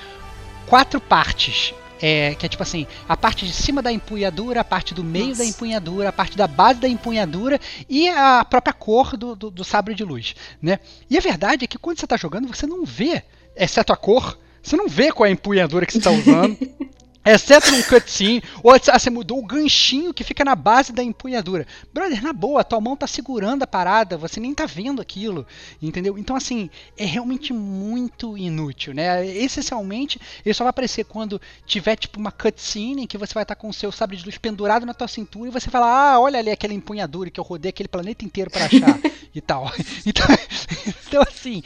[0.67, 1.75] quatro partes.
[2.01, 5.29] É, que é tipo assim, a parte de cima da empunhadura, a parte do meio
[5.29, 5.43] Nossa.
[5.43, 9.65] da empunhadura, a parte da base da empunhadura e a própria cor do, do, do
[9.65, 10.81] sabre de luz, né?
[11.09, 13.23] E a verdade é que quando você está jogando, você não vê,
[13.57, 16.59] exceto a cor, você não vê qual é a empunhadura que você está usando.
[17.25, 21.67] Exceto num cutscene, ou ah, você mudou o ganchinho que fica na base da empunhadura.
[21.93, 25.47] Brother, na boa, tua mão tá segurando a parada, você nem tá vendo aquilo,
[25.81, 26.19] entendeu?
[26.19, 29.27] Então, assim, é realmente muito inútil, né?
[29.27, 33.55] Essencialmente, ele só vai aparecer quando tiver, tipo, uma cutscene em que você vai estar
[33.55, 36.21] tá com o seu sabre de luz pendurado na tua cintura e você fala, ah,
[36.21, 38.99] olha ali aquela empunhadura que eu rodei aquele planeta inteiro para achar
[39.35, 39.73] e tal.
[40.07, 40.27] Então,
[41.07, 41.63] então assim,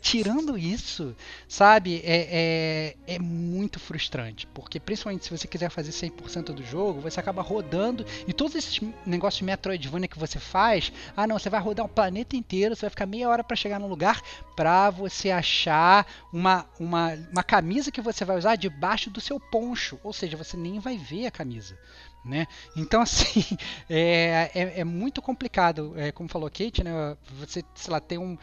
[0.00, 1.16] tirando isso,
[1.48, 7.00] sabe, é, é, é muito frustrante, porque principalmente se você quiser fazer 100% do jogo,
[7.00, 11.48] você acaba rodando e todos esses negócios de Metroidvania que você faz, ah não, você
[11.48, 14.20] vai rodar um planeta inteiro, você vai ficar meia hora para chegar no lugar
[14.54, 19.98] para você achar uma, uma, uma camisa que você vai usar debaixo do seu poncho,
[20.04, 21.78] ou seja, você nem vai ver a camisa.
[22.22, 22.46] Né?
[22.76, 23.44] Então, assim,
[23.88, 25.94] é, é, é muito complicado.
[25.96, 27.16] É, como falou Kate, né?
[27.40, 28.36] Você, sei lá, tem um.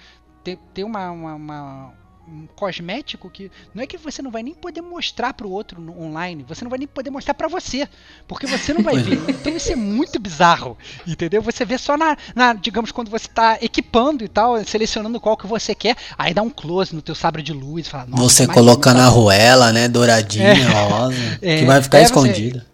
[0.44, 2.09] Tem, tem uma, uma, uma um
[2.56, 6.02] cosmético que não é que você não vai nem poder mostrar para o outro no
[6.02, 7.88] online, você não vai nem poder mostrar para você,
[8.28, 9.20] porque você não vai ver.
[9.30, 10.78] Então isso é muito bizarro,
[11.08, 11.42] entendeu?
[11.42, 15.48] Você vê só na, na digamos, quando você está equipando e tal, selecionando qual que
[15.48, 19.06] você quer, aí dá um close no teu sabre de luz, fala, você coloca na
[19.06, 22.69] arruela, né, douradinha, é, rosa, é, que vai ficar é, escondida.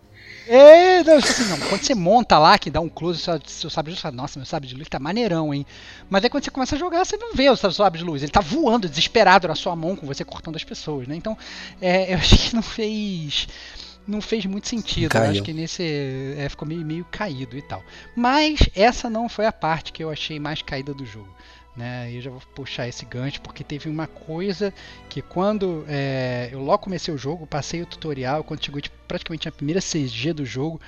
[0.47, 3.91] É, não, assim, não, quando você monta lá, que dá um close seu, seu sabre
[3.91, 5.65] de luz, fala, nossa, meu sabre de luz tá maneirão, hein?
[6.09, 8.21] Mas aí quando você começa a jogar, você não vê o seu sabre de luz,
[8.21, 11.15] ele tá voando desesperado na sua mão com você cortando as pessoas, né?
[11.15, 11.37] Então,
[11.81, 13.47] é, eu achei que não fez
[14.07, 15.09] não fez muito sentido.
[15.09, 15.25] Caiu.
[15.25, 15.83] Eu acho que nesse
[16.37, 17.83] é, ficou meio, meio caído e tal.
[18.15, 21.33] Mas essa não foi a parte que eu achei mais caída do jogo.
[21.75, 22.09] Né?
[22.13, 24.73] Eu já vou puxar esse gancho porque teve uma coisa
[25.09, 29.49] que quando é, eu logo comecei o jogo, passei o tutorial, quando chegou tipo, praticamente
[29.49, 30.79] a primeira CG do jogo,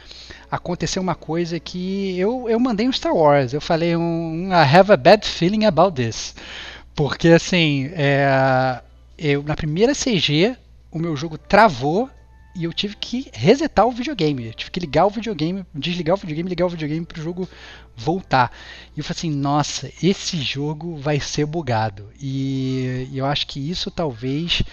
[0.50, 3.52] aconteceu uma coisa que eu, eu mandei um Star Wars.
[3.52, 6.34] Eu falei um, I have a bad feeling about this.
[6.96, 8.82] Porque assim, é,
[9.18, 10.56] eu, na primeira CG,
[10.90, 12.10] o meu jogo travou
[12.58, 14.48] e eu tive que resetar o videogame.
[14.48, 17.48] Eu tive que ligar o videogame, desligar o videogame, ligar o videogame para o jogo
[17.96, 18.52] voltar.
[18.96, 22.10] E eu falei assim, nossa, esse jogo vai ser bugado.
[22.20, 24.64] E, eu acho que isso talvez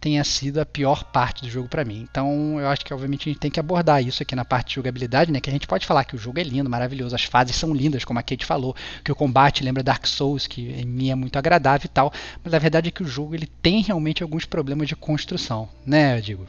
[0.00, 2.06] tenha sido a pior parte do jogo para mim.
[2.10, 4.74] Então, eu acho que obviamente a gente tem que abordar isso aqui na parte de
[4.74, 5.40] jogabilidade, né?
[5.40, 8.04] Que a gente pode falar que o jogo é lindo, maravilhoso, as fases são lindas,
[8.04, 8.74] como a Kate falou,
[9.04, 12.12] que o combate lembra Dark Souls, que em mim é muito agradável e tal,
[12.42, 16.20] mas a verdade é que o jogo ele tem realmente alguns problemas de construção, né,
[16.20, 16.46] Digo?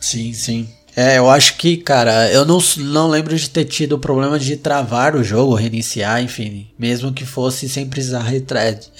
[0.00, 0.68] Sim, sim.
[0.96, 4.56] É, eu acho que, cara, eu não, não lembro de ter tido o problema de
[4.56, 6.66] travar o jogo, reiniciar, enfim.
[6.76, 8.26] Mesmo que fosse sem precisar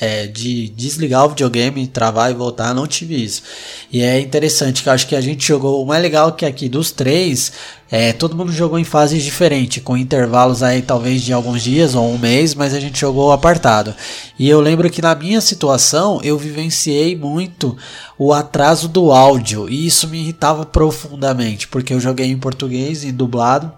[0.01, 3.43] é, de desligar o videogame, travar e voltar, não tive isso.
[3.91, 5.83] E é interessante que eu acho que a gente jogou.
[5.83, 7.53] O mais legal que aqui dos três,
[7.91, 12.09] é, todo mundo jogou em fases diferentes, com intervalos aí talvez de alguns dias ou
[12.09, 13.95] um mês, mas a gente jogou apartado.
[14.39, 17.77] E eu lembro que na minha situação eu vivenciei muito
[18.17, 23.11] o atraso do áudio e isso me irritava profundamente, porque eu joguei em português e
[23.11, 23.73] dublado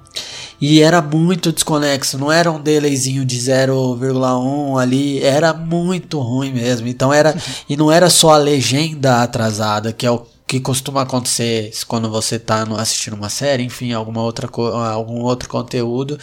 [0.61, 6.87] e era muito desconexo, não era um delayzinho de 0,1 ali, era muito ruim mesmo.
[6.87, 7.35] Então era
[7.69, 12.37] e não era só a legenda atrasada, que é o que costuma acontecer quando você
[12.37, 14.51] está assistindo uma série, enfim, alguma outra
[14.93, 16.19] algum outro conteúdo,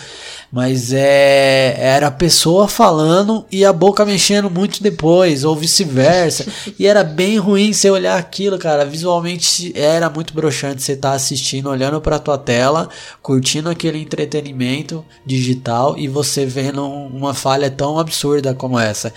[0.52, 6.46] mas é era a pessoa falando e a boca mexendo muito depois, ou vice-versa,
[6.78, 11.16] e era bem ruim você olhar aquilo, cara, visualmente era muito broxante você estar tá
[11.16, 12.88] assistindo, olhando para tua tela,
[13.24, 19.12] curtindo aquele entretenimento digital e você vendo uma falha tão absurda como essa.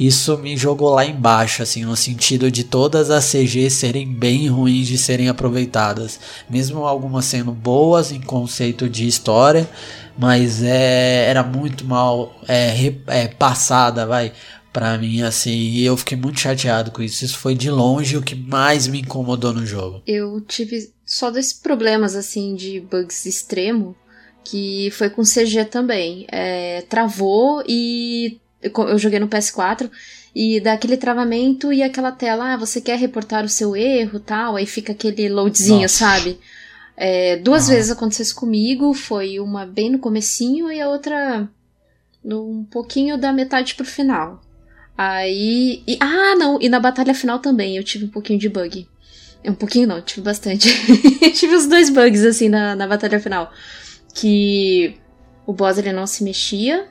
[0.00, 4.86] Isso me jogou lá embaixo, assim, no sentido de todas as CGs serem bem ruins
[4.86, 9.68] de serem aproveitadas, mesmo algumas sendo boas em conceito de história,
[10.18, 14.32] mas é, era muito mal é, é, passada, vai
[14.74, 17.24] Pra mim, assim, e eu fiquei muito chateado com isso.
[17.24, 20.02] Isso foi de longe o que mais me incomodou no jogo.
[20.04, 23.94] Eu tive só dois problemas, assim, de bugs extremo,
[24.42, 26.26] que foi com CG também.
[26.28, 29.88] É, travou e eu joguei no PS4
[30.34, 34.56] e dá aquele travamento e aquela tela, ah, você quer reportar o seu erro tal,
[34.56, 35.98] aí fica aquele loadzinho, Nossa.
[35.98, 36.40] sabe?
[36.96, 41.48] É, duas vezes aconteceu isso comigo, foi uma bem no comecinho e a outra
[42.24, 44.40] um pouquinho da metade pro final.
[44.96, 45.82] Aí.
[45.86, 46.58] E, ah, não!
[46.60, 48.88] E na batalha final também eu tive um pouquinho de bug.
[49.44, 50.68] Um pouquinho não, tive bastante.
[51.34, 53.52] tive os dois bugs assim na, na batalha final.
[54.14, 54.96] Que
[55.46, 56.88] o boss ele não se mexia.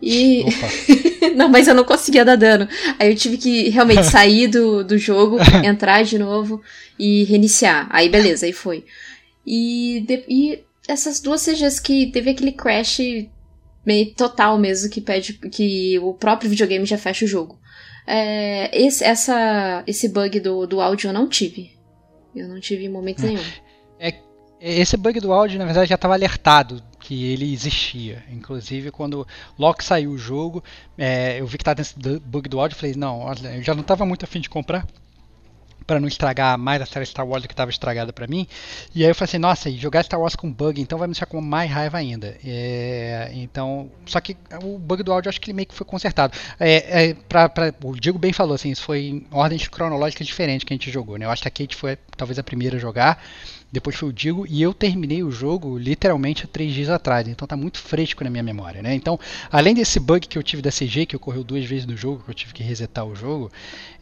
[0.00, 0.44] E.
[1.34, 2.68] não, mas eu não conseguia dar dano.
[2.98, 6.62] Aí eu tive que realmente sair do, do jogo, entrar de novo
[6.98, 7.88] e reiniciar.
[7.90, 8.84] Aí beleza, aí foi.
[9.46, 12.98] E, de, e essas duas CGs que teve aquele crash
[13.84, 17.58] meio total mesmo que pede que o próprio videogame já fecha o jogo.
[18.06, 21.72] É, esse, essa, esse bug do, do áudio eu não tive.
[22.34, 23.42] Eu não tive em momento nenhum.
[23.98, 24.12] É,
[24.60, 28.22] esse bug do áudio, na verdade, já estava alertado que ele existia.
[28.30, 29.26] Inclusive, quando
[29.58, 30.62] logo saiu o jogo,
[30.96, 33.82] é, eu vi que estava nesse bug do áudio, falei, não, olha, eu já não
[33.82, 34.86] estava muito afim de comprar
[35.86, 38.46] para não estragar mais a série Star Wars que estava estragada para mim.
[38.94, 41.26] E aí eu falei assim, nossa, jogar Star Wars com bug, então vai me deixar
[41.26, 42.36] com mais raiva ainda.
[42.44, 46.36] É, então, só que o bug do áudio acho que ele meio que foi consertado.
[46.58, 50.64] É, é, pra, pra, o Diego bem falou assim, isso foi em ordens cronológicas diferentes
[50.64, 51.26] que a gente jogou, né?
[51.26, 53.22] Eu acho que a Kate foi talvez a primeira a jogar
[53.70, 57.46] depois foi o Digo, e eu terminei o jogo literalmente há três dias atrás, então
[57.46, 58.94] tá muito fresco na minha memória, né?
[58.94, 59.18] Então,
[59.50, 62.30] além desse bug que eu tive da CG, que ocorreu duas vezes no jogo, que
[62.30, 63.50] eu tive que resetar o jogo,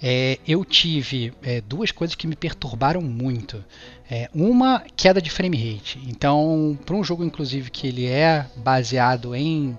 [0.03, 3.65] é, eu tive é, duas coisas que me perturbaram muito.
[4.11, 5.99] É, uma, queda de frame rate.
[6.07, 9.79] Então, para um jogo, inclusive, que ele é baseado em,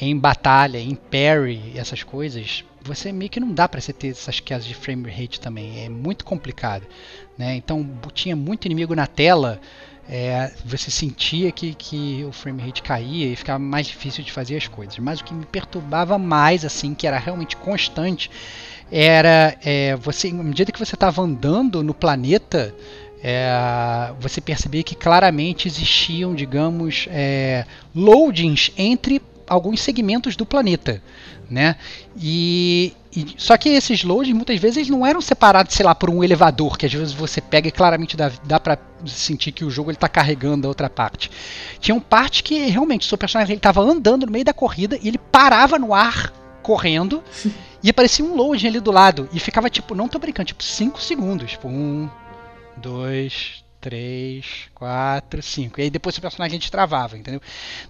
[0.00, 4.40] em batalha, em parry, essas coisas, você meio que não dá para você ter essas
[4.40, 5.84] quedas de frame rate também.
[5.84, 6.86] É muito complicado.
[7.36, 7.54] Né?
[7.54, 9.60] Então tinha muito inimigo na tela,
[10.08, 14.56] é, você sentia que, que o frame rate caía e ficava mais difícil de fazer
[14.56, 14.98] as coisas.
[14.98, 18.30] Mas o que me perturbava mais, assim, que era realmente constante,
[18.90, 22.74] era é, você, à medida que você estava andando no planeta,
[23.22, 31.02] é, você percebia que claramente existiam, digamos, é, loadings entre alguns segmentos do planeta,
[31.50, 31.76] né?
[32.16, 36.10] E, e, só que esses loads muitas vezes eles não eram separados, sei lá, por
[36.10, 39.70] um elevador, que às vezes você pega e claramente dá, dá para sentir que o
[39.70, 41.30] jogo está carregando a outra parte.
[41.80, 45.18] Tinham partes que realmente o seu personagem estava andando no meio da corrida e ele
[45.18, 46.32] parava no ar
[46.62, 47.22] correndo
[47.82, 51.00] e aparecia um load ali do lado e ficava tipo, não tô brincando, tipo 5
[51.00, 52.08] segundos, tipo um,
[52.76, 55.80] dois, 3, 4, 5.
[55.80, 57.40] E aí depois o personagem destravava, entendeu?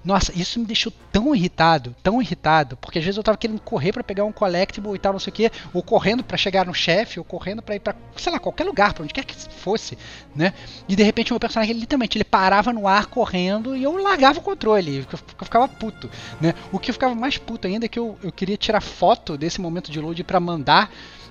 [0.04, 3.92] Nossa, isso me deixou tão irritado, tão irritado, porque às vezes eu tava querendo correr
[3.92, 6.74] para pegar um collectible e tal, não sei o que, ou correndo para chegar no
[6.74, 9.96] chefe, ou correndo para ir para, sei lá, qualquer lugar, para onde quer que fosse,
[10.34, 10.52] né?
[10.88, 14.38] E de repente o meu personagem literalmente ele parava no ar correndo e eu largava
[14.38, 16.10] o controle, eu ficava puto,
[16.40, 16.54] né?
[16.70, 19.60] O que eu ficava mais puto ainda é que eu, eu queria tirar foto desse
[19.60, 20.90] momento de load para mandar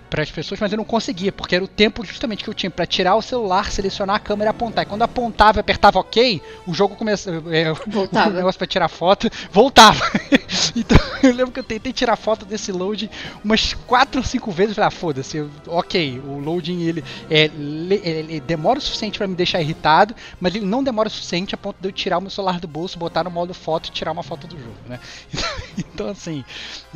[0.09, 2.69] para as pessoas, mas eu não conseguia, porque era o tempo justamente que eu tinha
[2.69, 4.83] para tirar o celular, selecionar a câmera e apontar.
[4.83, 7.55] E quando apontava e apertava OK, o jogo começava.
[7.55, 8.29] É, voltava.
[8.29, 10.03] O negócio para tirar foto, voltava.
[10.75, 13.09] então eu lembro que eu tentei tirar foto desse load
[13.43, 14.75] umas 4 ou 5 vezes.
[14.75, 19.35] Falei, ah, foda-se, ok, o loading ele, é, ele, ele demora o suficiente para me
[19.35, 22.29] deixar irritado, mas ele não demora o suficiente a ponto de eu tirar o meu
[22.29, 24.99] celular do bolso, botar no modo foto e tirar uma foto do jogo, né?
[25.97, 26.45] Então, assim,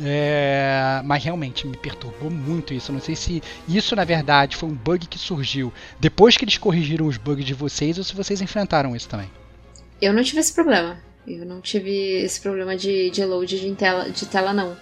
[0.00, 2.92] é, mas realmente me perturbou muito isso.
[2.92, 7.08] Não sei se isso na verdade foi um bug que surgiu depois que eles corrigiram
[7.08, 9.28] os bugs de vocês ou se vocês enfrentaram isso também.
[10.00, 11.00] Eu não tive esse problema.
[11.26, 11.90] Eu não tive
[12.22, 14.76] esse problema de, de load de tela, de tela, não.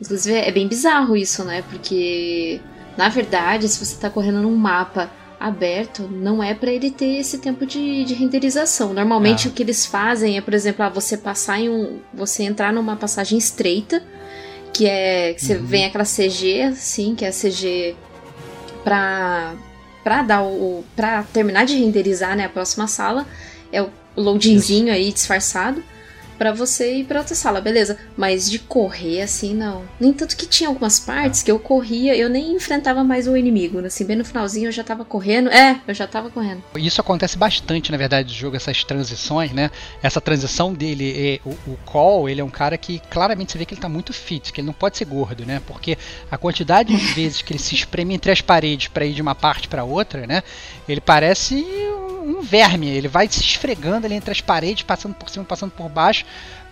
[0.00, 1.64] Inclusive, é bem bizarro isso, né?
[1.68, 2.60] Porque,
[2.96, 5.10] na verdade, se você está correndo num mapa
[5.46, 8.94] aberto, não é para ele ter esse tempo de, de renderização.
[8.94, 9.50] Normalmente, ah.
[9.50, 12.00] o que eles fazem é, por exemplo, ah, você passar em um.
[12.14, 14.02] Você entrar numa passagem estreita
[14.72, 15.66] que é que você uhum.
[15.66, 17.94] vem aquela CG assim, que é a CG
[18.82, 19.54] para
[20.02, 23.26] para dar o para terminar de renderizar, né, a próxima sala,
[23.72, 25.82] é o loadingzinho aí disfarçado
[26.38, 27.96] para você ir para outra sala, beleza.
[28.16, 29.82] Mas de correr assim, não.
[29.98, 33.80] Nem tanto que tinha algumas partes que eu corria, eu nem enfrentava mais o inimigo.
[33.80, 33.88] Né?
[33.88, 35.50] Assim, bem no finalzinho eu já tava correndo.
[35.50, 36.62] É, eu já tava correndo.
[36.76, 39.70] Isso acontece bastante, na verdade, do jogo, essas transições, né?
[40.02, 43.74] Essa transição dele, o, o Call, ele é um cara que claramente você vê que
[43.74, 45.60] ele tá muito fit, que ele não pode ser gordo, né?
[45.66, 45.96] Porque
[46.30, 49.34] a quantidade de vezes que ele se espreme entre as paredes para ir de uma
[49.34, 50.42] parte para outra, né?
[50.88, 51.54] Ele parece
[52.24, 55.88] um verme, ele vai se esfregando ali entre as paredes, passando por cima, passando por
[55.88, 56.24] baixo,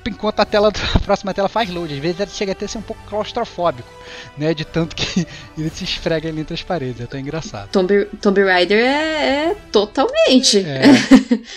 [0.09, 1.93] enquanto a tela a próxima tela faz load.
[1.93, 3.89] Às vezes ele chega até a ser um pouco claustrofóbico,
[4.37, 4.55] né?
[4.55, 5.27] De tanto que
[5.57, 7.01] ele se esfrega ali entre as paredes.
[7.01, 7.69] É tão engraçado.
[7.71, 10.83] Tomb, Tomb Raider é, é totalmente É,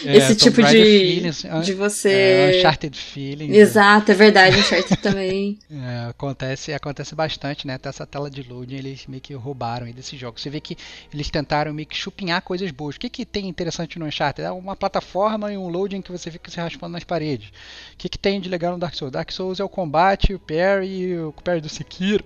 [0.15, 2.55] esse é, tipo de, feelings, de É, você.
[2.57, 3.55] Uncharted Feeling.
[3.55, 5.59] Exato, é verdade, Uncharted também.
[5.71, 7.75] É, acontece, acontece bastante, né?
[7.75, 10.39] Até essa tela de loading eles meio que roubaram aí desse jogo.
[10.39, 10.77] Você vê que
[11.13, 12.95] eles tentaram meio que chupinhar coisas boas.
[12.95, 14.45] O que, que tem interessante no Uncharted?
[14.45, 17.49] É uma plataforma e um loading que você fica se raspando nas paredes.
[17.49, 19.11] O que, que tem de legal no Dark Souls?
[19.11, 22.23] Dark Souls é o combate, o parry, o parry do Sekiro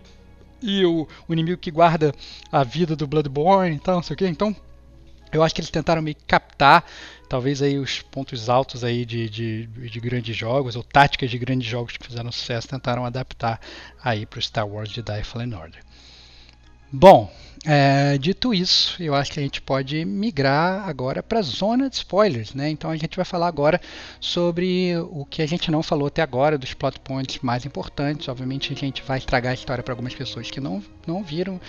[0.61, 2.13] e o, o inimigo que guarda
[2.51, 4.29] a vida do Bloodborne e tal, não sei o.
[4.29, 4.55] Então,
[5.31, 6.83] eu acho que eles tentaram que captar
[7.27, 11.67] talvez aí os pontos altos aí de, de, de grandes jogos ou táticas de grandes
[11.67, 13.61] jogos que fizeram sucesso tentaram adaptar
[14.03, 15.83] aí para o Star Wars Jedi Fallen Order.
[16.91, 17.31] Bom,
[17.65, 21.97] é, dito isso, eu acho que a gente pode migrar agora para a zona de
[21.97, 22.69] spoilers, né?
[22.69, 23.81] Então a gente vai falar agora
[24.19, 28.29] sobre o que a gente não falou até agora, dos plot points mais importantes.
[28.29, 31.59] Obviamente a gente vai estragar a história para algumas pessoas que não, não viram.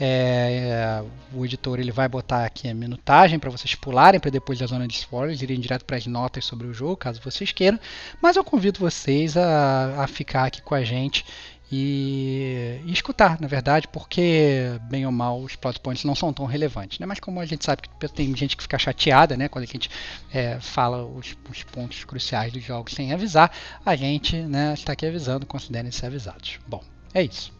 [0.00, 4.66] É, o editor ele vai botar aqui a minutagem para vocês pularem para depois da
[4.66, 7.78] zona de spoilers, irem direto para as notas sobre o jogo, caso vocês queiram.
[8.20, 11.24] Mas eu convido vocês a, a ficar aqui com a gente
[11.70, 16.46] e, e, escutar, na verdade, porque, bem ou mal, os plot points não são tão
[16.46, 16.98] relevantes.
[16.98, 17.06] Né?
[17.06, 19.90] Mas como a gente sabe que tem gente que fica chateada né, quando a gente
[20.32, 23.50] é, fala os, os, pontos cruciais dos jogos sem avisar,
[23.84, 26.58] a gente né, está aqui avisando, considerem ser avisados.
[26.68, 27.55] Bom, é isso.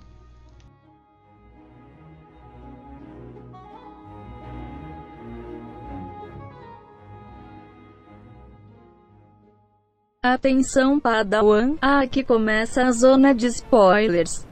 [10.32, 14.44] Atenção Padawan, aqui começa a zona de spoilers.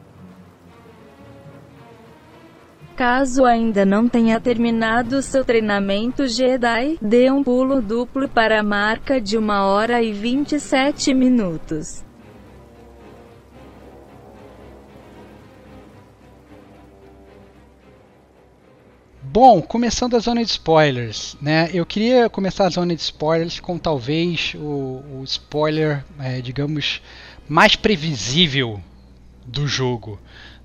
[2.95, 9.21] Caso ainda não tenha terminado seu treinamento Jedi, dê um pulo duplo para a marca
[9.21, 12.05] de 1 hora e 27 minutos.
[19.35, 21.69] Bom, começando a zona de spoilers, né?
[21.75, 27.03] Eu queria começar a zona de spoilers com talvez o, o spoiler, é, digamos,
[27.49, 28.81] mais previsível
[29.45, 30.21] do jogo,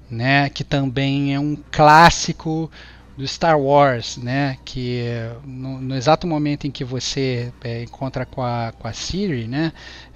[0.08, 0.52] né?
[0.52, 2.70] Que também é um clássico
[3.18, 4.56] do Star Wars, né?
[4.64, 5.04] Que
[5.44, 9.74] no, no exato momento em que você é, encontra com a, com a Siri, né?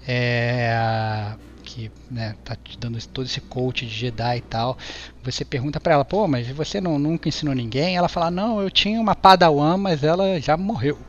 [0.08, 1.34] É,
[1.74, 4.78] que né, tá te dando todo esse coach de Jedi e tal,
[5.24, 7.98] você pergunta para ela, pô, mas você não, nunca ensinou ninguém?
[7.98, 11.00] Ela fala, não, eu tinha uma Padawan, mas ela já morreu,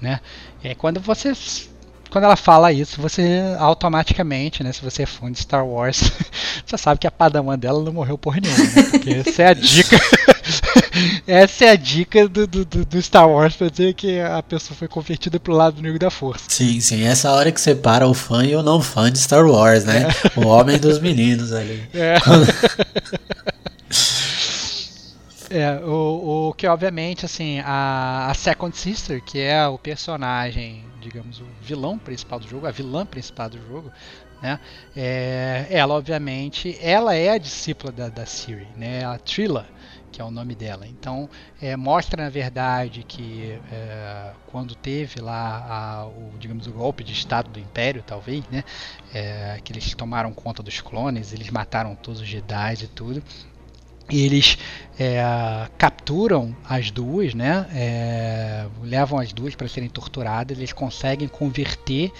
[0.00, 0.20] né?
[0.62, 1.32] Aí quando você
[2.10, 6.10] quando ela fala isso, você automaticamente, né, se você é fã de Star Wars,
[6.66, 8.82] você sabe que a Padawan dela não morreu por nenhuma, né?
[8.90, 9.96] Porque essa é a dica.
[11.26, 14.88] essa é a dica do, do, do, Star Wars pra dizer que a pessoa foi
[14.88, 16.44] convertida pro lado negro da força.
[16.48, 17.04] Sim, sim.
[17.04, 20.08] Essa hora que separa o fã e o não fã de Star Wars, né?
[20.36, 20.40] É.
[20.40, 21.88] O homem dos meninos ali.
[21.94, 22.16] É.
[25.50, 31.40] É, o, o que obviamente, assim, a, a Second Sister, que é o personagem, digamos,
[31.40, 33.90] o vilão principal do jogo, a vilã principal do jogo,
[34.42, 34.60] né?
[34.94, 39.04] É, ela, obviamente, ela é a discípula da, da Siri, né?
[39.04, 39.66] A Trilla,
[40.18, 40.84] que é o nome dela.
[40.84, 41.30] Então,
[41.62, 47.12] é, mostra na verdade que é, quando teve lá a, o, digamos, o golpe de
[47.12, 48.64] Estado do Império, talvez, né?
[49.14, 53.22] É, que eles tomaram conta dos clones, eles mataram todos os Jedi e tudo
[54.10, 54.56] eles
[54.98, 55.22] é,
[55.76, 57.66] capturam as duas, né?
[57.74, 60.56] É, levam as duas para serem torturadas.
[60.56, 62.10] Eles conseguem converter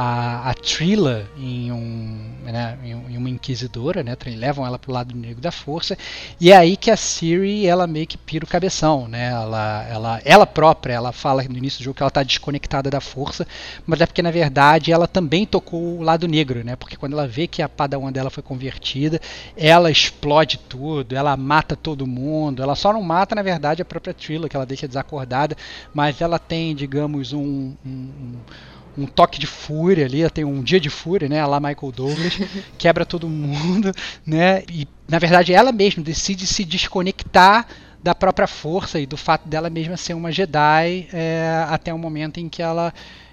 [0.00, 4.16] a, a Trilla em, um, né, em, uma inquisidora, né?
[4.26, 5.98] Levam ela para o lado negro da força.
[6.40, 9.30] E é aí que a Siri ela meio que pira o cabeção, né?
[9.30, 13.00] Ela, ela, ela própria, ela fala no início do jogo que ela está desconectada da
[13.00, 13.44] força,
[13.84, 16.76] mas é porque na verdade ela também tocou o lado negro, né?
[16.76, 19.20] Porque quando ela vê que a Padawan dela foi convertida,
[19.56, 22.62] ela explode tudo, ela mata todo mundo.
[22.62, 25.56] Ela só não mata na verdade a própria Trilla, que ela deixa desacordada,
[25.92, 28.36] mas ela tem, digamos, um, um
[28.77, 32.38] um toque de fúria ali, tem um dia de fúria, né, lá Michael Douglas,
[32.78, 33.92] quebra todo mundo,
[34.26, 37.66] né, e na verdade ela mesma decide se desconectar
[38.02, 42.38] da própria força e do fato dela mesma ser uma Jedi é, até o momento
[42.38, 42.92] em que ela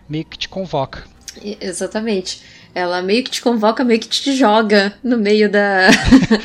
[0.09, 1.03] meio que te convoca.
[1.61, 2.41] Exatamente.
[2.73, 5.89] Ela meio que te convoca, meio que te joga no meio da.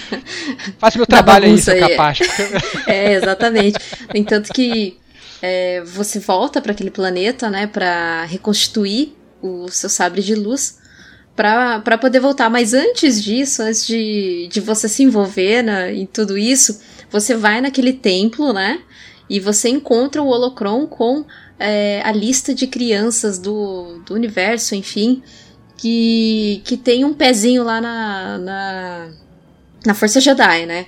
[0.78, 2.18] Faz meu trabalho aí, seu capaz.
[2.86, 3.78] é, exatamente.
[4.12, 4.96] No entanto que
[5.42, 10.78] é, você volta para aquele planeta, né, para reconstituir o seu sabre de luz,
[11.34, 12.50] para poder voltar.
[12.50, 16.80] Mas antes disso, antes de, de você se envolver na, em tudo isso,
[17.10, 18.80] você vai naquele templo, né,
[19.28, 21.24] e você encontra o Holocron com
[21.58, 25.22] é, a lista de crianças do, do universo, enfim.
[25.80, 29.08] que, que tem um pezinho lá na, na,
[29.86, 30.86] na Força Jedi, né?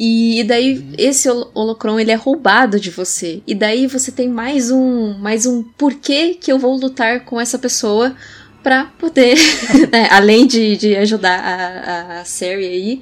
[0.00, 3.42] E, daí esse holocron ele é roubado de você.
[3.44, 7.58] E daí você tem mais um mais um porquê que eu vou lutar com essa
[7.58, 8.14] pessoa
[8.62, 9.36] para poder,
[9.90, 13.00] né, além de, de ajudar a, a série aí,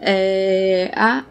[0.00, 1.24] é, a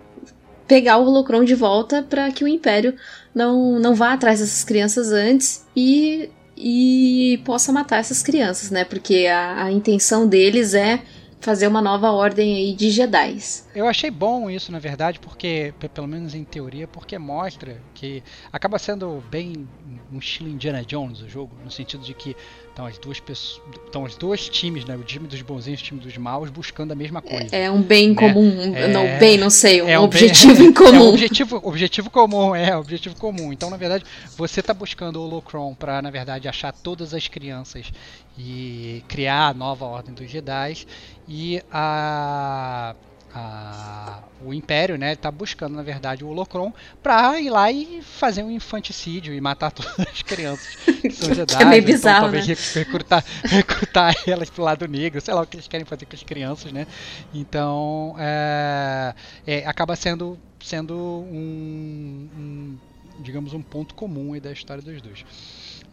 [0.67, 2.93] pegar o holocron de volta para que o Império
[3.33, 8.83] não, não vá atrás dessas crianças antes e, e possa matar essas crianças, né?
[8.83, 11.01] Porque a, a intenção deles é
[11.41, 13.67] fazer uma nova ordem aí de Jedi's.
[13.75, 18.77] Eu achei bom isso, na verdade, porque, pelo menos em teoria, porque mostra que acaba
[18.77, 19.67] sendo bem
[20.11, 22.35] um estilo Indiana Jones o jogo, no sentido de que
[22.69, 25.85] estão as duas pessoas, estão os dois times, né, o time dos bonzinhos e o
[25.85, 27.55] time dos maus, buscando a mesma coisa.
[27.55, 28.15] É, é um bem né?
[28.15, 30.95] comum, é, não bem, não sei, um é um objetivo bem, em comum.
[30.95, 33.51] É um objetivo, objetivo comum, é, objetivo comum.
[33.51, 34.03] Então, na verdade,
[34.37, 37.91] você está buscando o Holocron para, na verdade, achar todas as crianças
[38.37, 40.85] e criar a nova ordem dos Jedi
[41.33, 42.93] e a
[43.33, 48.43] a, o Império, né, está buscando na verdade o Holocron para ir lá e fazer
[48.43, 51.55] um infanticídio e matar todas as crianças que são Jedi.
[51.55, 52.55] que é meio então, bizarro, talvez né?
[52.75, 56.23] recrutar, recrutar elas pro lado negro, sei lá o que eles querem fazer com as
[56.23, 56.85] crianças, né?
[57.33, 59.15] Então é,
[59.47, 62.77] é, acaba sendo sendo um, um,
[63.21, 65.25] digamos um ponto comum da história dos dois.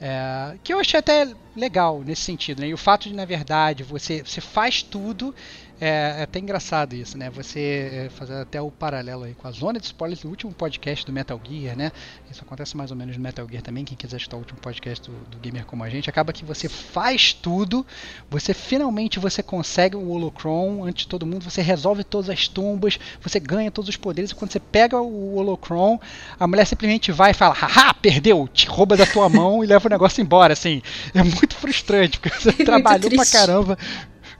[0.01, 1.27] É, que eu achei até
[1.57, 2.69] legal nesse sentido, né?
[2.69, 5.35] E o fato de, na verdade, você, você faz tudo
[5.81, 7.31] é, é, até engraçado isso, né?
[7.31, 11.07] Você é, fazer até o paralelo aí com a zona de spoilers do último podcast
[11.07, 11.93] do Metal Gear, né?
[12.31, 13.85] Isso acontece mais ou menos no Metal Gear também.
[13.85, 16.69] Quem quiser escutar o último podcast do, do Gamer como a gente, acaba que você
[16.69, 17.87] faz tudo,
[18.29, 22.99] você finalmente você consegue o Holocron antes de todo mundo, você resolve todas as tumbas,
[23.21, 26.01] você ganha todos os poderes, e quando você pega o Holocron,
[26.39, 29.87] a mulher simplesmente vai e fala, haha, perdeu, te rouba da tua mão e leva
[29.87, 30.83] o negócio embora, assim.
[31.15, 33.79] É muito frustrante, porque você trabalhou pra caramba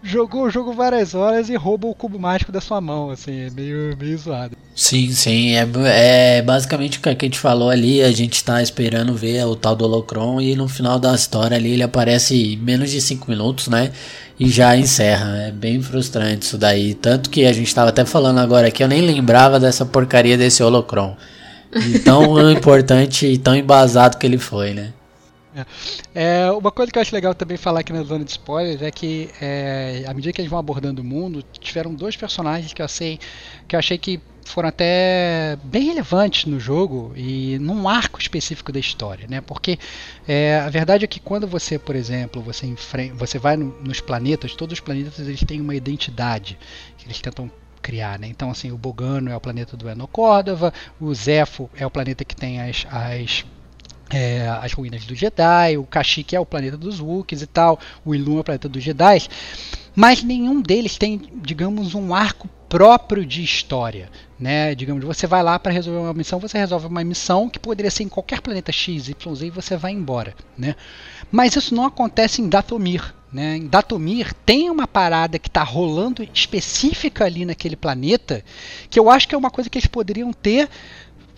[0.03, 3.51] jogou o jogo várias horas e rouba o cubo mágico da sua mão, assim, é
[3.51, 4.57] meio, meio zoado.
[4.75, 5.67] Sim, sim, é,
[6.39, 9.75] é basicamente o que a gente falou ali, a gente tá esperando ver o tal
[9.75, 13.69] do Holocron e no final da história ali ele aparece em menos de 5 minutos,
[13.69, 13.91] né?
[14.39, 18.39] E já encerra, é bem frustrante isso daí, tanto que a gente tava até falando
[18.39, 21.17] agora que eu nem lembrava dessa porcaria desse Holocron.
[22.05, 24.93] Tão importante e tão embasado que ele foi, né?
[26.15, 28.91] É, uma coisa que eu acho legal também falar aqui na zona de spoilers é
[28.91, 32.85] que é, à medida que eles vão abordando o mundo, tiveram dois personagens que eu
[32.85, 33.19] achei
[33.67, 38.81] que eu achei que foram até bem relevantes no jogo e num arco específico da
[38.81, 39.41] história, né?
[39.41, 39.79] Porque
[40.27, 44.01] é, a verdade é que quando você, por exemplo, você enfrenta, você vai no, nos
[44.01, 46.59] planetas, todos os planetas eles têm uma identidade
[46.97, 47.51] que eles tentam
[47.83, 48.27] criar, né?
[48.29, 52.25] Então assim, o Bogano é o planeta do Eno Córdova, o Zefo é o planeta
[52.25, 53.45] que tem as, as
[54.11, 58.15] é, as ruínas do Jedi, o Kashyyyk é o planeta dos Wookiees e tal, o
[58.15, 59.29] Ilum é o planeta dos Jedi,
[59.95, 64.75] mas nenhum deles tem, digamos, um arco próprio de história, né?
[64.75, 68.05] Digamos, você vai lá para resolver uma missão, você resolve uma missão que poderia ser
[68.05, 70.77] em qualquer planeta X, Y, Z e você vai embora, né?
[71.33, 73.57] Mas isso não acontece em Datomir, né?
[73.57, 78.45] Em Datomir tem uma parada que está rolando específica ali naquele planeta,
[78.91, 80.69] que eu acho que é uma coisa que eles poderiam ter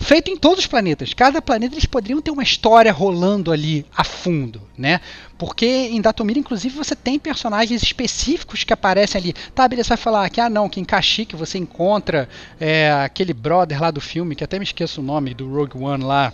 [0.00, 1.14] feito em todos os planetas.
[1.14, 5.00] Cada planeta eles poderiam ter uma história rolando ali a fundo, né?
[5.38, 9.34] Porque em Datomir, inclusive, você tem personagens específicos que aparecem ali.
[9.54, 12.28] Tá, beleza, vai falar que, ah, não, que em Kashyyyk você encontra
[12.58, 16.02] é, aquele brother lá do filme, que até me esqueço o nome, do Rogue One
[16.02, 16.32] lá.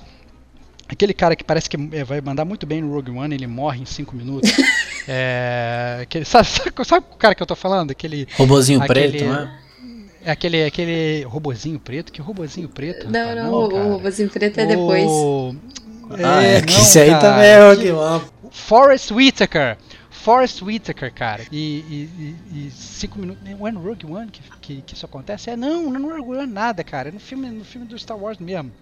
[0.88, 3.82] Aquele cara que parece que é, vai mandar muito bem no Rogue One, ele morre
[3.82, 4.50] em 5 minutos.
[5.08, 7.90] é, aquele, sabe, sabe, sabe, o cara que eu tô falando?
[7.90, 8.28] Aquele.
[8.36, 9.65] Robozinho aquele, preto, né?
[10.26, 12.12] É aquele, aquele robozinho preto?
[12.12, 13.08] Que robozinho preto?
[13.08, 13.36] Não, rapaz?
[13.36, 15.06] não, não o robozinho preto é depois.
[15.06, 15.54] O...
[16.20, 19.78] Ah, é, que isso aí também é o que Forrest Whitaker.
[20.10, 21.44] Forrest Whitaker, cara.
[21.52, 23.40] E, e, e, cinco minutos.
[23.48, 25.50] Não é no Rogue One que, que, que, isso acontece?
[25.50, 27.10] É, não, não é no Rogue One nada, cara.
[27.10, 28.72] É no filme, no filme do Star Wars mesmo.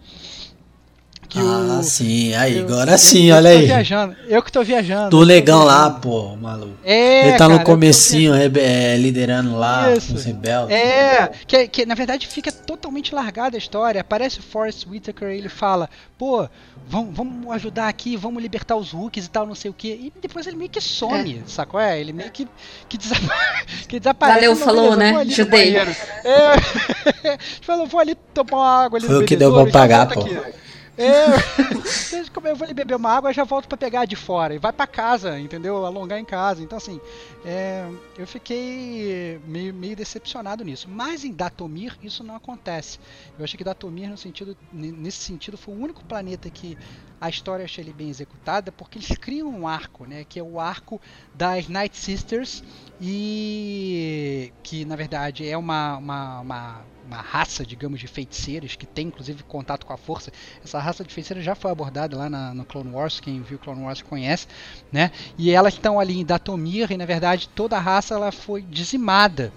[1.29, 3.66] Que ah, o, sim, aí, eu, agora eu, sim, eu, olha aí.
[3.66, 5.11] Viajando, eu que tô viajando.
[5.11, 6.75] Do legão lá, pô, maluco.
[6.85, 10.14] É, Ele tá cara, no comecinho, é, liderando lá Isso.
[10.14, 10.77] os rebeldes.
[10.77, 14.01] É, que, que na verdade fica totalmente largada a história.
[14.01, 15.89] Aparece o Forrest Whitaker e ele fala,
[16.19, 16.49] pô,
[16.89, 19.89] vamos, vamos ajudar aqui, vamos libertar os Rookies e tal, não sei o que.
[19.89, 21.49] E depois ele meio que some, é.
[21.49, 21.81] sacou?
[21.81, 22.47] É, ele meio que,
[22.89, 23.35] que, desapa
[23.89, 24.40] que desaparece.
[24.40, 25.24] Valeu, falou, né?
[25.27, 25.77] Judei.
[25.77, 30.20] É, falou, vou ali tomar uma água ali Foi o que deu pra pagar, pô.
[30.20, 30.64] Aqui.
[30.97, 31.27] É,
[32.49, 34.55] eu vou ali beber uma água e já volto para pegar de fora.
[34.55, 35.85] E vai para casa, entendeu?
[35.85, 36.62] Alongar em casa.
[36.62, 37.01] Então, assim,
[37.45, 40.89] é, eu fiquei meio, meio decepcionado nisso.
[40.89, 42.99] Mas em Datomir isso não acontece.
[43.39, 46.79] Eu achei que Datomir, no sentido, nesse sentido, foi o único planeta que
[47.21, 50.25] a história eu achei ele bem executada porque eles criam um arco, né?
[50.29, 51.01] Que é o arco
[51.35, 52.62] das Night Sisters
[53.01, 59.09] e que na verdade é uma, uma, uma, uma raça, digamos, de feiticeiros que tem
[59.09, 60.32] inclusive contato com a força.
[60.64, 63.82] Essa raça de feiticeiros já foi abordada lá na, no Clone Wars, quem viu Clone
[63.82, 64.47] Wars conhece,
[64.90, 65.10] né?
[65.36, 69.52] E elas estão ali em Datomir e na verdade toda a raça ela foi dizimada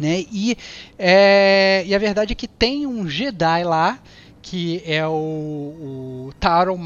[0.00, 0.24] né?
[0.30, 0.56] E,
[0.98, 3.98] é, e a verdade é que tem um Jedi lá
[4.48, 5.10] que é o,
[6.28, 6.78] o Taron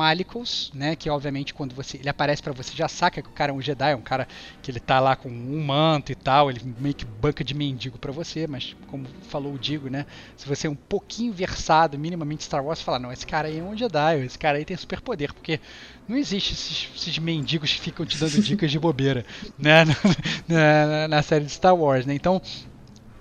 [0.73, 0.97] né?
[0.97, 3.61] Que obviamente quando você ele aparece para você já saca que o cara é um
[3.61, 4.27] Jedi, é um cara
[4.62, 7.99] que ele tá lá com um manto e tal, ele meio que banca de mendigo
[7.99, 10.07] para você, mas como falou o Digo, né?
[10.39, 13.62] Se você é um pouquinho versado, minimamente Star Wars, fala não, esse cara aí é
[13.62, 15.61] um Jedi, esse cara aí tem superpoder, porque
[16.09, 19.23] não existe esses, esses, mendigos que ficam te dando dicas de bobeira,
[19.59, 19.85] né?
[20.49, 22.15] na, na, na série de Star Wars, né?
[22.15, 22.41] Então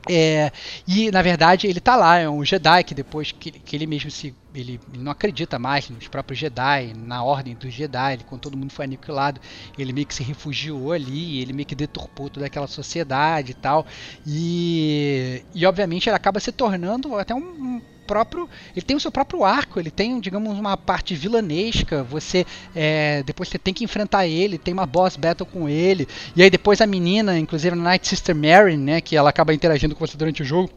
[0.07, 0.51] é,
[0.87, 4.09] e na verdade ele tá lá, é um Jedi que depois que, que ele mesmo
[4.09, 4.33] se.
[4.53, 8.57] Ele, ele, não acredita mais nos próprios Jedi, na ordem dos Jedi, ele, quando todo
[8.57, 9.39] mundo foi aniquilado,
[9.77, 13.85] ele meio que se refugiou ali, ele meio que deturpou toda aquela sociedade e tal.
[14.25, 18.49] E, e obviamente ele acaba se tornando até um, um próprio.
[18.75, 22.03] Ele tem o seu próprio arco, ele tem, digamos, uma parte vilanesca.
[22.03, 22.43] Você.
[22.75, 26.07] É, depois você tem que enfrentar ele, tem uma boss battle com ele.
[26.35, 28.99] E aí depois a menina, inclusive a Night Sister Mary, né?
[28.99, 30.71] Que ela acaba interagindo com você durante o jogo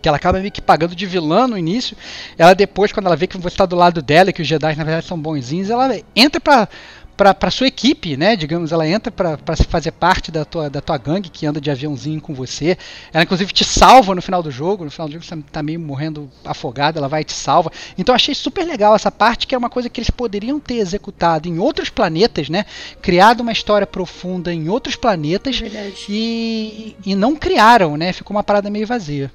[0.00, 1.96] que ela acaba meio que pagando de vilã no início.
[2.36, 4.74] Ela depois, quando ela vê que você está do lado dela e que os Jedi
[4.74, 6.68] na verdade são bonzinhos, ela entra pra,
[7.16, 8.34] para sua equipe, né?
[8.34, 12.20] Digamos, ela entra para fazer parte da tua, da tua gangue que anda de aviãozinho
[12.20, 12.76] com você.
[13.12, 14.84] Ela inclusive te salva no final do jogo.
[14.84, 17.70] No final do jogo você tá meio morrendo afogado, ela vai e te salva.
[17.96, 21.48] Então achei super legal essa parte que é uma coisa que eles poderiam ter executado
[21.48, 22.64] em outros planetas, né?
[23.00, 26.06] Criado uma história profunda em outros planetas Verdade.
[26.08, 28.12] e, e não criaram, né?
[28.12, 29.30] Ficou uma parada meio vazia.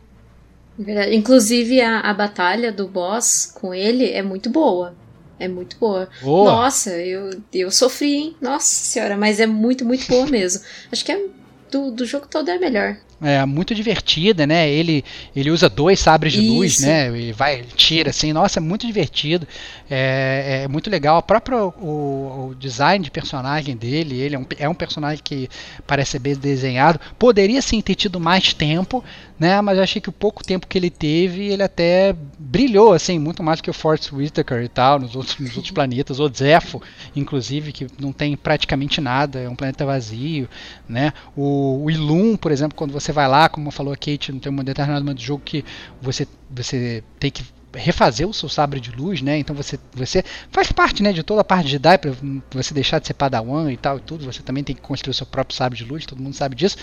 [0.77, 1.15] Verdade.
[1.15, 4.93] Inclusive a, a batalha do boss com ele é muito boa.
[5.39, 6.09] É muito boa.
[6.21, 6.51] boa.
[6.51, 8.35] Nossa, eu, eu sofri, hein?
[8.41, 10.63] Nossa senhora, mas é muito, muito boa mesmo.
[10.91, 11.25] Acho que é
[11.71, 12.97] do, do jogo todo é a melhor.
[13.19, 14.69] É muito divertida, né?
[14.69, 15.03] Ele,
[15.35, 16.53] ele usa dois sabres de Isso.
[16.53, 17.07] luz, né?
[17.07, 19.47] Ele vai, ele tira assim, nossa, é muito divertido.
[19.89, 21.17] É, é muito legal.
[21.17, 25.49] O próprio o, o, design de personagem dele, ele é um, é um personagem que
[25.87, 26.99] parece ser bem desenhado.
[27.17, 29.03] Poderia sim ter tido mais tempo,
[29.39, 29.61] né?
[29.61, 33.43] Mas eu achei que o pouco tempo que ele teve, ele até brilhou, assim, muito
[33.43, 36.19] mais que o Force Whitaker e tal, nos outros, nos outros planetas.
[36.19, 36.81] O Zepho,
[37.15, 40.47] inclusive, que não tem praticamente nada, é um planeta vazio,
[40.87, 41.13] né?
[41.35, 44.63] O, o Ilum, por exemplo, quando você vai lá, como falou a Kate, tem um
[44.63, 45.63] determinado momento do jogo que
[46.01, 47.43] você, você tem que
[47.77, 49.37] refazer o seu sabre de luz, né?
[49.37, 52.11] Então você, você faz parte, né, de toda a parte de Dai para
[52.51, 54.25] você deixar de ser padawan e tal e tudo.
[54.25, 56.77] Você também tem que construir o seu próprio sabre de luz, todo mundo sabe disso.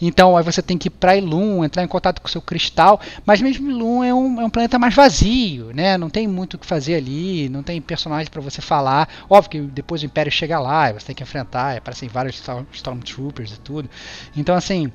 [0.00, 3.00] Então aí você tem que ir para Ilum, entrar em contato com o seu cristal.
[3.24, 5.98] Mas mesmo Ilum é um, é um planeta mais vazio, né?
[5.98, 9.08] Não tem muito o que fazer ali, não tem personagem para você falar.
[9.28, 12.42] Óbvio que depois o Império chega lá, você tem que enfrentar, aparecem vários
[12.72, 13.90] Stormtroopers e tudo.
[14.36, 14.90] Então assim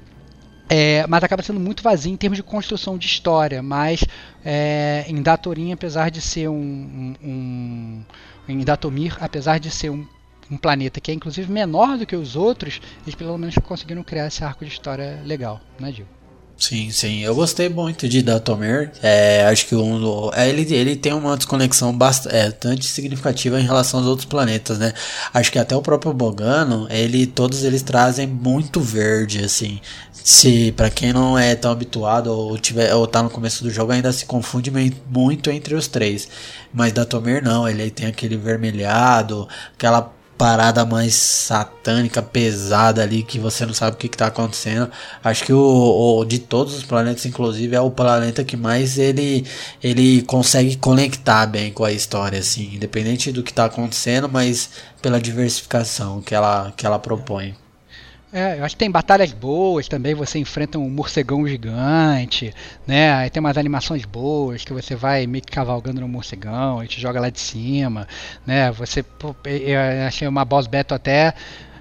[0.69, 3.61] é, mas acaba sendo muito vazio em termos de construção de história.
[3.61, 4.03] Mas
[4.43, 8.03] é, em Datorim, apesar de ser um, um,
[8.47, 10.05] um, Em Datomir, apesar de ser um,
[10.49, 14.27] um planeta que é inclusive menor do que os outros, eles pelo menos conseguiram criar
[14.27, 16.07] esse arco de história legal, né, Gil?
[16.57, 17.19] Sim, sim.
[17.19, 18.91] Eu gostei muito de Datomir.
[19.03, 24.07] É, acho que um, é, ele, ele tem uma desconexão bastante significativa em relação aos
[24.07, 24.93] outros planetas, né?
[25.33, 29.81] Acho que até o próprio Bogano, ele, todos eles trazem muito verde, assim.
[30.13, 33.91] Se para quem não é tão habituado ou tiver ou tá no começo do jogo
[33.91, 34.71] ainda se confunde
[35.07, 36.27] muito entre os três.
[36.73, 43.65] Mas Datomir não, ele tem aquele vermelhado, aquela parada mais satânica, pesada ali, que você
[43.65, 44.89] não sabe o que, está acontecendo.
[45.23, 49.45] Acho que o, o, de todos os planetas, inclusive, é o planeta que mais ele,
[49.83, 54.69] ele consegue conectar bem com a história, assim, independente do que está acontecendo, mas
[55.01, 57.55] pela diversificação que ela, que ela propõe.
[58.35, 62.53] É, eu acho que tem batalhas boas também, você enfrenta um morcegão gigante,
[62.85, 63.13] né?
[63.13, 66.99] Aí tem umas animações boas que você vai meio que cavalgando no morcegão e te
[66.99, 68.05] joga lá de cima,
[68.45, 68.73] né?
[68.73, 71.33] Você pô, eu achei uma boss battle até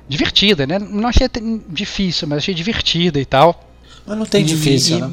[0.09, 0.79] divertida, né?
[0.79, 1.29] Não achei
[1.69, 3.61] difícil, mas achei divertida e tal.
[4.07, 5.11] Mas não tem e, difícil, e, né?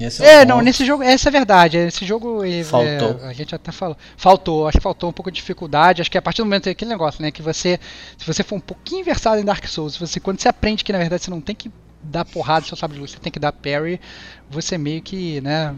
[0.00, 1.76] É, é não, nesse jogo, essa é a verdade.
[1.76, 3.20] Esse jogo é, faltou.
[3.22, 3.96] É, a gente até falou.
[4.16, 6.00] Faltou, acho que faltou um pouco de dificuldade.
[6.00, 7.78] Acho que a partir do momento é aquele negócio, né, que você,
[8.16, 10.98] se você for um pouquinho versado em Dark Souls, você quando você aprende que na
[10.98, 11.70] verdade você não tem que
[12.02, 14.00] dar porrada seu sabre de luz, você tem que dar parry,
[14.48, 15.74] você meio que, né,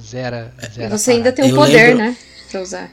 [0.00, 2.04] zera, zera Você ainda tem o um poder, lembro...
[2.04, 2.16] né,
[2.50, 2.90] pra usar.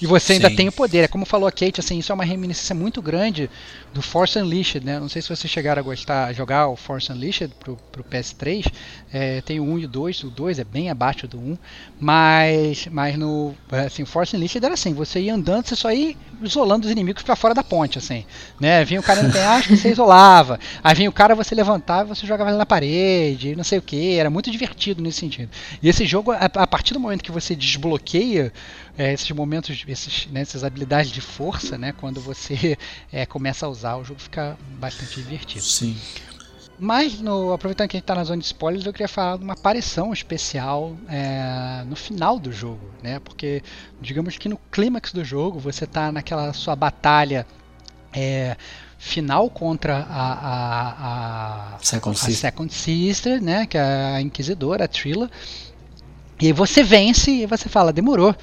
[0.00, 0.56] E você ainda Sim.
[0.56, 1.04] tem o poder.
[1.04, 3.50] É como falou a Kate, assim, isso é uma reminiscência muito grande
[3.92, 5.00] do Force Unleashed, né?
[5.00, 8.66] Não sei se vocês chegaram a gostar, a jogar o Force Unleashed pro, pro PS3.
[9.12, 11.58] É, tem o 1 e o 2, o 2 é bem abaixo do 1.
[11.98, 16.14] Mas, mas no assim, o Force Unleashed era assim, você ia andando, você só ia
[16.42, 18.24] isolando os inimigos pra fora da ponte, assim.
[18.60, 18.84] Né?
[18.84, 20.60] Vinha o cara no penhasco, você isolava.
[20.82, 23.82] Aí vinha o cara, você levantava e você jogava ele na parede, não sei o
[23.82, 24.16] que.
[24.16, 25.50] Era muito divertido nesse sentido.
[25.82, 28.52] E esse jogo, a, a partir do momento que você desbloqueia
[28.96, 32.78] é, esses momentos, esses, né, essas habilidades de força, né, quando você
[33.12, 35.64] é, começa a usar, o jogo fica bastante divertido.
[35.64, 35.96] Sim.
[36.78, 39.44] Mas, no, aproveitando que a gente está na zona de spoilers, eu queria falar de
[39.44, 43.18] uma aparição especial é, no final do jogo, né?
[43.18, 43.62] Porque,
[44.00, 47.46] digamos que no clímax do jogo, você está naquela sua batalha
[48.12, 48.58] é,
[48.98, 52.36] final contra a, a, a, Second a Sister.
[52.36, 53.66] Second Sister, né?
[53.66, 55.30] Que é a Inquisidora, a Trilla.
[56.38, 58.34] E você vence e você fala, demorou.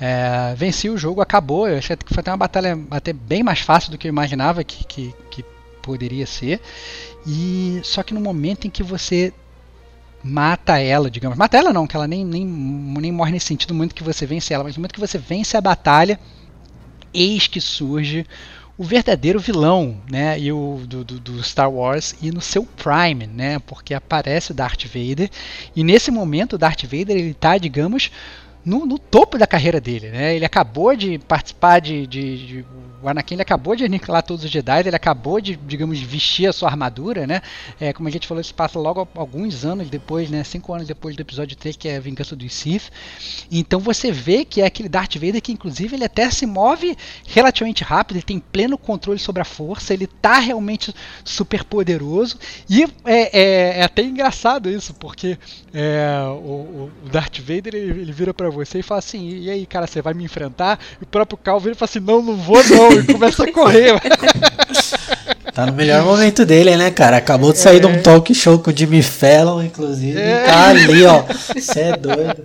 [0.00, 1.68] É, venci o jogo, acabou.
[1.68, 4.64] Eu achei que foi até uma batalha até bem mais fácil do que eu imaginava
[4.64, 5.44] que, que, que
[5.82, 6.60] poderia ser.
[7.26, 9.32] E só que no momento em que você
[10.22, 13.76] mata ela, digamos, mata ela não, que ela nem, nem, nem morre nesse sentido, no
[13.76, 16.20] momento que você vence ela, mas no momento que você vence a batalha,
[17.12, 18.26] eis que surge
[18.76, 23.26] o verdadeiro vilão, né, e o do, do, do, Star Wars e no seu prime,
[23.26, 25.30] né, porque aparece o Darth Vader
[25.76, 28.10] e nesse momento o Darth Vader ele está, digamos,
[28.64, 30.34] no, no, topo da carreira dele, né?
[30.36, 32.66] Ele acabou de participar de, de, de,
[33.02, 36.52] o Anakin ele acabou de aniquilar todos os Jedi, ele acabou de, digamos, vestir a
[36.52, 37.40] sua armadura, né?
[37.80, 40.44] É, como a gente falou, isso passa logo alguns anos depois, né?
[40.44, 42.90] Cinco anos depois do episódio 3, que é a Vingança dos Sith.
[43.50, 46.96] Então você vê que é aquele Darth Vader que, inclusive, ele até se move
[47.26, 52.38] relativamente rápido, ele tem pleno controle sobre a força, ele tá realmente super poderoso.
[52.68, 55.38] E é, é, é até engraçado isso, porque
[56.42, 59.86] o, o, Darth Vader ele, ele vira para você e fala assim: e aí, cara,
[59.86, 60.78] você vai me enfrentar?
[61.00, 63.52] E o próprio Cal vira e fala assim: não, não vou não, e começa a
[63.52, 64.00] correr.
[65.52, 67.16] Tá no melhor momento dele, né, cara?
[67.16, 67.80] Acabou de sair é.
[67.80, 70.18] de um talk show com o Jimmy Fallon, inclusive.
[70.18, 70.44] É.
[70.44, 71.22] Tá ali, ó.
[71.22, 72.44] Você é doido.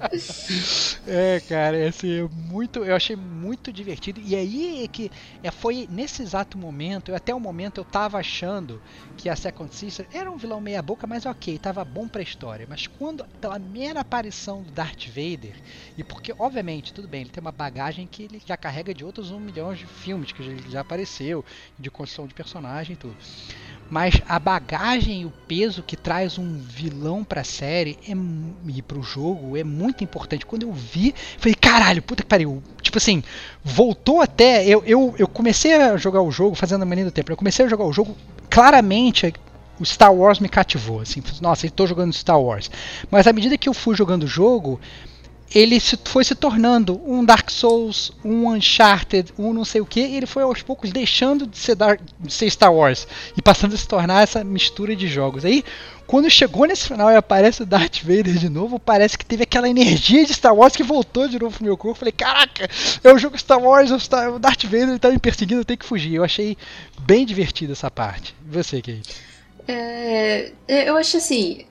[1.08, 4.20] É, cara, assim, muito, eu achei muito divertido.
[4.26, 5.12] E aí é que
[5.44, 8.82] é, foi nesse exato momento, eu, até o momento eu tava achando
[9.16, 12.66] que a Second Sister era um vilão meia boca, mas ok, tava bom pra história.
[12.68, 15.56] Mas quando, pela mera aparição do Darth Vader,
[15.98, 19.32] e porque, obviamente, tudo bem, ele tem uma bagagem que ele já carrega de outros
[19.32, 21.46] um milhão de filmes que já, já apareceu,
[21.78, 23.15] de construção de personagem e tudo.
[23.88, 28.14] Mas a bagagem e o peso que traz um vilão pra série é,
[28.68, 30.45] e pro jogo é muito importante.
[30.45, 32.64] Quando eu vi, falei, caralho, puta que pariu.
[32.82, 33.22] Tipo assim,
[33.64, 34.65] voltou até.
[34.65, 37.32] Eu, eu, eu comecei a jogar o jogo, fazendo a mania do tempo.
[37.32, 38.18] Eu comecei a jogar o jogo,
[38.49, 39.32] claramente
[39.80, 41.02] o Star Wars me cativou.
[41.02, 42.72] Assim, nossa, estou jogando Star Wars.
[43.11, 44.80] Mas à medida que eu fui jogando o jogo,
[45.56, 50.02] ele se, foi se tornando um Dark Souls, um Uncharted, um não sei o que,
[50.02, 53.07] ele foi aos poucos deixando de ser, Dark, de ser Star Wars
[53.38, 55.45] e passando a se tornar essa mistura de jogos.
[55.45, 55.64] Aí,
[56.06, 59.69] quando chegou nesse final e aparece o Darth Vader de novo, parece que teve aquela
[59.69, 61.99] energia de Star Wars que voltou de novo pro meu corpo.
[61.99, 62.69] Falei, caraca,
[63.02, 66.15] é o jogo Star Wars, o Darth Vader está me perseguindo, eu tenho que fugir.
[66.15, 66.57] Eu achei
[66.99, 68.36] bem divertido essa parte.
[68.45, 69.15] E você, Kate?
[69.69, 71.65] É, eu acho assim.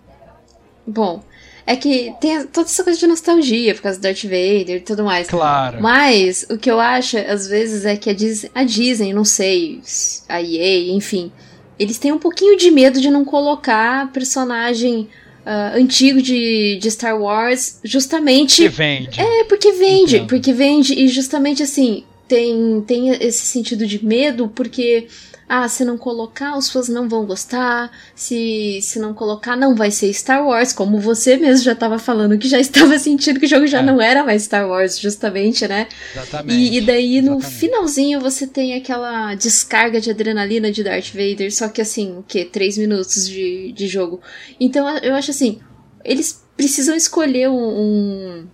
[0.87, 1.23] Bom,
[1.67, 5.05] é que tem toda essa coisa de nostalgia por causa do Darth Vader e tudo
[5.05, 5.29] mais.
[5.29, 5.81] Claro.
[5.81, 9.81] Mas o que eu acho, às vezes, é que a Disney, a Disney, não sei,
[10.29, 11.33] a EA, enfim,
[11.79, 15.09] eles têm um pouquinho de medo de não colocar personagem
[15.47, 18.63] uh, antigo de, de Star Wars justamente.
[18.63, 19.21] Que vende.
[19.21, 20.17] É, porque vende.
[20.17, 20.29] Entendo.
[20.29, 25.09] Porque vende e justamente assim, tem, tem esse sentido de medo, porque
[25.49, 29.91] ah, se não colocar, os fãs não vão gostar, se, se não colocar, não vai
[29.91, 33.49] ser Star Wars, como você mesmo já estava falando, que já estava sentindo que o
[33.49, 33.83] jogo já é.
[33.83, 35.87] não era mais Star Wars, justamente, né?
[36.15, 36.59] Exatamente.
[36.59, 37.59] E, e daí no Exatamente.
[37.59, 42.45] finalzinho você tem aquela descarga de adrenalina de Darth Vader, só que assim, o quê?
[42.45, 44.21] Três minutos de, de jogo.
[44.59, 45.61] Então eu acho assim,
[46.05, 48.47] eles precisam escolher um, um,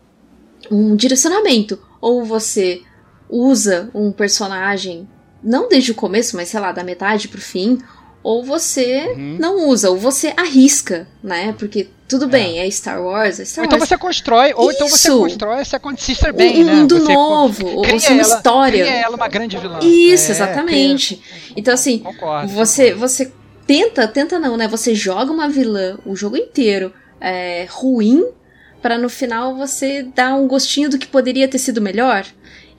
[0.71, 1.79] um direcionamento.
[2.01, 2.83] Ou você
[3.29, 5.09] usa um personagem
[5.43, 7.79] não desde o começo, mas sei lá, da metade pro fim,
[8.23, 9.37] ou você Uhum.
[9.41, 11.55] não usa, ou você arrisca, né?
[11.59, 13.89] Porque tudo bem, é Star Wars, é Star Ou então Wars.
[13.89, 16.75] você constrói, ou então você constrói essa Sister bem, um né?
[16.75, 18.85] mundo Você novo, ou cria uma ela- história.
[18.85, 19.79] Cria ela uma grande vilã.
[19.83, 21.17] Isso, É, exatamente.
[21.17, 22.53] cria- Então, assim, Concordo.
[22.53, 23.33] você, você
[23.67, 24.67] tenta, tenta não, né?
[24.69, 28.25] Você joga uma vilã o jogo inteiro é, ruim,
[28.83, 32.27] pra no final você dar um gostinho do que poderia ter sido melhor.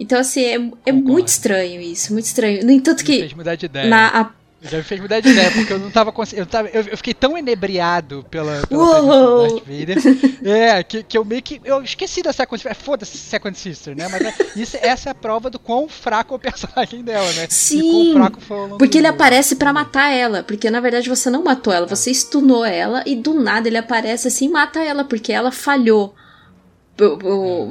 [0.01, 2.65] Então, assim, é, é muito estranho isso, muito estranho.
[2.65, 3.87] No entanto Me que fez mudar de ideia.
[3.87, 4.29] na, a-
[4.63, 6.49] Já me fez mudar de ideia, porque eu não tava conseguindo.
[6.73, 9.97] Eu, eu, fiquei tão enebriado pela, pela Darth Vader.
[10.43, 11.61] É, que, que eu meio que.
[11.63, 12.75] Eu esqueci da Second Sister.
[12.83, 14.07] Foda-se Second Sister, né?
[14.07, 17.45] Mas é, isso, essa é a prova do quão fraco é o personagem dela, né?
[17.47, 18.15] Sim.
[18.79, 20.41] porque ele aparece para matar ela.
[20.41, 24.27] Porque na verdade você não matou ela, você stunou ela e do nada ele aparece
[24.27, 26.15] assim e mata ela, porque ela falhou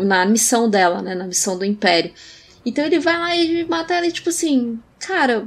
[0.04, 1.14] na missão dela, né?
[1.14, 2.12] Na missão do Império.
[2.64, 5.46] Então ele vai lá e mata ela e tipo assim, cara,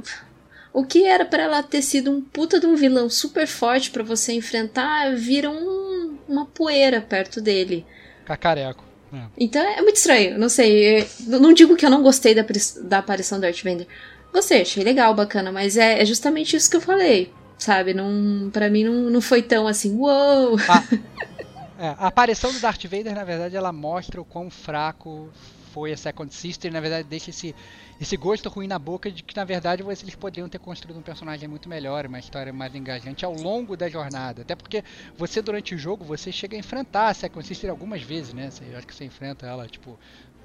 [0.72, 4.02] o que era para ela ter sido um puta de um vilão super forte para
[4.02, 7.86] você enfrentar, vira um, uma poeira perto dele.
[8.24, 8.84] Cacareco.
[9.12, 9.22] É.
[9.38, 11.06] Então é muito estranho, não sei.
[11.26, 12.44] não digo que eu não gostei da,
[12.82, 13.86] da aparição do Darth Vader.
[14.32, 17.94] Gostei, achei legal, bacana, mas é, é justamente isso que eu falei, sabe?
[17.94, 20.56] Não, para mim não, não foi tão assim, uou!
[20.68, 20.82] Ah,
[21.84, 25.30] é, a aparição do Darth Vader, na verdade, ela mostra o quão fraco
[25.70, 27.54] foi a Second Sister, na verdade deixa esse,
[28.00, 31.48] esse gosto ruim na boca de que na verdade eles poderiam ter construído um personagem
[31.48, 34.42] muito melhor, uma história mais engajante ao longo da jornada.
[34.42, 34.84] Até porque
[35.18, 38.50] você durante o jogo você chega a enfrentar a Second Sister algumas vezes, né?
[38.50, 39.98] Você, eu acho que você enfrenta ela tipo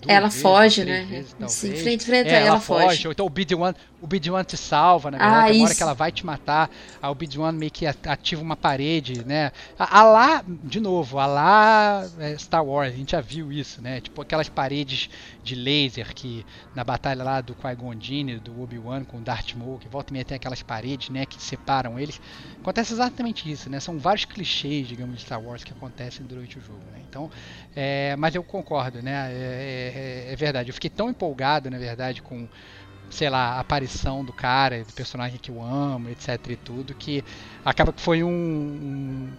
[0.07, 1.05] ela vezes, foge, né?
[1.09, 2.85] Vezes, Se enfrenta, é, ela, ela foge.
[2.85, 3.07] foge.
[3.07, 5.49] Ou então o Obi-Wan Obi te salva, na verdade.
[5.49, 6.69] Ah, tem hora que ela vai te matar,
[7.01, 9.51] a Obi-Wan meio que ativa uma parede, né?
[9.77, 13.81] A, a lá, de novo, a lá é Star Wars, a gente já viu isso,
[13.81, 13.99] né?
[13.99, 15.09] Tipo aquelas paredes
[15.43, 19.79] de laser que na batalha lá do Qui-Gon Jinn, do Obi-Wan com o Darth Maul,
[19.79, 22.21] que volta e meia tem aquelas paredes, né, que separam eles.
[22.61, 23.79] Acontece exatamente isso, né?
[23.79, 27.01] São vários clichês, digamos, de Star Wars que acontecem durante o jogo, né?
[27.09, 27.29] Então,
[27.75, 29.29] é, mas eu concordo, né?
[29.31, 30.69] É, é, é verdade.
[30.69, 32.47] Eu fiquei tão empolgado, na verdade, com
[33.09, 37.23] sei lá, a aparição do cara, do personagem que eu amo, etc e tudo, que
[37.65, 39.29] acaba que foi um, um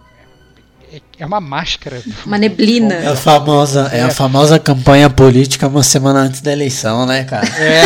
[1.17, 2.01] é uma máscara.
[2.25, 2.93] Uma neblina.
[2.95, 3.99] É a famosa, é.
[3.99, 4.01] é.
[4.03, 7.47] a famosa campanha política uma semana antes da eleição, né, cara?
[7.57, 7.81] É.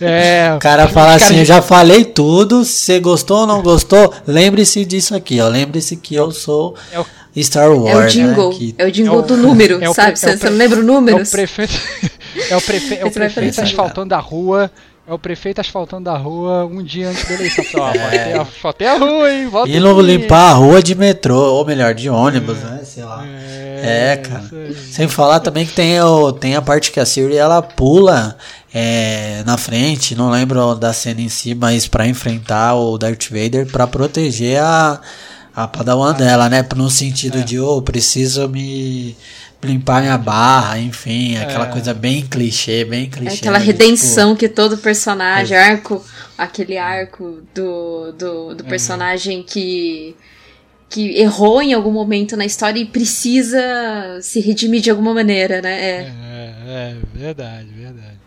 [0.50, 4.12] é o cara fala assim, eu já falei tudo, se você gostou ou não gostou,
[4.26, 5.48] lembre-se disso aqui, ó.
[5.48, 7.06] Lembre-se que eu sou é o,
[7.38, 7.90] Star Wars.
[7.90, 8.50] É o né, jingle.
[8.50, 8.74] Né, que...
[8.78, 10.18] É o jingle do número, é sabe?
[10.18, 11.18] Você, não lembra o número?
[11.18, 11.74] É o prefeito,
[12.50, 12.94] é o prefe...
[12.96, 14.70] é o prefeito asfaltando a rua
[15.10, 17.64] é o prefeito asfaltando a rua um dia antes da eleição.
[17.74, 18.38] Ó, é.
[18.38, 19.48] asfaltei a rua, hein?
[19.48, 22.64] Volta e não limpar a rua de metrô, ou melhor, de ônibus, é.
[22.64, 22.80] né?
[22.84, 23.24] Sei lá.
[23.26, 24.44] É, é cara.
[24.92, 28.36] Sem falar também que tem, o, tem a parte que a Siri ela pula
[28.72, 33.66] é, na frente, não lembro da cena em si, mas para enfrentar o Darth Vader,
[33.66, 35.00] para proteger a,
[35.64, 36.66] a Padawan ah, dela, né?
[36.76, 37.42] No sentido é.
[37.42, 39.16] de, oh, preciso me
[39.62, 41.70] limpar minha barra, enfim, aquela é.
[41.70, 43.34] coisa bem clichê, bem é clichê.
[43.34, 44.40] É aquela redenção tipo...
[44.40, 45.62] que todo personagem, é.
[45.62, 46.04] arco,
[46.36, 48.68] aquele arco do, do, do é.
[48.68, 50.16] personagem que
[50.88, 55.80] que errou em algum momento na história e precisa se redimir de alguma maneira, né?
[55.80, 58.19] É, é, é verdade, verdade.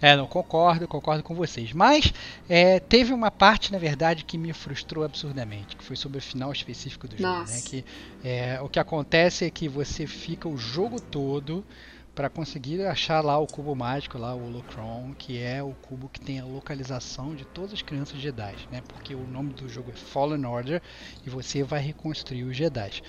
[0.00, 1.72] É, não concordo, concordo com vocês.
[1.72, 2.12] Mas
[2.48, 6.52] é, teve uma parte, na verdade, que me frustrou absurdamente, que foi sobre o final
[6.52, 7.50] específico do jogo.
[7.50, 7.60] Né?
[7.64, 7.84] Que,
[8.22, 11.64] é, o que acontece é que você fica o jogo todo
[12.16, 16.18] para conseguir achar lá o cubo mágico, lá o Holocron, que é o cubo que
[16.18, 18.82] tem a localização de todas as crianças Jedi, né?
[18.88, 20.80] Porque o nome do jogo é Fallen Order
[21.26, 23.02] e você vai reconstruir os Jedi.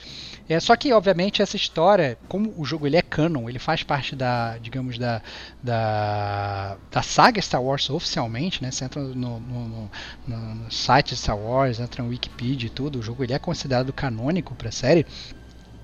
[0.49, 4.13] É só que obviamente essa história, como o jogo ele é canon, ele faz parte
[4.13, 5.21] da, digamos da
[5.63, 8.71] da, da saga Star Wars oficialmente, né?
[8.71, 9.89] Você entra no, no,
[10.27, 13.93] no, no site Star Wars, entra no Wikipedia e tudo, o jogo ele é considerado
[13.93, 15.05] canônico para a série.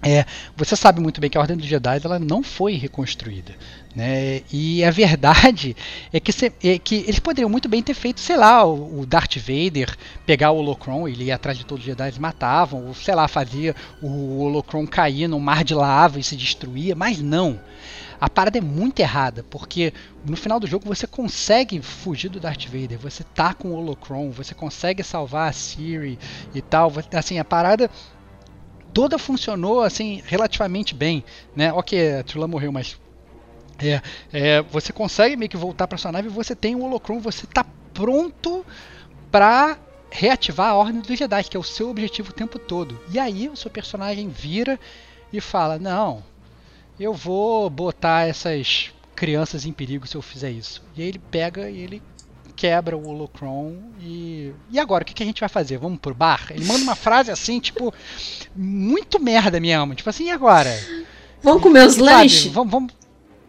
[0.06, 0.26] É,
[0.56, 3.56] você sabe muito bem que a Ordem dos Jedi ela não foi reconstruída.
[3.96, 4.42] Né?
[4.52, 5.76] E a verdade
[6.12, 9.06] é que, se, é que, eles poderiam muito bem ter feito, sei lá, o, o
[9.06, 12.94] Darth Vader pegar o Holocron, ele ia atrás de todos os Jedi e matavam, ou
[12.94, 17.60] sei lá, fazia o Holocron cair num mar de lava e se destruía, mas não.
[18.20, 19.94] A parada é muito errada, porque
[20.26, 24.32] no final do jogo você consegue fugir do Darth Vader, você tá com o Holocron,
[24.32, 26.18] você consegue salvar a Siri
[26.56, 26.92] e tal.
[27.14, 27.92] Assim, a parada
[28.94, 31.24] toda funcionou assim relativamente bem,
[31.56, 31.74] né?
[31.74, 32.98] Ok, a Trula morreu, mas
[33.80, 34.02] é,
[34.32, 37.66] é, você consegue meio que voltar para sua nave, você tem o holocron, você tá
[37.94, 38.66] pronto
[39.32, 39.78] para
[40.12, 43.00] reativar a Ordem dos Jedi, que é o seu objetivo o tempo todo.
[43.12, 44.80] E aí o seu personagem vira
[45.32, 46.24] e fala: "Não,
[47.00, 50.84] eu vou botar essas crianças em perigo se eu fizer isso".
[50.96, 52.02] E aí ele pega e ele
[52.56, 54.52] quebra o Holocron e.
[54.72, 55.78] E agora, o que, que a gente vai fazer?
[55.78, 56.48] Vamos pro bar?
[56.50, 57.94] Ele manda uma frase assim, tipo,
[58.56, 59.96] muito merda mesmo.
[59.96, 60.72] Tipo assim, e agora?
[61.42, 62.52] Vamos comer os lanches?
[62.52, 62.94] Vamos, vamos,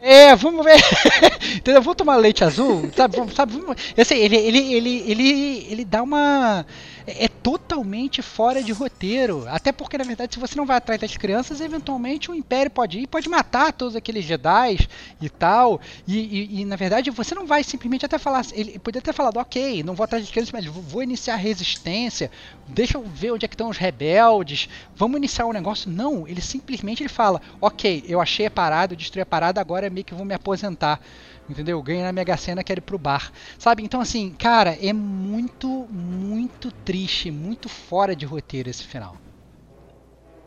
[0.06, 0.76] É, vamos ver.
[1.56, 1.81] Entendeu?
[1.81, 3.16] Vou tomar leite azul, sabe?
[3.35, 3.55] sabe
[3.97, 6.66] assim, ele, ele, ele, ele, ele dá uma.
[7.06, 9.44] É totalmente fora de roteiro.
[9.48, 12.98] Até porque, na verdade, se você não vai atrás das crianças, eventualmente o Império pode
[12.98, 14.89] ir, pode matar todos aqueles Jedi
[15.20, 15.81] e tal.
[16.06, 18.44] E, e, e na verdade, você não vai simplesmente até falar.
[18.52, 22.31] Ele poderia ter falado, ok, não vou atrás das crianças, mas vou iniciar a resistência.
[22.68, 24.68] Deixa eu ver onde é que estão os rebeldes.
[24.97, 25.90] Vamos iniciar o um negócio.
[25.90, 29.94] Não, ele simplesmente ele fala, ok, eu achei a parada, eu destruí a parada, agora
[29.95, 31.01] meio que vou me aposentar.
[31.49, 31.83] Entendeu?
[31.83, 33.33] Ganha na Mega Sena, quero ir pro bar.
[33.59, 33.83] Sabe?
[33.83, 39.16] Então, assim, cara, é muito, muito triste, muito fora de roteiro esse final.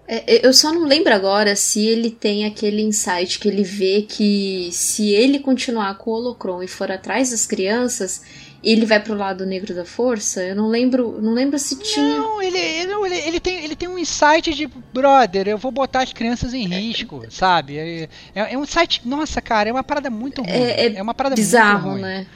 [0.08, 4.70] É, eu só não lembro agora se ele tem aquele insight que ele vê que
[4.72, 8.22] se ele continuar com o Holocron e for atrás das crianças,
[8.64, 10.44] ele vai pro lado negro da força?
[10.44, 12.18] Eu não lembro, não lembro se tinha.
[12.18, 16.14] Não, ele, ele, ele, tem, ele tem um insight de brother, eu vou botar as
[16.14, 17.78] crianças em risco, sabe?
[17.78, 20.52] É, é, é um insight, nossa, cara, é uma parada muito ruim.
[20.52, 22.02] É, é, é uma parada bizarro, muito ruim.
[22.02, 22.28] né?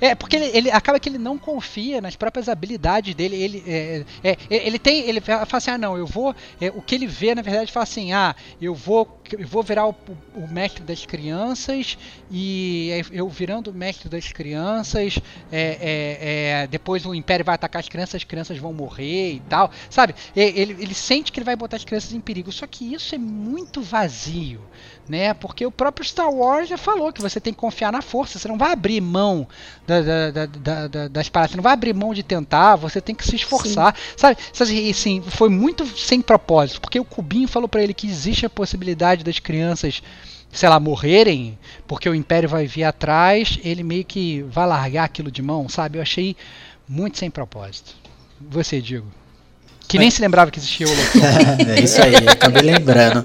[0.00, 3.36] É, porque ele, ele, acaba que ele não confia nas próprias habilidades dele.
[3.36, 5.08] Ele, é, é, ele tem.
[5.08, 6.34] Ele fala assim, ah não, eu vou.
[6.60, 9.20] É, o que ele vê, na verdade, fala assim, ah, eu vou.
[9.30, 9.94] Eu vou virar o,
[10.34, 11.96] o mestre das crianças
[12.30, 15.20] e eu virando o mestre das crianças,
[15.52, 19.40] é, é, é, depois o Império vai atacar as crianças, as crianças vão morrer e
[19.48, 20.16] tal, sabe?
[20.34, 23.18] Ele, ele sente que ele vai botar as crianças em perigo, só que isso é
[23.18, 24.60] muito vazio
[25.10, 25.34] né?
[25.34, 28.46] Porque o próprio Star Wars já falou que você tem que confiar na força, você
[28.46, 29.46] não vai abrir mão
[29.84, 33.14] da, da, da, da, das paradas, você não vai abrir mão de tentar, você tem
[33.14, 34.36] que se esforçar, Sim.
[34.54, 34.72] sabe?
[34.72, 38.50] E assim, foi muito sem propósito, porque o Cubinho falou para ele que existe a
[38.50, 40.00] possibilidade das crianças
[40.52, 41.56] sei lá, morrerem,
[41.86, 45.98] porque o Império vai vir atrás, ele meio que vai largar aquilo de mão, sabe?
[45.98, 46.36] Eu achei
[46.88, 47.94] muito sem propósito.
[48.40, 49.06] Você, digo.
[49.90, 51.20] Que nem se lembrava que existia o Holocron.
[51.74, 53.24] é isso aí, acabei lembrando.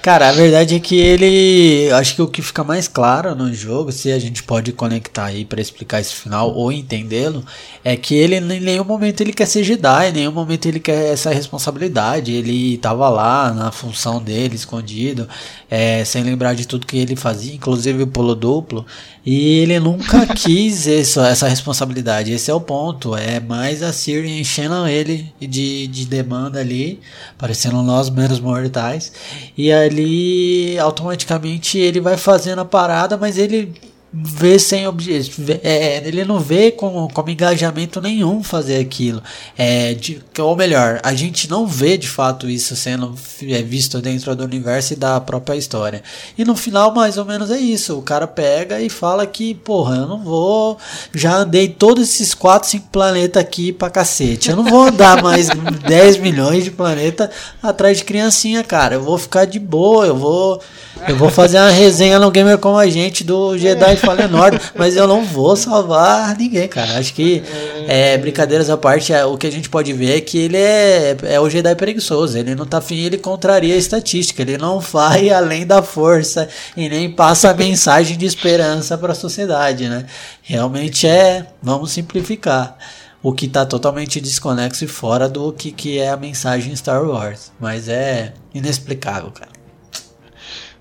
[0.00, 1.90] Cara, a verdade é que ele.
[1.92, 5.44] Acho que o que fica mais claro no jogo, se a gente pode conectar aí
[5.44, 7.44] para explicar esse final ou entendê-lo,
[7.84, 11.12] é que ele em nenhum momento ele quer ser Jedi, em nenhum momento ele quer
[11.12, 12.32] essa responsabilidade.
[12.32, 15.28] Ele tava lá na função dele, escondido,
[15.68, 18.86] é, sem lembrar de tudo que ele fazia, inclusive o pulo duplo.
[19.26, 22.30] E ele nunca quis essa, essa responsabilidade.
[22.30, 23.16] Esse é o ponto.
[23.16, 27.00] É mais a Siri enchendo ele de, de demanda ali,
[27.36, 29.12] parecendo nós menos mortais.
[29.56, 33.74] E ali automaticamente ele vai fazendo a parada, mas ele
[34.12, 35.52] vê sem objetivo.
[35.62, 39.22] É, ele não vê com, com engajamento nenhum fazer aquilo.
[39.58, 44.34] É, de, ou melhor, a gente não vê de fato isso sendo é, visto dentro
[44.34, 46.02] do universo e da própria história.
[46.38, 47.98] E no final, mais ou menos, é isso.
[47.98, 50.78] O cara pega e fala que, porra, eu não vou.
[51.12, 54.50] Já andei todos esses 4, 5 planetas aqui pra cacete.
[54.50, 55.48] Eu não vou andar mais
[55.86, 57.28] 10 milhões de planetas
[57.62, 58.94] atrás de criancinha, cara.
[58.94, 60.60] Eu vou ficar de boa, eu vou.
[61.06, 64.96] Eu vou fazer uma resenha no Gamer com a gente do Jedi Fallen Order, mas
[64.96, 66.98] eu não vou salvar ninguém, cara.
[66.98, 67.42] Acho que,
[67.86, 71.16] é, brincadeiras à parte, é, o que a gente pode ver é que ele é,
[71.24, 72.38] é o Jedi preguiçoso.
[72.38, 74.42] Ele não tá afim, ele contraria a estatística.
[74.42, 79.16] Ele não vai além da força e nem passa a mensagem de esperança para a
[79.16, 80.06] sociedade, né?
[80.42, 82.76] Realmente é, vamos simplificar
[83.22, 87.50] o que está totalmente desconexo e fora do que, que é a mensagem Star Wars.
[87.58, 89.55] Mas é inexplicável, cara.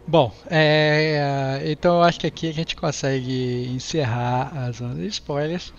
[0.08, 5.74] Bom, é, então eu acho que aqui a gente consegue encerrar a zona de spoilers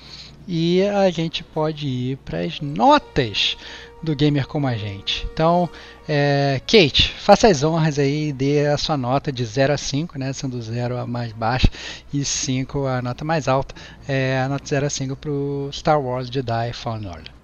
[0.48, 3.56] e a gente pode ir para as notas
[4.02, 5.26] do gamer como a gente.
[5.32, 5.68] Então,
[6.08, 10.18] é, Kate, faça as honras aí e dê a sua nota de 0 a 5,
[10.18, 11.68] né, sendo 0 a mais baixa
[12.12, 13.74] e 5 a nota mais alta.
[14.08, 17.35] É, a nota 0 a 5 para o Star Wars Jedi Fallen Order.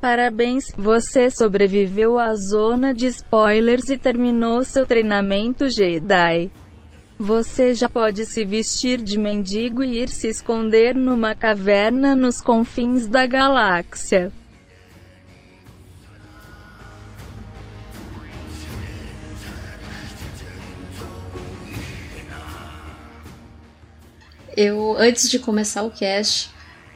[0.00, 6.50] Parabéns, você sobreviveu à zona de spoilers e terminou seu treinamento Jedi.
[7.18, 13.06] Você já pode se vestir de mendigo e ir se esconder numa caverna nos confins
[13.06, 14.30] da galáxia.
[24.54, 26.50] Eu, antes de começar o cast,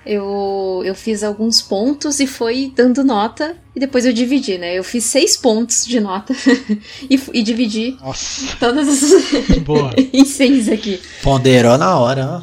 [0.04, 4.74] eu, eu fiz alguns pontos e foi dando nota e depois eu dividi, né?
[4.74, 6.34] Eu fiz seis pontos de nota
[7.08, 8.56] e, e dividi Nossa.
[8.58, 9.58] todas as.
[9.58, 9.94] Boa.
[10.12, 11.00] em seis aqui.
[11.22, 12.42] Ponderou na hora, ó.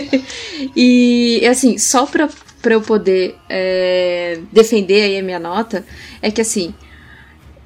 [0.74, 2.30] e assim, só pra,
[2.62, 5.84] pra eu poder é, defender aí a minha nota,
[6.22, 6.74] é que assim,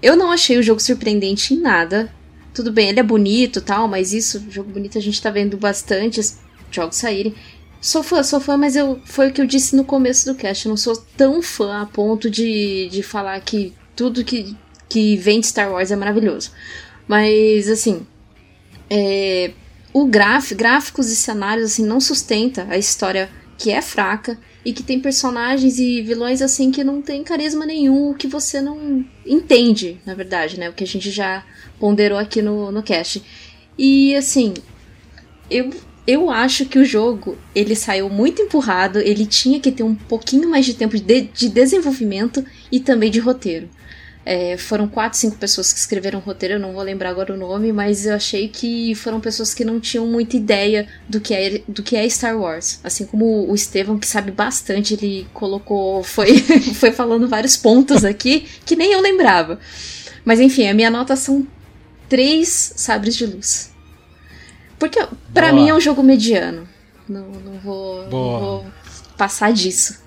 [0.02, 2.12] eu não achei o jogo surpreendente em nada.
[2.52, 6.20] Tudo bem, ele é bonito tal, mas isso, jogo bonito a gente tá vendo bastante
[6.74, 7.34] jogos saírem.
[7.84, 10.64] Sou fã, sou fã, mas eu, foi o que eu disse no começo do cast.
[10.64, 14.56] Eu não sou tão fã a ponto de, de falar que tudo que,
[14.88, 16.50] que vem de Star Wars é maravilhoso.
[17.06, 18.06] Mas, assim,
[18.88, 19.50] é,
[19.92, 23.28] o graf, gráficos e cenários assim não sustenta a história
[23.58, 28.14] que é fraca e que tem personagens e vilões assim que não tem carisma nenhum,
[28.14, 30.70] que você não entende, na verdade, né?
[30.70, 31.44] O que a gente já
[31.78, 33.22] ponderou aqui no, no cast.
[33.76, 34.54] E assim,
[35.50, 35.70] eu
[36.06, 40.48] eu acho que o jogo ele saiu muito empurrado, ele tinha que ter um pouquinho
[40.48, 43.68] mais de tempo de, de desenvolvimento e também de roteiro.
[44.26, 47.36] É, foram quatro, cinco pessoas que escreveram o roteiro, eu não vou lembrar agora o
[47.36, 51.62] nome, mas eu achei que foram pessoas que não tinham muita ideia do que é,
[51.68, 52.80] do que é Star Wars.
[52.82, 56.38] Assim como o Estevão, que sabe bastante, ele colocou, foi,
[56.74, 59.58] foi falando vários pontos aqui que nem eu lembrava.
[60.24, 61.46] Mas enfim, a minha nota são
[62.08, 63.73] três sabres de luz.
[64.78, 66.68] Porque para mim é um jogo mediano.
[67.08, 68.66] Não, não, vou, não vou
[69.16, 70.02] passar disso.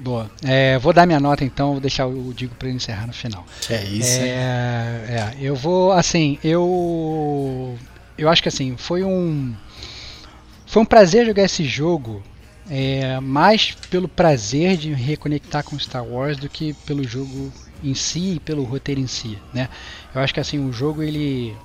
[0.00, 0.30] Boa.
[0.42, 3.44] É, vou dar minha nota então, vou deixar o Digo para encerrar no final.
[3.60, 4.18] Que é isso.
[4.20, 7.76] É, é, eu vou, assim, eu.
[8.16, 9.54] Eu acho que assim, foi um.
[10.66, 12.22] Foi um prazer jogar esse jogo.
[12.72, 17.52] É, mais pelo prazer de me reconectar com Star Wars do que pelo jogo
[17.82, 19.68] em si e pelo roteiro em si, né?
[20.14, 21.56] Eu acho que assim, o jogo ele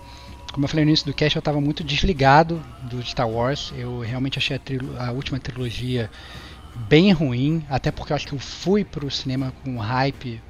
[0.56, 3.74] como eu falei no início do cast, eu estava muito desligado do Star Wars.
[3.78, 6.10] Eu realmente achei a, a, última trilogia
[6.88, 10.42] bem ruim, até porque eu acho que eu fui pro cinema com um hype,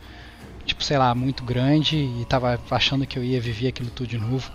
[0.63, 4.19] tipo, sei lá, muito grande e estava achando que eu ia viver aquilo tudo de
[4.19, 4.51] novo.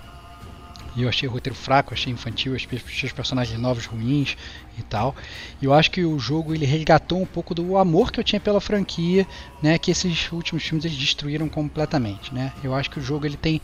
[0.94, 4.36] E eu achei o roteiro fraco, achei infantil, achei os personagens novos ruins
[4.78, 5.16] e tal.
[5.60, 8.40] E eu acho que o jogo ele resgatou um pouco do amor que eu tinha
[8.40, 9.27] pela franquia,
[9.60, 12.52] né, que esses últimos filmes eles destruíram completamente, né?
[12.62, 13.60] Eu acho que o jogo ele tem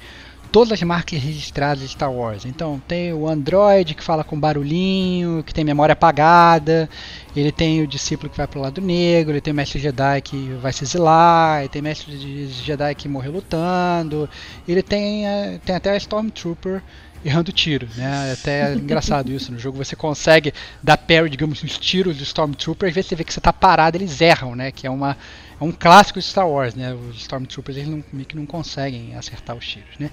[0.56, 2.46] todas as marcas registradas de Star Wars.
[2.46, 6.88] Então tem o Android que fala com barulhinho, que tem memória apagada,
[7.36, 10.22] ele tem o discípulo que vai para o lado negro, ele tem o mestre Jedi
[10.22, 14.26] que vai se exilar, ele tem o mestre Jedi que morreu lutando,
[14.66, 16.82] ele tem, eh, tem até a Stormtrooper
[17.22, 18.32] errando tiro, né?
[18.32, 19.52] Até é engraçado isso.
[19.52, 23.24] No jogo você consegue dar parry, digamos, nos tiros do Stormtrooper, às vezes você vê
[23.24, 24.72] que você está parado, eles erram, né?
[24.72, 25.18] Que é uma
[25.60, 26.92] é um clássico de Star Wars, né?
[26.94, 30.10] Os Stormtroopers eles não, meio que não conseguem acertar os tiros, né?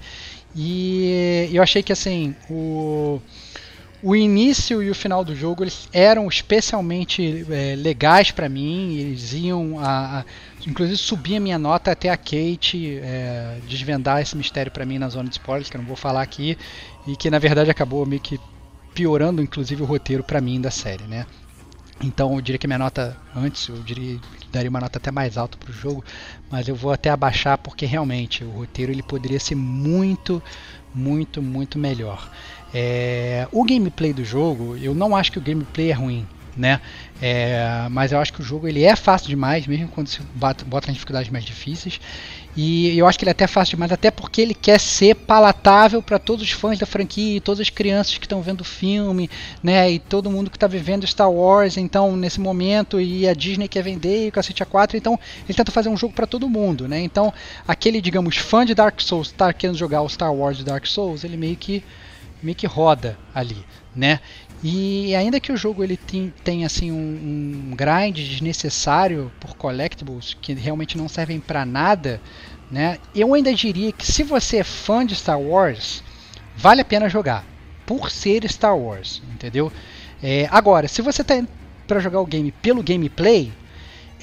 [0.54, 3.20] E eu achei que assim o
[4.04, 8.98] o início e o final do jogo eles eram especialmente é, legais para mim.
[8.98, 10.24] Eles iam a, a,
[10.66, 15.08] inclusive subir a minha nota até a Kate é, desvendar esse mistério para mim na
[15.08, 16.58] zona de spoilers que eu não vou falar aqui
[17.06, 18.38] e que na verdade acabou meio que
[18.92, 21.24] piorando inclusive o roteiro para mim da série, né?
[22.02, 24.20] Então eu diria que minha nota antes, eu diria
[24.54, 26.04] daria uma nota até mais alta para o jogo,
[26.50, 30.42] mas eu vou até abaixar porque realmente o roteiro ele poderia ser muito,
[30.94, 32.28] muito, muito melhor.
[32.72, 36.26] É, o gameplay do jogo, eu não acho que o gameplay é ruim,
[36.56, 36.80] né?
[37.20, 40.64] É, mas eu acho que o jogo ele é fácil demais, mesmo quando você bota,
[40.64, 42.00] bota nas dificuldades mais difíceis.
[42.56, 46.00] E eu acho que ele é até fácil demais, até porque ele quer ser palatável
[46.00, 49.28] para todos os fãs da franquia, todas as crianças que estão vendo o filme,
[49.62, 49.90] né?
[49.90, 53.82] E todo mundo que está vivendo Star Wars, então, nesse momento, e a Disney quer
[53.82, 55.18] vender e o Cacete A4, então
[55.48, 57.00] ele tenta fazer um jogo para todo mundo, né?
[57.00, 57.32] Então,
[57.66, 61.36] aquele, digamos, fã de Dark Souls está querendo jogar o Star Wars Dark Souls, ele
[61.36, 61.82] meio que
[62.44, 63.64] meio que roda ali,
[63.96, 64.20] né?
[64.66, 70.32] E ainda que o jogo ele tem, tem assim um, um grind desnecessário por collectibles
[70.40, 72.18] que realmente não servem para nada,
[72.70, 72.98] né?
[73.14, 76.02] Eu ainda diria que se você é fã de Star Wars,
[76.56, 77.44] vale a pena jogar
[77.84, 79.70] por ser Star Wars, entendeu?
[80.22, 81.44] É, agora, se você está
[81.86, 83.52] para jogar o game pelo gameplay,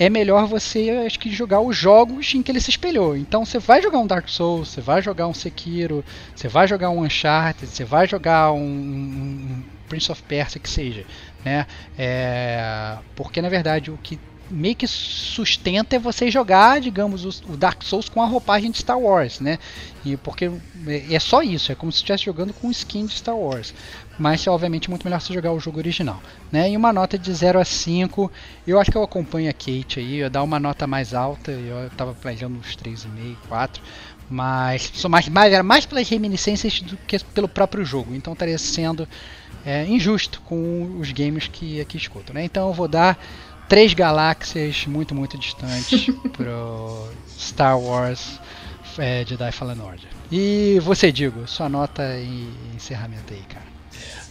[0.02, 3.16] é melhor você acho que jogar os jogos em que ele se espelhou.
[3.16, 6.04] Então você vai jogar um Dark Souls, você vai jogar um Sekiro,
[6.36, 11.06] você vai jogar um Uncharted, você vai jogar um, um Prince of Persia que seja,
[11.46, 11.68] né?
[11.96, 14.20] É, porque na verdade o que
[14.50, 19.00] meio que sustenta é você jogar, digamos, o Dark Souls com a roupagem de Star
[19.00, 19.60] Wars, né?
[20.04, 20.52] E porque
[21.12, 23.72] é só isso, é como se estivesse jogando com skin de Star Wars.
[24.20, 26.22] Mas é obviamente muito melhor você jogar o jogo original,
[26.52, 26.70] né?
[26.70, 28.32] E uma nota de 0 a 5,
[28.68, 31.90] eu acho que eu acompanho a Kate aí, eu dar uma nota mais alta, eu
[31.92, 33.82] tava planejando uns 3,5, 4,
[34.30, 38.58] mas sou mais, mais, era mais pelas reminiscências do que pelo próprio jogo, então estaria
[38.58, 39.08] sendo
[39.66, 42.44] é, injusto com os games que aqui escuto, né?
[42.44, 43.18] Então eu vou dar
[43.68, 48.40] três galáxias muito, muito distantes pro Star Wars
[48.98, 50.10] é, Jedi Fallen Order.
[50.32, 53.71] E você, Digo, sua nota e encerramento aí, cara.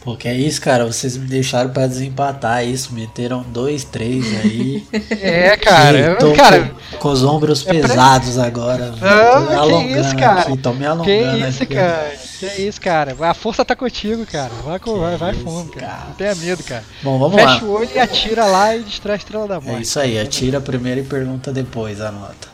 [0.02, 0.86] Porque é isso, cara.
[0.86, 2.94] Vocês me deixaram pra desempatar isso.
[2.94, 4.85] Meteram dois, três aí.
[5.20, 6.16] É, cara.
[6.16, 8.44] tô cara com, com, os ombros é pesados pra...
[8.44, 8.94] agora.
[9.01, 10.40] Não, que isso, cara.
[10.40, 11.74] Aqui, tô me alongando que isso, aqui.
[11.74, 12.12] cara.
[12.39, 13.16] Que isso, cara.
[13.20, 14.51] A força tá contigo, cara.
[14.64, 15.86] Vai, com, vai, vai fundo, cara.
[15.86, 16.05] cara.
[16.06, 16.85] Não tenha medo, cara.
[17.02, 17.55] Bom, vamos Fecha lá.
[17.55, 19.78] Fecha o olho e atira lá e distrai a estrela da morte.
[19.78, 22.48] É isso aí, atira primeiro e pergunta depois, anota.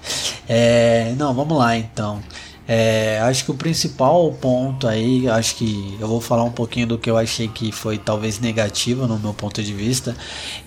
[0.49, 2.21] É, não, vamos lá então.
[2.69, 6.99] É, acho que o principal ponto aí, acho que eu vou falar um pouquinho do
[6.99, 10.17] que eu achei que foi talvez negativo no meu ponto de vista.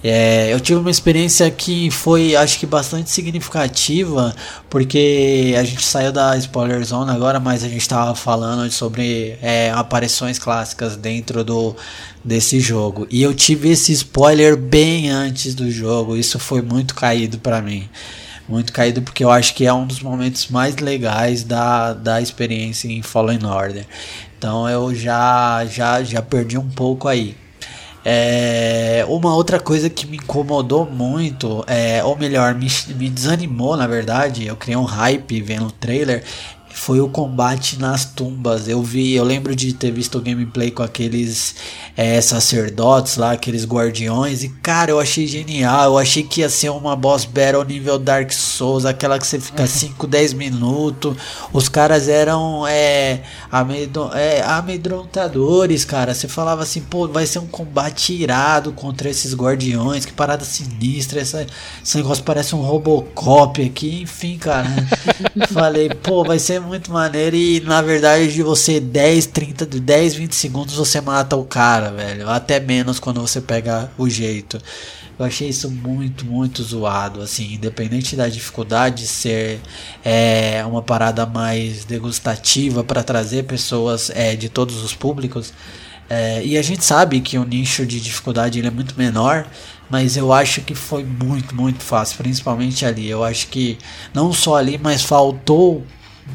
[0.02, 4.34] É, eu tive uma experiência que foi, acho que bastante significativa,
[4.70, 9.72] porque a gente saiu da spoiler zone agora, mas a gente estava falando sobre é,
[9.72, 11.76] aparições clássicas dentro do
[12.24, 13.08] desse jogo.
[13.10, 17.90] E eu tive esse spoiler bem antes do jogo, isso foi muito caído para mim
[18.50, 22.88] muito caído porque eu acho que é um dos momentos mais legais da, da experiência
[22.88, 23.86] em Fallen Order.
[24.38, 27.36] Então eu já já já perdi um pouco aí.
[28.04, 33.86] É, uma outra coisa que me incomodou muito, é, ou melhor, me, me desanimou na
[33.86, 36.24] verdade, eu criei um hype vendo o trailer,
[36.74, 38.68] foi o combate nas tumbas.
[38.68, 41.56] Eu vi, eu lembro de ter visto o gameplay com aqueles
[41.98, 45.86] é, sacerdotes lá, aqueles guardiões, e cara, eu achei genial.
[45.86, 49.66] Eu achei que ia ser uma boss battle nível Dark Souls, aquela que você fica
[49.66, 50.10] 5, uhum.
[50.10, 51.18] 10 minutos.
[51.52, 53.22] Os caras eram é,
[53.52, 56.14] amedro, é, amedrontadores, cara.
[56.14, 61.20] Você falava assim, pô, vai ser um combate irado contra esses guardiões, que parada sinistra.
[61.20, 61.46] Essa,
[61.84, 64.70] esse negócio parece um Robocop aqui, enfim, cara.
[65.52, 70.36] Falei, pô, vai ser muito maneiro e na verdade de você 10, 30, 10, 20
[70.36, 72.30] segundos você mata o cara, velho.
[72.30, 74.60] Até menos quando você pega o jeito.
[75.18, 79.60] Eu achei isso muito, muito zoado, assim, independente da dificuldade de ser
[80.04, 85.52] é, uma parada mais degustativa para trazer pessoas é, de todos os públicos.
[86.10, 89.46] É, e a gente sabe que o nicho de dificuldade ele é muito menor,
[89.90, 93.10] mas eu acho que foi muito, muito fácil, principalmente ali.
[93.10, 93.78] Eu acho que
[94.14, 95.84] não só ali, mas faltou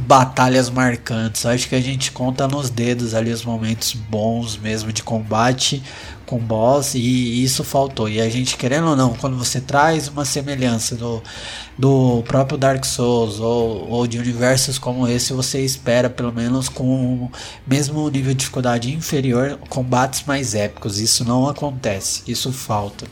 [0.07, 1.47] batalhas marcantes.
[1.47, 5.83] Acho que a gente conta nos dedos ali os momentos bons mesmo de combate
[6.27, 8.09] com boss e isso faltou.
[8.09, 11.23] E a gente querendo ou não, quando você traz uma semelhança do,
[11.79, 17.31] do próprio Dark Souls ou, ou de universos como esse, você espera pelo menos com
[17.67, 20.99] mesmo nível de dificuldade inferior, combates mais épicos.
[20.99, 23.07] Isso não acontece, isso falta.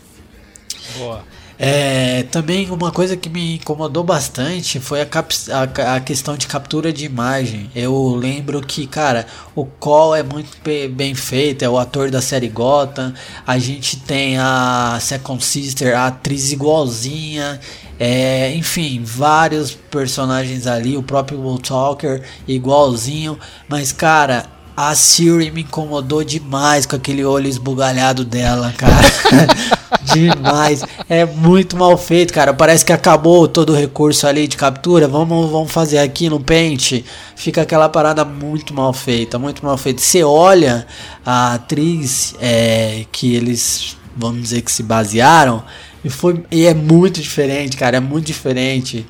[0.98, 1.22] Boa.
[1.64, 6.92] É, também uma coisa que me incomodou bastante foi a, a, a, questão de captura
[6.92, 7.70] de imagem.
[7.72, 10.50] Eu lembro que, cara, o Call é muito
[10.90, 13.14] bem feito, é o ator da série Gotham.
[13.46, 17.60] A gente tem a Second Sister, a atriz igualzinha.
[17.96, 23.38] É, enfim, vários personagens ali, o próprio Will Talker igualzinho.
[23.68, 29.82] Mas, cara, a Siri me incomodou demais com aquele olho esbugalhado dela, cara.
[30.12, 30.84] demais.
[31.08, 32.52] É muito mal feito, cara.
[32.52, 35.08] Parece que acabou todo o recurso ali de captura.
[35.08, 37.02] Vamos, vamos fazer aqui no Paint.
[37.36, 40.00] Fica aquela parada muito mal feita, muito mal feita.
[40.00, 40.86] Você olha
[41.24, 45.62] a atriz é, que eles, vamos dizer que se basearam.
[46.04, 47.96] E, foi, e é muito diferente, cara.
[47.96, 49.06] É muito diferente.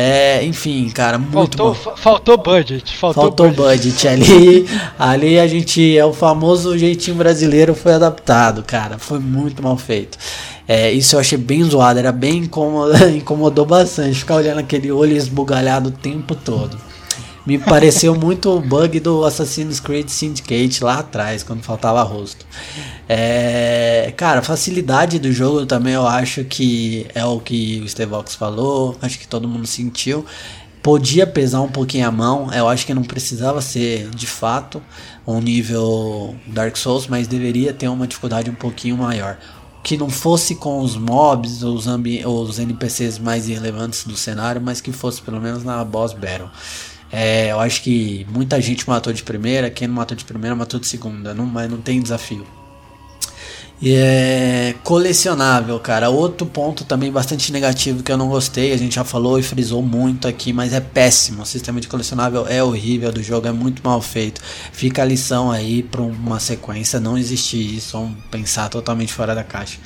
[0.00, 1.96] É, enfim, cara, muito faltou, bom.
[1.96, 2.96] Faltou budget.
[2.96, 3.88] Faltou, faltou budget.
[3.90, 4.06] budget.
[4.06, 8.96] Ali, ali a gente é o famoso jeitinho brasileiro foi adaptado, cara.
[8.96, 10.16] Foi muito mal feito.
[10.68, 15.16] É, isso eu achei bem zoado, era bem incômodo, incomodou bastante ficar olhando aquele olho
[15.16, 16.78] esbugalhado o tempo todo.
[17.48, 22.44] Me pareceu muito o bug do Assassin's Creed Syndicate lá atrás, quando faltava rosto.
[23.08, 28.98] É, cara, facilidade do jogo também eu acho que é o que o Stevox falou,
[29.00, 30.26] acho que todo mundo sentiu.
[30.82, 34.82] Podia pesar um pouquinho a mão, eu acho que não precisava ser de fato
[35.26, 39.38] um nível Dark Souls, mas deveria ter uma dificuldade um pouquinho maior
[39.82, 44.92] que não fosse com os mobs, os, os NPCs mais irrelevantes do cenário, mas que
[44.92, 46.50] fosse pelo menos na boss battle.
[47.10, 50.78] É, eu acho que muita gente matou de primeira, quem não matou de primeira matou
[50.78, 52.46] de segunda, não, mas não tem desafio.
[53.80, 56.10] E é colecionável, cara.
[56.10, 59.80] Outro ponto também bastante negativo que eu não gostei, a gente já falou e frisou
[59.82, 61.42] muito aqui, mas é péssimo.
[61.42, 64.40] O sistema de colecionável é horrível do jogo, é muito mal feito.
[64.72, 69.44] Fica a lição aí para uma sequência não existir isso, vamos pensar totalmente fora da
[69.44, 69.78] caixa.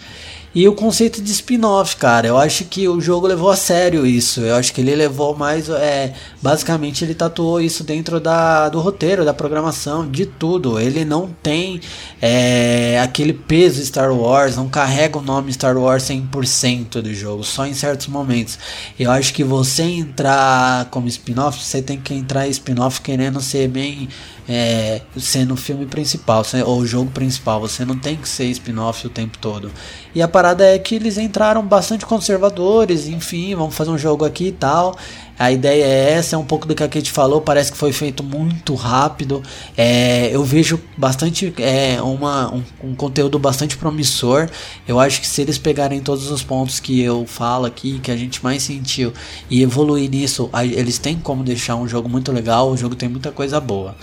[0.55, 4.43] E o conceito de spin-off, cara, eu acho que o jogo levou a sério isso.
[4.43, 5.71] Eu acho que ele levou mais.
[5.71, 6.13] É,
[6.43, 10.79] basicamente, ele tatuou isso dentro da, do roteiro, da programação, de tudo.
[10.79, 11.81] Ele não tem
[12.21, 17.65] é, aquele peso Star Wars, não carrega o nome Star Wars 100% do jogo, só
[17.65, 18.59] em certos momentos.
[19.01, 24.09] Eu acho que você entrar como spin-off, você tem que entrar spin-off querendo ser bem
[24.49, 27.61] é, sendo o filme principal, ou o jogo principal.
[27.61, 29.71] Você não tem que ser spin-off o tempo todo.
[30.15, 34.49] E a parada é que eles entraram bastante conservadores, enfim, vamos fazer um jogo aqui
[34.49, 34.97] e tal.
[35.39, 37.93] A ideia é essa, é um pouco do que a Kate falou, parece que foi
[37.93, 39.43] feito muito rápido.
[39.77, 44.49] É, eu vejo bastante é, uma, um, um, conteúdo bastante promissor.
[44.87, 48.17] Eu acho que se eles pegarem todos os pontos que eu falo aqui, que a
[48.17, 49.13] gente mais sentiu,
[49.51, 52.71] e evoluir nisso, eles têm como deixar um jogo muito legal.
[52.71, 53.97] O jogo tem muita coisa boa.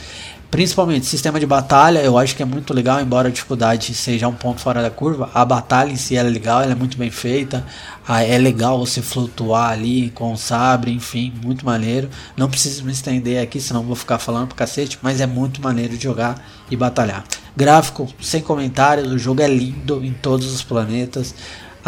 [0.51, 4.33] Principalmente sistema de batalha, eu acho que é muito legal, embora a dificuldade seja um
[4.33, 5.29] ponto fora da curva.
[5.31, 7.63] A batalha em si é legal, ela é muito bem feita.
[8.07, 12.09] É legal você flutuar ali com o sabre, enfim, muito maneiro.
[12.35, 15.95] Não preciso me estender aqui, senão vou ficar falando pro cacete, mas é muito maneiro
[15.95, 17.23] de jogar e batalhar.
[17.55, 21.35] Gráfico, sem comentários, o jogo é lindo em todos os planetas.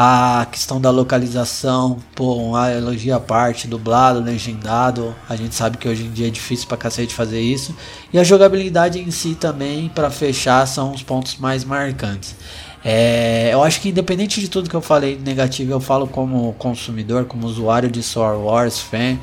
[0.04, 5.14] A questão da localização, pô, uma elogia à parte, dublado, legendado.
[5.30, 7.76] A gente sabe que hoje em dia é difícil pra cacete fazer isso.
[8.12, 12.36] E a jogabilidade em si também, para fechar, são os pontos mais marcantes.
[12.84, 17.26] É, eu acho que independente de tudo que eu falei negativo, eu falo como consumidor,
[17.26, 19.20] como usuário de Star Wars, fan,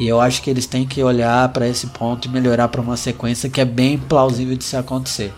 [0.00, 2.96] e eu acho que eles têm que olhar para esse ponto e melhorar para uma
[2.96, 5.30] sequência que é bem plausível de se acontecer.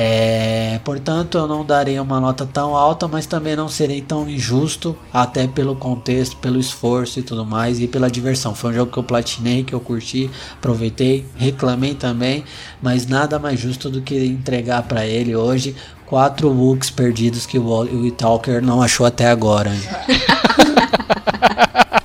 [0.00, 4.96] É, portanto, eu não darei uma nota tão alta, mas também não serei tão injusto,
[5.12, 8.54] até pelo contexto, pelo esforço e tudo mais, e pela diversão.
[8.54, 12.44] Foi um jogo que eu platinei, que eu curti, aproveitei, reclamei também,
[12.80, 15.74] mas nada mais justo do que entregar para ele hoje
[16.06, 19.72] quatro looks perdidos que o Italker não achou até agora.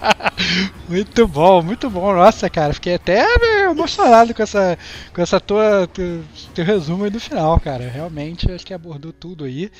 [0.93, 2.13] Muito bom, muito bom.
[2.13, 3.25] Nossa, cara, fiquei até
[3.63, 4.77] emocionado com essa,
[5.11, 7.89] com essa tua teu, teu resumo aí do final, cara.
[7.89, 9.71] Realmente, acho que abordou tudo aí.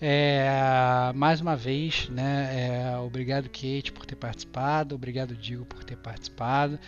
[0.00, 2.94] É, mais uma vez, né?
[2.94, 6.78] É, obrigado Kate por ter participado, obrigado Digo por ter participado.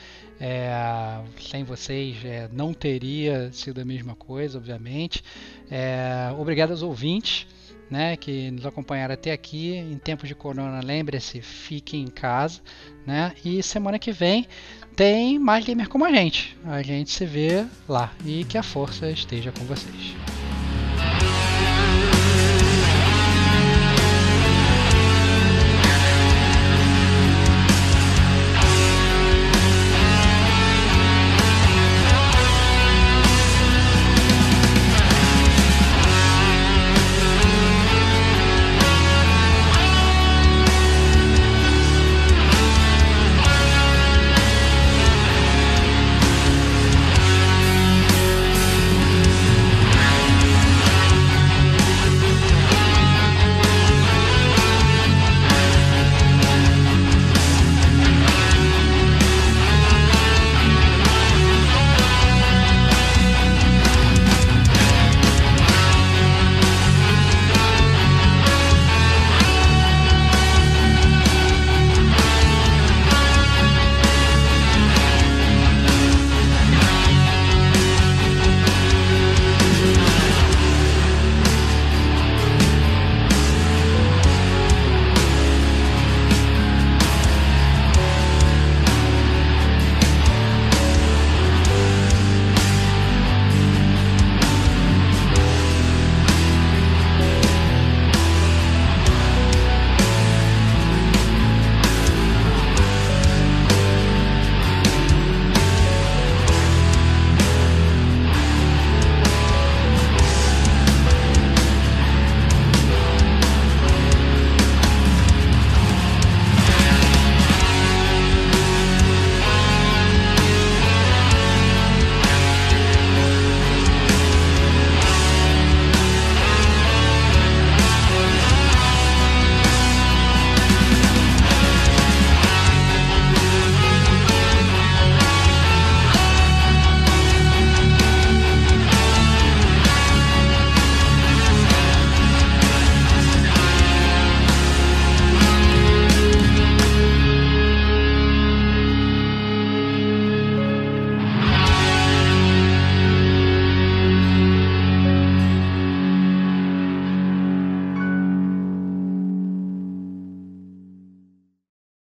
[0.40, 5.23] É, sem vocês é, não teria sido a mesma coisa, obviamente.
[5.70, 7.47] É, obrigado aos ouvintes
[7.90, 9.74] né, que nos acompanharam até aqui.
[9.74, 12.61] Em tempos de corona, lembre-se, fique em casa,
[13.06, 13.32] né?
[13.44, 14.47] E semana que vem
[14.97, 16.56] tem mais gamer como a gente.
[16.65, 20.43] A gente se vê lá e que a força esteja com vocês.